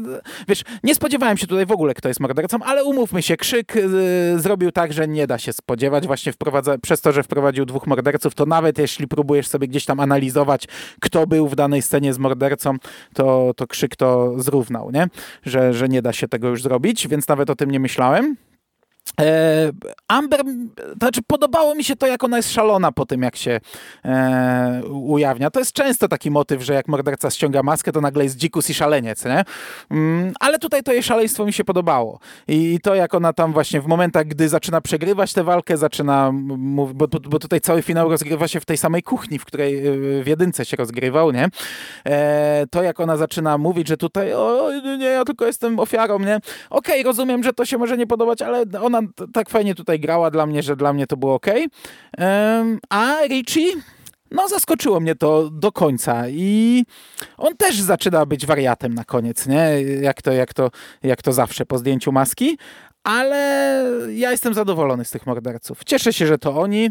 [0.48, 4.40] wiesz, nie spodziewałem się tutaj w ogóle, kto jest mordercą, ale umówmy się, Krzyk y,
[4.40, 6.08] zrobił tak, że nie da się spodziewać.
[6.08, 10.00] Właśnie wprowadza, przez to, że wprowadził dwóch morderców, to nawet jeśli próbujesz sobie gdzieś tam
[10.00, 10.68] analizować,
[11.06, 12.76] kto był w danej scenie z mordercą,
[13.14, 15.08] to, to krzyk to zrównał, nie?
[15.44, 18.36] Że, że nie da się tego już zrobić, więc nawet o tym nie myślałem.
[19.22, 19.72] E,
[20.08, 20.42] Amber,
[20.98, 23.60] znaczy podobało mi się to, jak ona jest szalona po tym, jak się
[24.06, 25.52] e, ujawnia.
[25.52, 28.74] To jest często taki motyw, że jak morderca ściąga maskę, to nagle jest dzikus i
[28.74, 29.44] szaleniec, nie?
[29.92, 32.20] Mm, ale tutaj to jej szaleństwo mi się podobało.
[32.48, 36.96] I, to, jak ona tam właśnie w momentach, gdy zaczyna przegrywać tę walkę, zaczyna mówić,
[36.98, 40.28] bo, bo tutaj cały finał rozgrywa się w tej samej kuchni, w której e, w
[40.28, 41.50] jedynce się rozgrywał, nie?
[42.06, 46.36] E, to, jak ona zaczyna mówić, że tutaj o, nie, ja tylko jestem ofiarą, nie?
[46.36, 48.95] Okej, okay, rozumiem, że to się może nie podobać, ale ona
[49.34, 51.46] tak fajnie tutaj grała dla mnie, że dla mnie to było ok.
[52.90, 53.72] A Richie
[54.32, 56.84] no zaskoczyło mnie to do końca i
[57.38, 59.82] on też zaczyna być wariatem na koniec, nie?
[60.02, 60.72] Jak to, jak to,
[61.04, 62.58] jak to zawsze po zdjęciu maski,
[63.04, 65.84] ale ja jestem zadowolony z tych morderców.
[65.84, 66.90] Cieszę się, że to oni.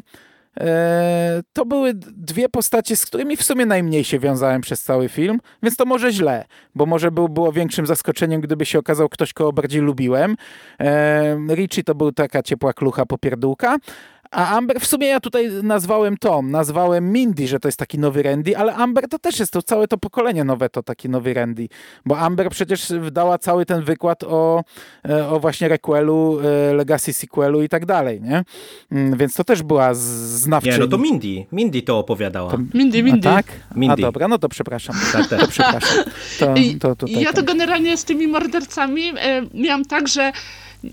[0.61, 5.41] E, to były dwie postacie, z którymi w sumie najmniej się wiązałem przez cały film,
[5.63, 6.45] więc to może źle,
[6.75, 10.37] bo może był, było większym zaskoczeniem, gdyby się okazał ktoś, kogo bardziej lubiłem.
[10.81, 13.77] E, Richie to był taka ciepła klucha popierdółka,
[14.31, 18.23] a Amber, w sumie ja tutaj nazwałem Tom, nazwałem Mindy, że to jest taki nowy
[18.23, 21.69] Randy, ale Amber to też jest to całe to pokolenie nowe to taki nowy Randy,
[22.07, 24.65] bo Amber przecież dała cały ten wykład o,
[25.09, 28.45] e, o właśnie requelu, e, legacy sequelu i tak dalej, nie?
[28.93, 30.75] Mm, więc to też była znawczyni.
[30.75, 32.51] Nie, no to Mindy, Mindy to opowiadała.
[32.51, 33.29] To, Mindy, Mindy.
[33.29, 33.47] A tak?
[33.77, 34.03] Mindy.
[34.03, 34.97] A dobra, no to przepraszam.
[35.13, 35.41] Tak, tak.
[35.41, 36.05] To przepraszam.
[36.81, 40.33] To, to, to ja to generalnie z tymi mordercami e, miałam tak, że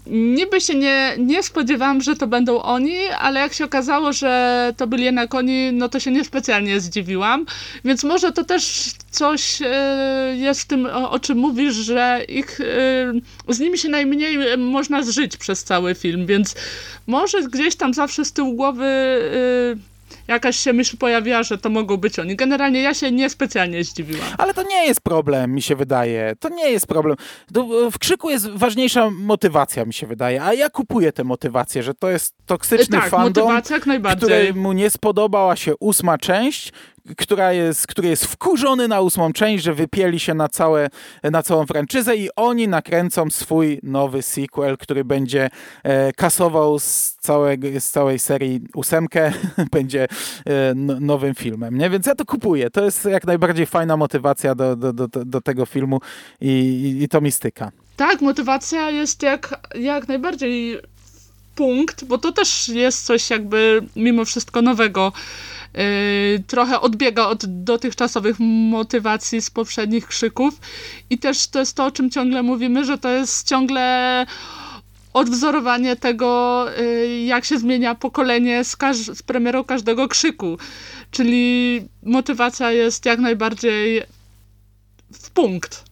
[0.07, 4.88] niby się nie, nie spodziewałam, że to będą oni, ale jak się okazało, że to
[4.88, 7.45] byli jednak oni, no to się niespecjalnie zdziwiłam.
[7.85, 12.61] Więc może to też coś e, jest w tym, o, czym mówisz, że ich,
[13.47, 16.55] e, z nimi się najmniej można zżyć przez cały film, więc
[17.07, 19.91] może gdzieś tam zawsze z tyłu głowy e,
[20.33, 22.35] jakaś się myśl pojawiła, że to mogą być oni.
[22.35, 24.27] Generalnie ja się niespecjalnie zdziwiłam.
[24.37, 26.35] Ale to nie jest problem, mi się wydaje.
[26.39, 27.15] To nie jest problem.
[27.91, 30.43] W krzyku jest ważniejsza motywacja, mi się wydaje.
[30.43, 33.61] A ja kupuję tę motywację, że to jest toksyczny tak, fandom,
[34.17, 36.71] który mu nie spodobała się ósma część,
[37.17, 40.89] która jest, który jest wkurzony na ósmą część, że wypieli się na, całe,
[41.23, 45.49] na całą franczyzę i oni nakręcą swój nowy sequel, który będzie
[45.83, 49.31] e, kasował z, całego, z całej serii ósemkę,
[49.71, 50.07] będzie e,
[50.99, 51.77] nowym filmem.
[51.77, 51.89] Nie?
[51.89, 52.69] Więc ja to kupuję.
[52.69, 55.99] To jest jak najbardziej fajna motywacja do, do, do, do tego filmu
[56.41, 57.72] i, i, i to mi styka.
[57.95, 60.77] Tak, motywacja jest jak, jak najbardziej
[61.56, 65.11] punkt, bo to też jest coś jakby mimo wszystko nowego
[65.77, 70.60] Y, trochę odbiega od dotychczasowych motywacji z poprzednich krzyków.
[71.10, 74.26] I też to jest to, o czym ciągle mówimy, że to jest ciągle
[75.13, 76.65] odwzorowanie tego,
[77.25, 78.77] jak się zmienia pokolenie z,
[79.13, 80.57] z premierą każdego krzyku.
[81.11, 84.03] Czyli motywacja jest jak najbardziej
[85.13, 85.90] w punkt.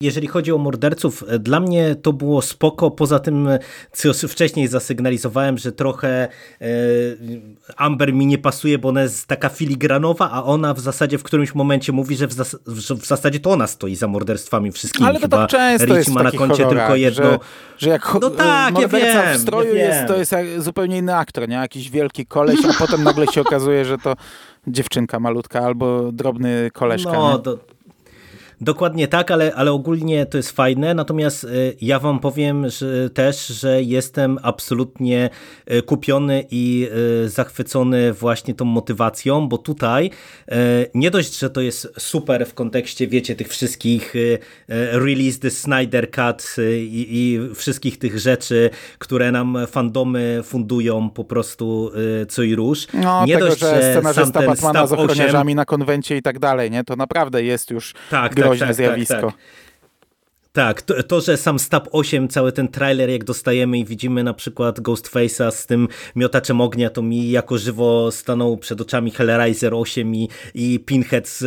[0.00, 3.58] Jeżeli chodzi o morderców, e, dla mnie to było spoko, poza tym, e,
[3.92, 6.08] co wcześniej zasygnalizowałem, że trochę
[6.60, 6.66] e,
[7.76, 11.54] Amber mi nie pasuje, bo ona jest taka filigranowa, a ona w zasadzie w którymś
[11.54, 15.08] momencie mówi, że w, zas że w zasadzie to ona stoi za morderstwami wszystkimi.
[15.08, 17.24] Ale to Chyba tak często Rich jest ma na koncie tylko jedno.
[17.24, 17.38] Że,
[17.78, 21.16] że jak no tak, morderca ja wiem, w stroju ja jest, to jest zupełnie inny
[21.16, 21.56] aktor, nie?
[21.56, 24.14] Jakiś wielki koleś, a potem nagle się okazuje, że to
[24.66, 27.12] dziewczynka malutka albo drobny koleżka.
[27.12, 27.58] No, to,
[28.60, 31.48] Dokładnie tak, ale, ale ogólnie to jest fajne, natomiast e,
[31.80, 35.30] ja wam powiem że też, że jestem absolutnie
[35.66, 36.88] e, kupiony i
[37.24, 40.10] e, zachwycony właśnie tą motywacją, bo tutaj
[40.94, 44.14] nie dość, że to jest super w kontekście, wiecie, tych wszystkich
[44.92, 51.90] release the Snyder Cut i, i wszystkich tych rzeczy, które nam fandomy fundują po prostu
[52.28, 52.86] co i róż.
[52.94, 55.56] No, nie tego, dość, że scenarzysta Batmana z ochroniarzami 8...
[55.56, 56.84] na konwencie i tak dalej, nie?
[56.84, 59.14] To naprawdę jest już tak, groźne tak, tak, zjawisko.
[59.14, 59.65] Tak, tak.
[60.56, 64.34] Tak, to, to, że sam Stab 8, cały ten trailer jak dostajemy i widzimy na
[64.34, 70.14] przykład Ghostface'a z tym miotaczem ognia, to mi jako żywo stanął przed oczami Hellraiser 8
[70.14, 71.38] i, i Pinhead z,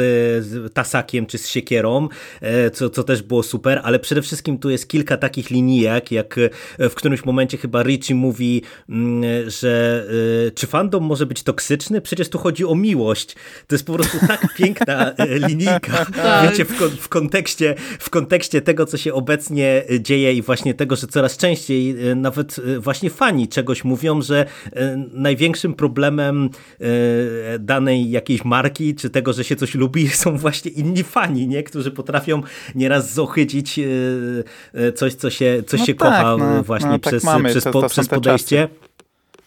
[0.46, 2.08] z tasakiem czy z siekierą,
[2.42, 6.36] e, co, co też było super, ale przede wszystkim tu jest kilka takich linijek, jak
[6.80, 10.06] e, w którymś momencie chyba Richie mówi, mm, że
[10.48, 12.02] e, czy fandom może być toksyczny?
[12.02, 13.36] Przecież tu chodzi o miłość.
[13.68, 15.14] To jest po prostu tak piękna
[15.50, 16.52] linijka, tak.
[16.52, 20.96] wiecie, w, w, kontekście, w kontekście tego, co się obecnie e, dzieje i właśnie tego,
[20.96, 24.46] że coraz częściej e, nawet e, właśnie fani czegoś mówią, że
[25.14, 26.50] największym problemem
[27.60, 31.64] danej jakiejś marki, czy tego, że się coś lubi, są właśnie inni fani, nie?
[31.64, 32.42] którzy potrafią
[32.76, 33.80] nieraz zohydzić
[34.96, 37.64] coś, co się, co no się tak, kocha no, właśnie no, tak przez, mamy, przez,
[37.64, 38.68] to przez podejście.
[38.68, 38.89] Czasy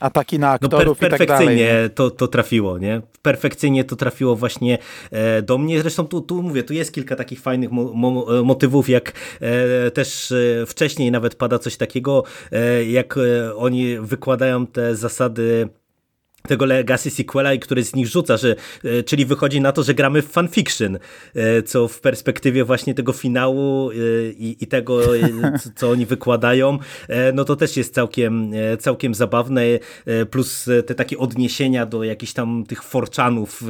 [0.02, 3.02] ataki na aktorów no, per, perfekcyjnie tak dalej, to, to trafiło, nie?
[3.22, 4.78] Perfekcyjnie to trafiło właśnie
[5.10, 5.80] e, do mnie.
[5.80, 10.32] Zresztą tu, tu mówię, tu jest kilka takich fajnych mo, mo, motywów, jak e, też
[10.32, 12.24] e, wcześniej nawet pada coś takiego,
[12.86, 13.18] jak
[13.56, 15.68] oni wykładają te zasady
[16.48, 19.94] tego Legacy sequela i który z nich rzuca, że, e, czyli wychodzi na to, że
[19.94, 20.98] gramy w fanfiction,
[21.34, 23.94] e, co w perspektywie właśnie tego finału e,
[24.30, 25.00] i, i tego,
[25.76, 26.78] co oni wykładają,
[27.34, 29.62] no to też jest całkiem, całkiem zabawne,
[30.30, 33.62] plus te takie odniesienia do jakichś tam tych forczanów,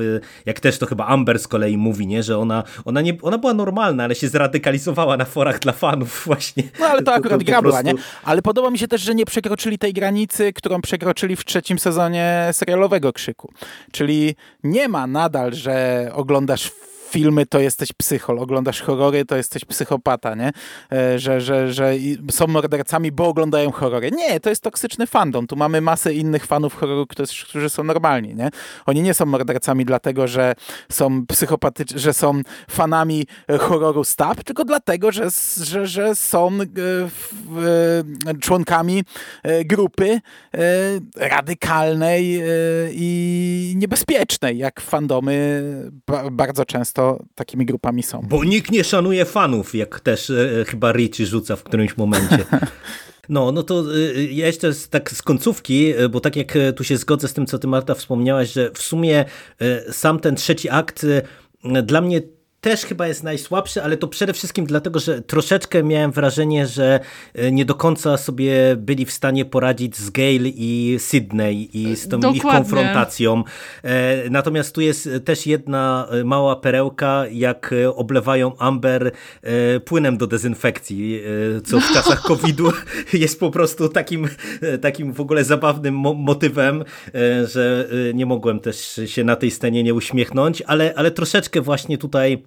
[0.47, 3.55] jak też to chyba Amber z kolei mówi, nie, że ona, ona, nie, ona była
[3.55, 6.63] normalna, ale się zradykalizowała na forach dla fanów właśnie.
[6.81, 7.83] No ale to akurat to, to gra prostu...
[7.83, 8.03] była, nie?
[8.25, 12.49] Ale podoba mi się też, że nie przekroczyli tej granicy, którą przekroczyli w trzecim sezonie
[12.63, 13.53] serialowego krzyku.
[13.93, 16.71] Czyli nie ma nadal, że oglądasz
[17.13, 20.53] filmy, to jesteś psychol, oglądasz horrory, to jesteś psychopata, nie?
[20.93, 21.95] E, że, że, że
[22.31, 24.11] są mordercami, bo oglądają horrory.
[24.11, 25.47] Nie, to jest toksyczny fandom.
[25.47, 27.07] Tu mamy masę innych fanów horroru,
[27.49, 28.51] którzy, są normalni, nie?
[28.87, 30.55] Oni nie są mordercami dlatego, że
[30.93, 32.41] są psychopatyczni, że są
[32.71, 33.27] fanami
[33.61, 35.29] horroru stab, tylko dlatego, że,
[35.63, 39.05] że, że są e, e, członkami
[39.65, 40.21] grupy
[41.17, 42.43] radykalnej
[42.93, 45.63] i niebezpiecznej, jak fandomy
[46.33, 47.02] bardzo często
[47.35, 48.21] takimi grupami są.
[48.29, 52.45] Bo nikt nie szanuje fanów, jak też e, chyba Richie rzuca w którymś momencie.
[53.29, 56.73] No, no to e, ja jeszcze z, tak z końcówki, e, bo tak jak e,
[56.73, 59.25] tu się zgodzę z tym, co ty Marta wspomniałaś, że w sumie
[59.91, 61.07] sam ten trzeci akt
[61.83, 62.21] dla mnie
[62.63, 67.01] też chyba jest najsłabszy, ale to przede wszystkim dlatego, że troszeczkę miałem wrażenie, że
[67.35, 72.09] e, nie do końca sobie byli w stanie poradzić z Gale i Sydney i z
[72.09, 72.37] tą Dokładnie.
[72.37, 73.45] ich konfrontacją.
[73.83, 79.11] E, natomiast tu jest też jedna e, mała perełka, jak oblewają Amber
[79.85, 81.23] płynem do dezynfekcji,
[81.65, 82.73] co w czasach COVID-u
[83.13, 84.29] jest po prostu takim,
[84.81, 86.85] takim w ogóle zabawnym motywem,
[87.45, 92.43] że nie mogłem też się na tej scenie nie uśmiechnąć, ale, ale troszeczkę właśnie tutaj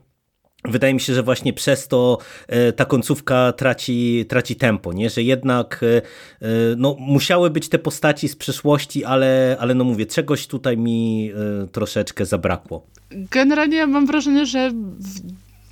[0.70, 2.18] Wydaje mi się, że właśnie przez to
[2.48, 5.10] e, ta końcówka traci, traci tempo, nie?
[5.10, 6.48] że jednak e, e,
[6.78, 11.32] no, musiały być te postaci z przeszłości, ale, ale no mówię, czegoś tutaj mi
[11.72, 12.86] troszeczkę zabrakło.
[13.12, 14.72] Generalnie mam wrażenie, że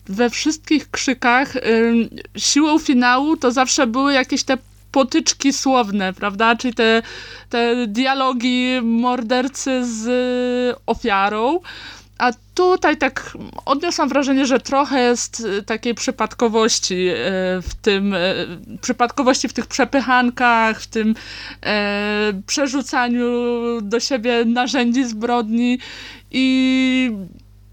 [0.06, 1.53] we wszystkich krzykach
[2.38, 4.57] siłą finału to zawsze były jakieś te
[4.94, 6.56] potyczki słowne, prawda?
[6.56, 7.02] Czyli te,
[7.49, 11.60] te dialogi mordercy z ofiarą.
[12.24, 17.16] A tutaj tak odniosłam wrażenie, że trochę jest y, takiej przypadkowości y,
[17.62, 21.16] w tym, y, przypadkowości w tych przepychankach, w tym
[22.48, 23.32] przerzucaniu
[23.82, 25.80] do siebie narzędzi zbrodni
[26.32, 27.12] i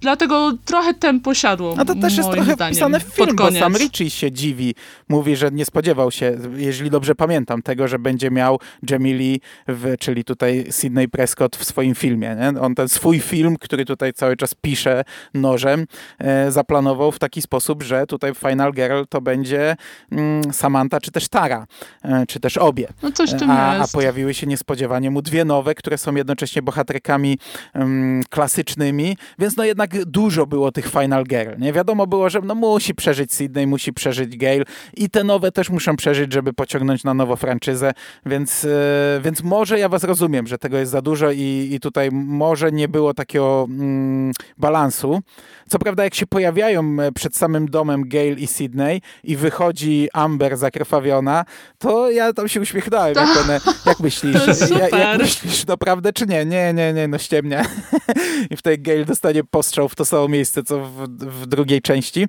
[0.00, 1.74] dlatego trochę tempo siadło.
[1.76, 4.74] No to też jest trochę zdaniem, wpisane w film, bo sam Richie się dziwi.
[5.08, 8.60] Mówi, że nie spodziewał się, jeżeli dobrze pamiętam, tego, że będzie miał
[8.90, 12.36] Jamie Lee, w, czyli tutaj Sidney Prescott w swoim filmie.
[12.40, 12.60] Nie?
[12.60, 15.04] On ten swój film, który tutaj cały czas pisze
[15.34, 15.86] nożem,
[16.18, 19.76] e, zaplanował w taki sposób, że tutaj Final Girl to będzie
[20.12, 21.66] mm, Samantha czy też Tara,
[22.02, 22.88] e, czy też obie.
[23.02, 23.90] No coś tym a, jest.
[23.90, 27.38] a pojawiły się niespodziewanie mu dwie nowe, które są jednocześnie bohaterkami
[27.74, 31.58] mm, klasycznymi, więc no jednak dużo było tych Final Girl.
[31.58, 34.64] Nie wiadomo było, że no musi przeżyć Sydney, musi przeżyć Gale
[34.96, 37.92] i te nowe też muszą przeżyć, żeby pociągnąć na nowo franczyzę,
[38.26, 42.08] więc, e, więc może ja was rozumiem, że tego jest za dużo i, i tutaj
[42.12, 45.20] może nie było takiego mm, balansu.
[45.68, 50.56] Co prawda jak się pojawiają e, przed samym domem Gale i Sydney i wychodzi Amber
[50.56, 51.44] zakrwawiona,
[51.78, 53.14] to ja tam się uśmiechnąłem.
[53.14, 54.34] Jak, one, jak myślisz?
[54.78, 56.44] Ja, jak myślisz naprawdę, czy nie?
[56.44, 57.64] Nie, nie, nie, no ściemnia.
[58.50, 59.44] I w tej Gale dostanie
[59.88, 62.26] w to samo miejsce, co w, w drugiej części.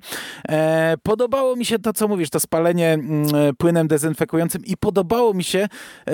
[0.48, 3.26] E, podobało mi się to, co mówisz, to spalenie mm,
[3.58, 5.68] płynem dezynfekującym i podobało mi się,
[6.08, 6.10] e,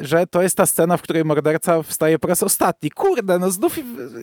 [0.00, 2.90] że to jest ta scena, w której morderca wstaje po raz ostatni.
[2.90, 3.78] Kurde, no znów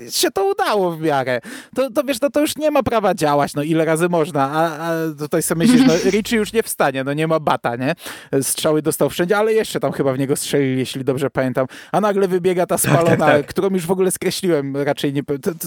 [0.09, 1.39] się to udało w miarę.
[1.75, 4.89] To, to wiesz, no to już nie ma prawa działać, no ile razy można, a,
[4.89, 7.95] a tutaj sobie myślisz, no Richie już nie wstanie, no nie ma bata, nie?
[8.41, 11.67] Strzały dostał wszędzie, ale jeszcze tam chyba w niego strzelili, jeśli dobrze pamiętam.
[11.91, 13.45] A nagle wybiega ta spalona, tak, tak, tak.
[13.45, 15.21] którą już w ogóle skreśliłem, raczej nie...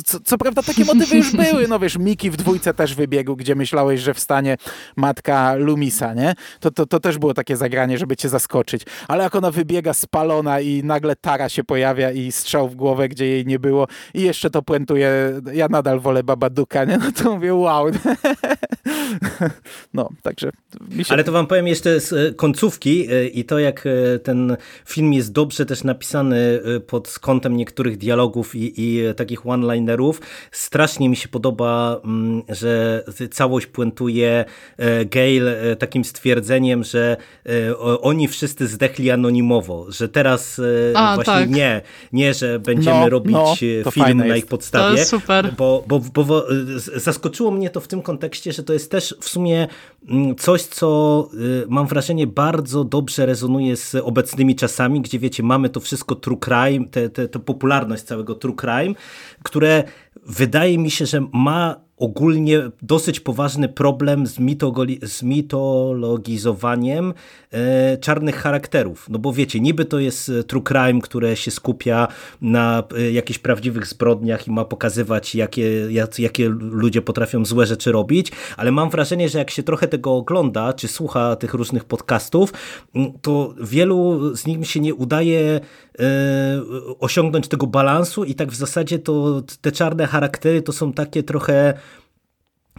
[0.05, 3.55] Co, co, prawda takie motywy już były, no wiesz, Miki w dwójce też wybiegł, gdzie
[3.55, 4.57] myślałeś, że wstanie
[4.97, 6.35] matka Lumisa, nie?
[6.61, 8.83] To, to, to też było takie zagranie, żeby cię zaskoczyć.
[9.09, 13.27] Ale jak ona wybiega spalona i nagle Tara się pojawia i strzał w głowę, gdzie
[13.27, 16.99] jej nie było i jeszcze to puentuje, ja nadal wolę Babaduka, nie?
[16.99, 17.87] No to mówię, wow.
[19.95, 20.51] No, także...
[21.03, 21.13] Się...
[21.13, 24.57] Ale to wam powiem jeszcze z e, końcówki e, i to, jak e, ten
[24.87, 30.21] film jest dobrze też napisany pod kątem niektórych dialogów i, i takich one-linerów.
[30.77, 34.45] Strasznie mi się podoba, mm, że całość puentuje
[35.11, 35.49] Gail
[35.79, 37.17] takim stwierdzeniem, że
[38.01, 40.61] oni wszyscy zdechli anonimowo, że teraz
[40.95, 41.51] A, właśnie tak.
[41.51, 41.81] nie,
[42.13, 43.37] nie, że będziemy no, robić
[43.85, 44.85] no, film na ich podstawie.
[44.91, 45.55] To jest super.
[45.59, 46.47] Bo, bo, bo
[46.97, 49.69] zaskoczyło mnie to w tym kontekście, że to jest też w sumie
[50.39, 55.81] coś, co y, mam wrażenie bardzo dobrze rezonuje z obecnymi czasami, gdzie wiecie, mamy to
[55.81, 56.87] wszystko true crime,
[57.29, 58.95] tę popularność całego true crime,
[59.43, 59.85] które
[60.27, 64.37] wydaje mi się, że ma ogólnie dosyć poważny problem z,
[65.03, 67.15] z mitologizowaniem
[67.51, 69.09] e, czarnych charakterów.
[69.11, 72.09] No bo wiecie, niby to jest e, true crime, które się skupia
[72.41, 77.93] na e, jakichś prawdziwych zbrodniach i ma pokazywać, jakie, jak, jakie ludzie potrafią złe rzeczy
[77.93, 82.53] robić, ale mam wrażenie, że jak się trochę tego ogląda, czy słucha tych różnych podcastów,
[83.23, 85.61] to wielu z nich się nie udaje
[87.01, 91.75] osiągnąć tego balansu i tak w zasadzie to te czarne charaktery to są takie trochę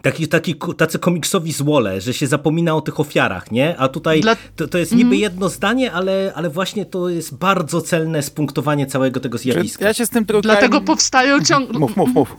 [0.02, 3.78] Taki, taki, tacy komiksowi złole, że się zapomina o tych ofiarach, nie?
[3.78, 4.36] A tutaj Dla...
[4.56, 5.20] to, to jest niby mm.
[5.20, 9.86] jedno zdanie, ale, ale właśnie to jest bardzo celne spunktowanie całego tego zjawiska.
[9.86, 11.80] Ja się z tym Dlatego powstają ciągle...
[11.80, 12.36] Mów, mów, mów.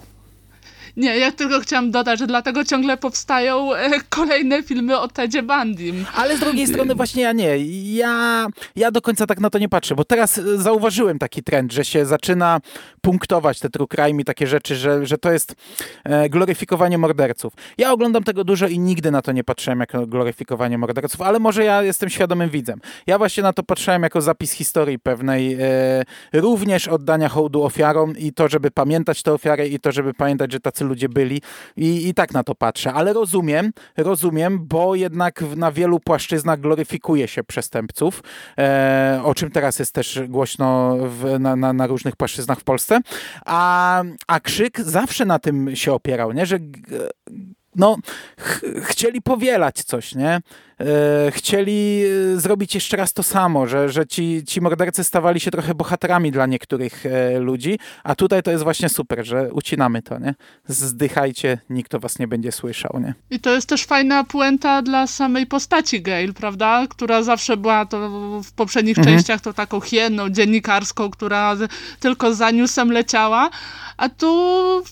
[0.98, 6.06] Nie, ja tylko chciałam dodać, że dlatego ciągle powstają e, kolejne filmy o Tedzie Bandim.
[6.14, 7.58] Ale z drugiej strony właśnie ja nie.
[7.96, 8.46] Ja,
[8.76, 11.84] ja do końca tak na to nie patrzę, bo teraz e, zauważyłem taki trend, że
[11.84, 12.60] się zaczyna
[13.00, 15.54] punktować te true crime i takie rzeczy, że, że to jest
[16.04, 17.52] e, gloryfikowanie morderców.
[17.78, 21.64] Ja oglądam tego dużo i nigdy na to nie patrzyłem jako gloryfikowanie morderców, ale może
[21.64, 22.80] ja jestem świadomym widzem.
[23.06, 25.58] Ja właśnie na to patrzyłem jako zapis historii pewnej,
[26.32, 30.60] również oddania hołdu ofiarom i to, żeby pamiętać te ofiary i to, żeby pamiętać, że
[30.60, 31.42] tacy ludzie byli
[31.76, 32.92] i, i tak na to patrzę.
[32.92, 38.22] Ale rozumiem, rozumiem, bo jednak na wielu płaszczyznach gloryfikuje się przestępców,
[38.58, 43.00] e, o czym teraz jest też głośno w, na, na, na, różnych płaszczyznach w Polsce.
[43.46, 46.46] A, a krzyk zawsze na tym się opierał, nie?
[46.46, 46.58] że
[47.78, 47.96] no,
[48.40, 50.40] ch chcieli powielać coś, nie?
[50.80, 52.02] E, chcieli
[52.34, 56.32] e, zrobić jeszcze raz to samo, że, że ci, ci mordercy stawali się trochę bohaterami
[56.32, 60.34] dla niektórych e, ludzi, a tutaj to jest właśnie super, że ucinamy to, nie?
[60.68, 63.14] Zdychajcie, nikt o was nie będzie słyszał, nie?
[63.30, 66.86] I to jest też fajna puenta dla samej postaci Gail, prawda?
[66.90, 68.10] Która zawsze była to
[68.42, 69.16] w poprzednich mhm.
[69.16, 71.56] częściach to taką hienną dziennikarską, która
[72.00, 73.50] tylko za newsem leciała,
[73.96, 74.82] a tu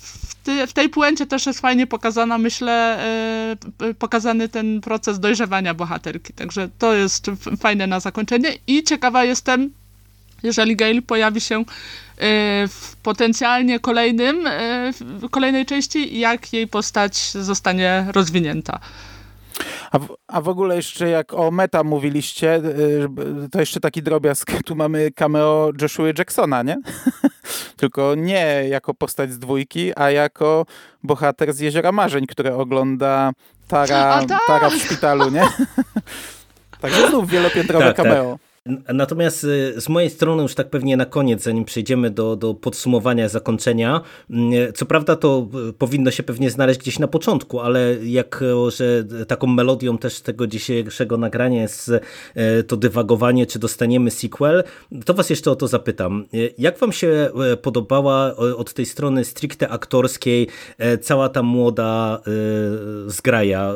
[0.66, 2.98] w tej puencie też jest fajnie pokazana, myślę,
[3.98, 6.32] pokazany ten proces dojrzewania bohaterki.
[6.32, 7.26] Także to jest
[7.60, 9.70] fajne na zakończenie i ciekawa jestem,
[10.42, 11.64] jeżeli Gail pojawi się e,
[12.68, 18.80] w potencjalnie kolejnym, e, w kolejnej części, jak jej postać zostanie rozwinięta.
[19.90, 22.60] A w, a w ogóle jeszcze jak o meta mówiliście, e,
[23.52, 26.76] to jeszcze taki drobiazg, tu mamy cameo Joshua Jacksona, nie?
[27.80, 30.66] tylko nie jako postać z dwójki, a jako
[31.02, 33.32] bohater z Jeziora Marzeń, które ogląda
[33.68, 34.40] Tara, tak!
[34.46, 35.48] Tara w szpitalu, nie?
[36.80, 38.32] Także znów wielopiętrowe tak, cameo.
[38.32, 38.45] Tak.
[38.94, 43.28] Natomiast y, z mojej strony już tak pewnie na koniec, zanim przejdziemy do, do podsumowania,
[43.28, 48.44] zakończenia, mm, co prawda to y, powinno się pewnie znaleźć gdzieś na początku, ale jak
[48.68, 54.64] że taką melodią też tego dzisiejszego nagrania jest y, to dywagowanie, czy dostaniemy sequel,
[55.04, 56.24] to was jeszcze o to zapytam.
[56.58, 57.30] Jak wam się
[57.62, 60.48] podobała od tej strony stricte aktorskiej
[61.00, 62.20] cała ta młoda
[63.06, 63.74] zgraja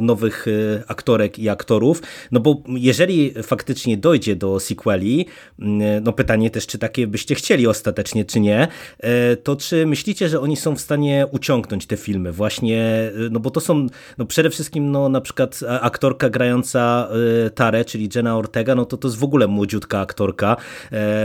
[0.00, 0.46] nowych
[0.86, 2.02] aktorek i aktorów?
[2.32, 5.26] No bo jeżeli faktycznie dojdzie do sequeli.
[5.58, 8.68] Mm, no pytanie też, czy takie byście chcieli ostatecznie, czy nie.
[8.98, 13.40] E, to czy myślicie, że oni są w stanie uciągnąć te filmy właśnie, e, no
[13.40, 13.86] bo to są
[14.18, 17.08] no przede wszystkim no na przykład aktorka grająca
[17.46, 20.56] e, Tarę, czyli Jenna Ortega, no to to jest w ogóle młodziutka aktorka.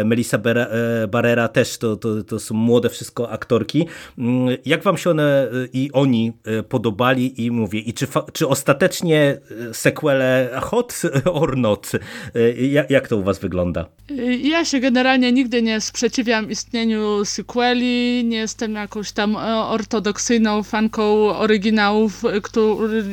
[0.05, 0.39] Melissa
[1.07, 3.87] Barrera też to, to, to są młode wszystko aktorki.
[4.17, 6.33] Mm, jak wam się one i oni
[6.69, 9.37] podobali i mówię, i czy, czy ostatecznie
[9.71, 11.91] sequele hot or not?
[12.57, 13.85] Jak, jak to u was wygląda?
[14.41, 21.03] Ja się generalnie nigdy nie sprzeciwiam istnieniu sequeli, nie jestem jakąś tam e, ortodoksyjną fanką
[21.37, 23.03] oryginałów, który,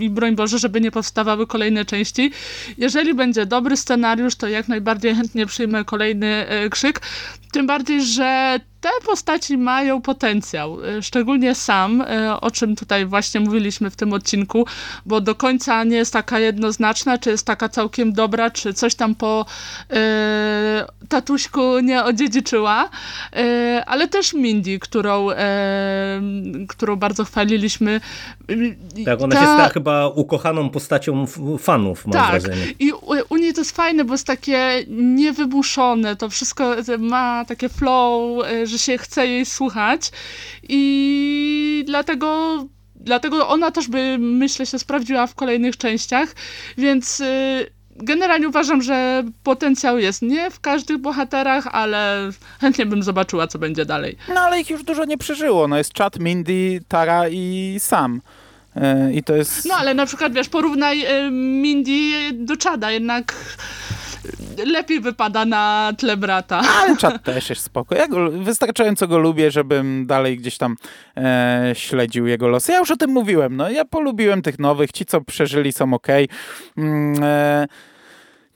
[0.00, 2.30] i broń Boże, żeby nie powstawały kolejne części.
[2.78, 7.00] Jeżeli będzie dobry scenariusz, to jak najbardziej chętnie przyjmę kolejny e, krzyk,
[7.52, 13.40] tym bardziej, że te postaci mają potencjał, e, szczególnie sam, e, o czym tutaj właśnie
[13.40, 14.66] mówiliśmy w tym odcinku,
[15.06, 19.14] bo do końca nie jest taka jednoznaczna, czy jest taka całkiem dobra, czy coś tam
[19.14, 19.46] po
[19.90, 22.90] e, tatuśku nie odziedziczyła,
[23.86, 25.28] ale też Mindy, którą,
[26.68, 28.00] którą bardzo chwaliliśmy.
[29.04, 29.40] Tak, ona Ta...
[29.40, 31.26] się stała chyba ukochaną postacią
[31.58, 32.30] fanów, mam tak.
[32.30, 32.66] wrażenie.
[32.78, 37.68] i u, u niej to jest fajne, bo jest takie niewymuszone, to wszystko ma takie
[37.68, 40.10] flow, e, że się chce jej słuchać
[40.68, 42.64] i dlatego
[43.06, 46.34] dlatego ona też by, myślę, się sprawdziła w kolejnych częściach,
[46.78, 52.30] więc y, generalnie uważam, że potencjał jest nie w każdych bohaterach, ale
[52.60, 54.16] chętnie bym zobaczyła, co będzie dalej.
[54.34, 55.68] No ale ich już dużo nie przeżyło.
[55.68, 58.20] No jest Chad, Mindy, Tara i Sam.
[58.76, 59.64] E, I to jest...
[59.64, 63.34] No ale na przykład, wiesz, porównaj e, Mindy do Chada, jednak
[64.66, 66.60] lepiej wypada na tle brata.
[66.76, 67.94] Ale czat też jest spoko.
[67.94, 70.76] Ja go, wystarczająco go lubię, żebym dalej gdzieś tam
[71.16, 72.72] e, śledził jego losy.
[72.72, 73.56] Ja już o tym mówiłem.
[73.56, 74.92] No, ja polubiłem tych nowych.
[74.92, 76.08] Ci, co przeżyli, są ok.
[76.76, 77.66] Mm, e,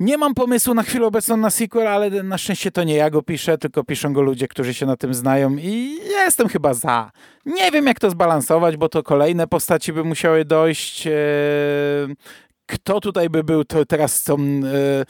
[0.01, 3.23] nie mam pomysłu na chwilę obecną na sequel, ale na szczęście to nie ja go
[3.23, 7.11] piszę, tylko piszą go ludzie, którzy się na tym znają i ja jestem chyba za.
[7.47, 11.07] Nie wiem, jak to zbalansować, bo to kolejne postaci by musiały dojść.
[11.07, 11.11] E,
[12.67, 15.05] kto tutaj by był to teraz tą, e,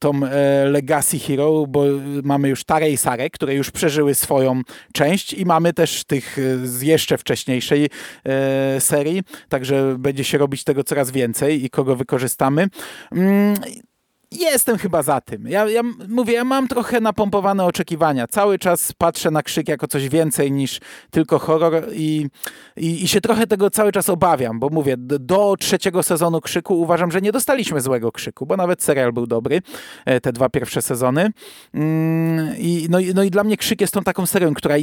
[0.00, 1.84] tą e, Legacy Hero, bo
[2.24, 4.62] mamy już Tare i Sarę, które już przeżyły swoją
[4.92, 7.90] część i mamy też tych e, z jeszcze wcześniejszej
[8.78, 12.68] serii, także będzie się robić tego coraz więcej i kogo wykorzystamy.
[14.32, 15.48] Jestem chyba za tym.
[15.48, 18.26] Ja, ja mówię, ja mam trochę napompowane oczekiwania.
[18.26, 20.80] Cały czas patrzę na krzyk jako coś więcej niż
[21.10, 22.26] tylko horror i,
[22.76, 27.10] i, i się trochę tego cały czas obawiam, bo mówię, do trzeciego sezonu krzyku uważam,
[27.10, 29.62] że nie dostaliśmy złego krzyku, bo nawet serial był dobry,
[30.04, 31.30] e, te dwa pierwsze sezony.
[31.74, 34.76] Mm, I, no, no i dla mnie krzyk jest tą taką serią, która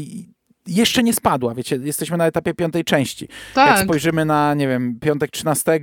[0.68, 3.28] jeszcze nie spadła, wiecie, jesteśmy na etapie piątej części.
[3.54, 3.70] Tak.
[3.70, 5.80] Jak spojrzymy na, nie wiem, piątek 13,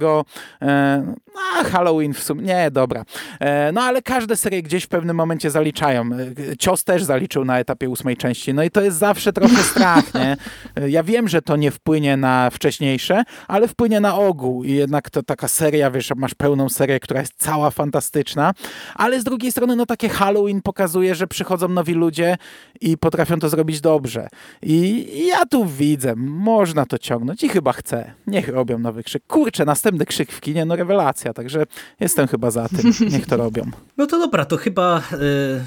[0.62, 1.14] e,
[1.60, 3.04] a Halloween w sumie, nie, dobra.
[3.40, 6.10] E, no ale każde serie gdzieś w pewnym momencie zaliczają.
[6.52, 10.14] E, Cios też zaliczył na etapie ósmej części, no i to jest zawsze trochę strach,
[10.14, 10.36] nie?
[10.76, 15.10] E, ja wiem, że to nie wpłynie na wcześniejsze, ale wpłynie na ogół i jednak
[15.10, 18.52] to taka seria, wiesz, masz pełną serię, która jest cała fantastyczna,
[18.94, 22.36] ale z drugiej strony, no takie Halloween pokazuje, że przychodzą nowi ludzie
[22.80, 24.28] i potrafią to zrobić dobrze.
[24.62, 28.12] I i ja tu widzę, można to ciągnąć i chyba chcę.
[28.26, 29.22] Niech robią nowy krzyk.
[29.26, 31.66] Kurczę, następny krzyk w kinie, no rewelacja, także
[32.00, 32.92] jestem chyba za tym.
[33.10, 33.64] Niech to robią.
[33.96, 35.02] No to dobra, to chyba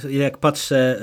[0.06, 0.96] y, jak patrzę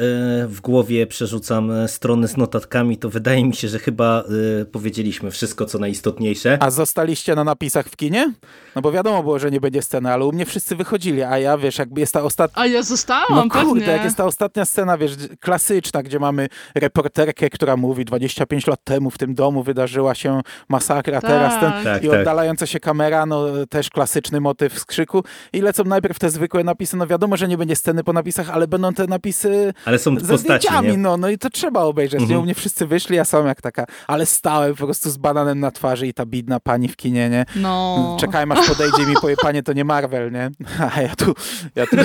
[0.45, 4.25] y, w głowie, przerzucam y, strony z notatkami, to wydaje mi się, że chyba
[4.73, 6.59] powiedzieliśmy wszystko, co najistotniejsze.
[6.61, 8.33] A zostaliście na napisach w kinie?
[8.77, 11.59] No bo wiadomo było, że nie będzie sceny, ale u mnie wszyscy wychodzili, a ja,
[11.59, 12.63] wiesz, jakby jest ta ostatnia...
[12.63, 13.93] A ja zostałam, No kurde, pewnie.
[13.93, 18.81] jak jest ta ostatnia scena, wiesz, klasyczna, gdzie mamy reporterkę, która mówi mówi, 25 lat
[18.85, 21.31] temu w tym domu wydarzyła się masakra, tak.
[21.31, 22.21] teraz ten tak, i tak.
[22.21, 27.07] oddalająca się kamera, no też klasyczny motyw skrzyku i lecą najpierw te zwykłe napisy, no
[27.07, 30.69] wiadomo, że nie będzie sceny po napisach, ale będą te napisy ale są ze postaci,
[30.97, 32.31] no, no i to trzeba obejrzeć, mhm.
[32.31, 32.39] nie?
[32.39, 35.71] U mnie wszyscy wyszli, ja sam jak taka, ale stałem po prostu z bananem na
[35.71, 37.47] twarzy i ta bidna pani w kinie, nie?
[37.57, 38.17] No.
[38.21, 40.51] Czekałem aż podejdzie i mi powie, panie, to nie Marvel, nie?
[40.95, 41.35] A ja tu,
[41.75, 41.97] ja tu...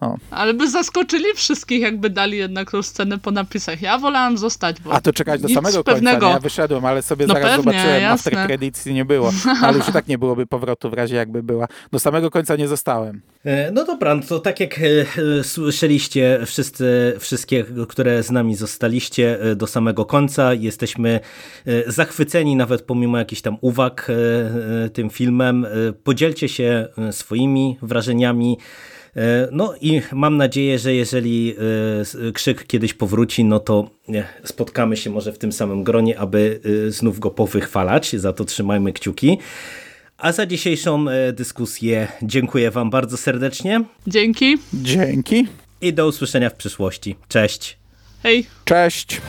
[0.00, 0.16] No.
[0.30, 3.82] Ale by zaskoczyli wszystkich, jakby dali jednak tą scenę po napisach.
[3.82, 6.10] Ja wolałam zostać, bo A to czekać do samego pewnego.
[6.20, 6.32] końca, nie?
[6.32, 8.32] Ja wyszedłem, ale sobie No zaraz pewnie, zobaczyłem, jasne.
[8.32, 9.32] after credits nie było.
[9.62, 11.68] Ale już i tak nie byłoby powrotu w razie jakby była.
[11.92, 13.22] Do samego końca nie zostałem.
[13.44, 14.82] E, No dobra, no to tak jak e,
[15.38, 21.20] e, słyszeliście wszyscy, wszystkie, które z nami zostaliście do samego końca, jesteśmy
[21.86, 24.08] zachwyceni nawet pomimo jakichś tam uwag
[24.92, 25.66] tym filmem.
[26.04, 28.58] Podzielcie się swoimi wrażeniami.
[29.16, 31.54] E, No i mam nadzieję, że jeżeli
[32.28, 33.90] e, krzyk kiedyś powróci, no to
[34.44, 38.16] spotkamy się może w tym samym gronie, aby e, znów go powychwalać.
[38.16, 39.38] Za to trzymajmy kciuki.
[40.18, 44.58] A za dzisiejszą dyskusję dziękuję Wam bardzo serdecznie Dzięki.
[44.74, 45.46] Dzięki.
[45.80, 47.16] i do usłyszenia w przyszłości.
[47.28, 47.78] Cześć!
[48.22, 48.46] Hej.
[48.64, 49.20] Cześć.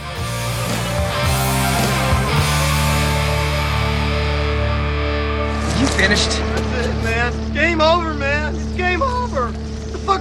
[5.82, 6.30] You finished?
[6.30, 7.54] That's it, man.
[7.54, 8.21] Game over, man.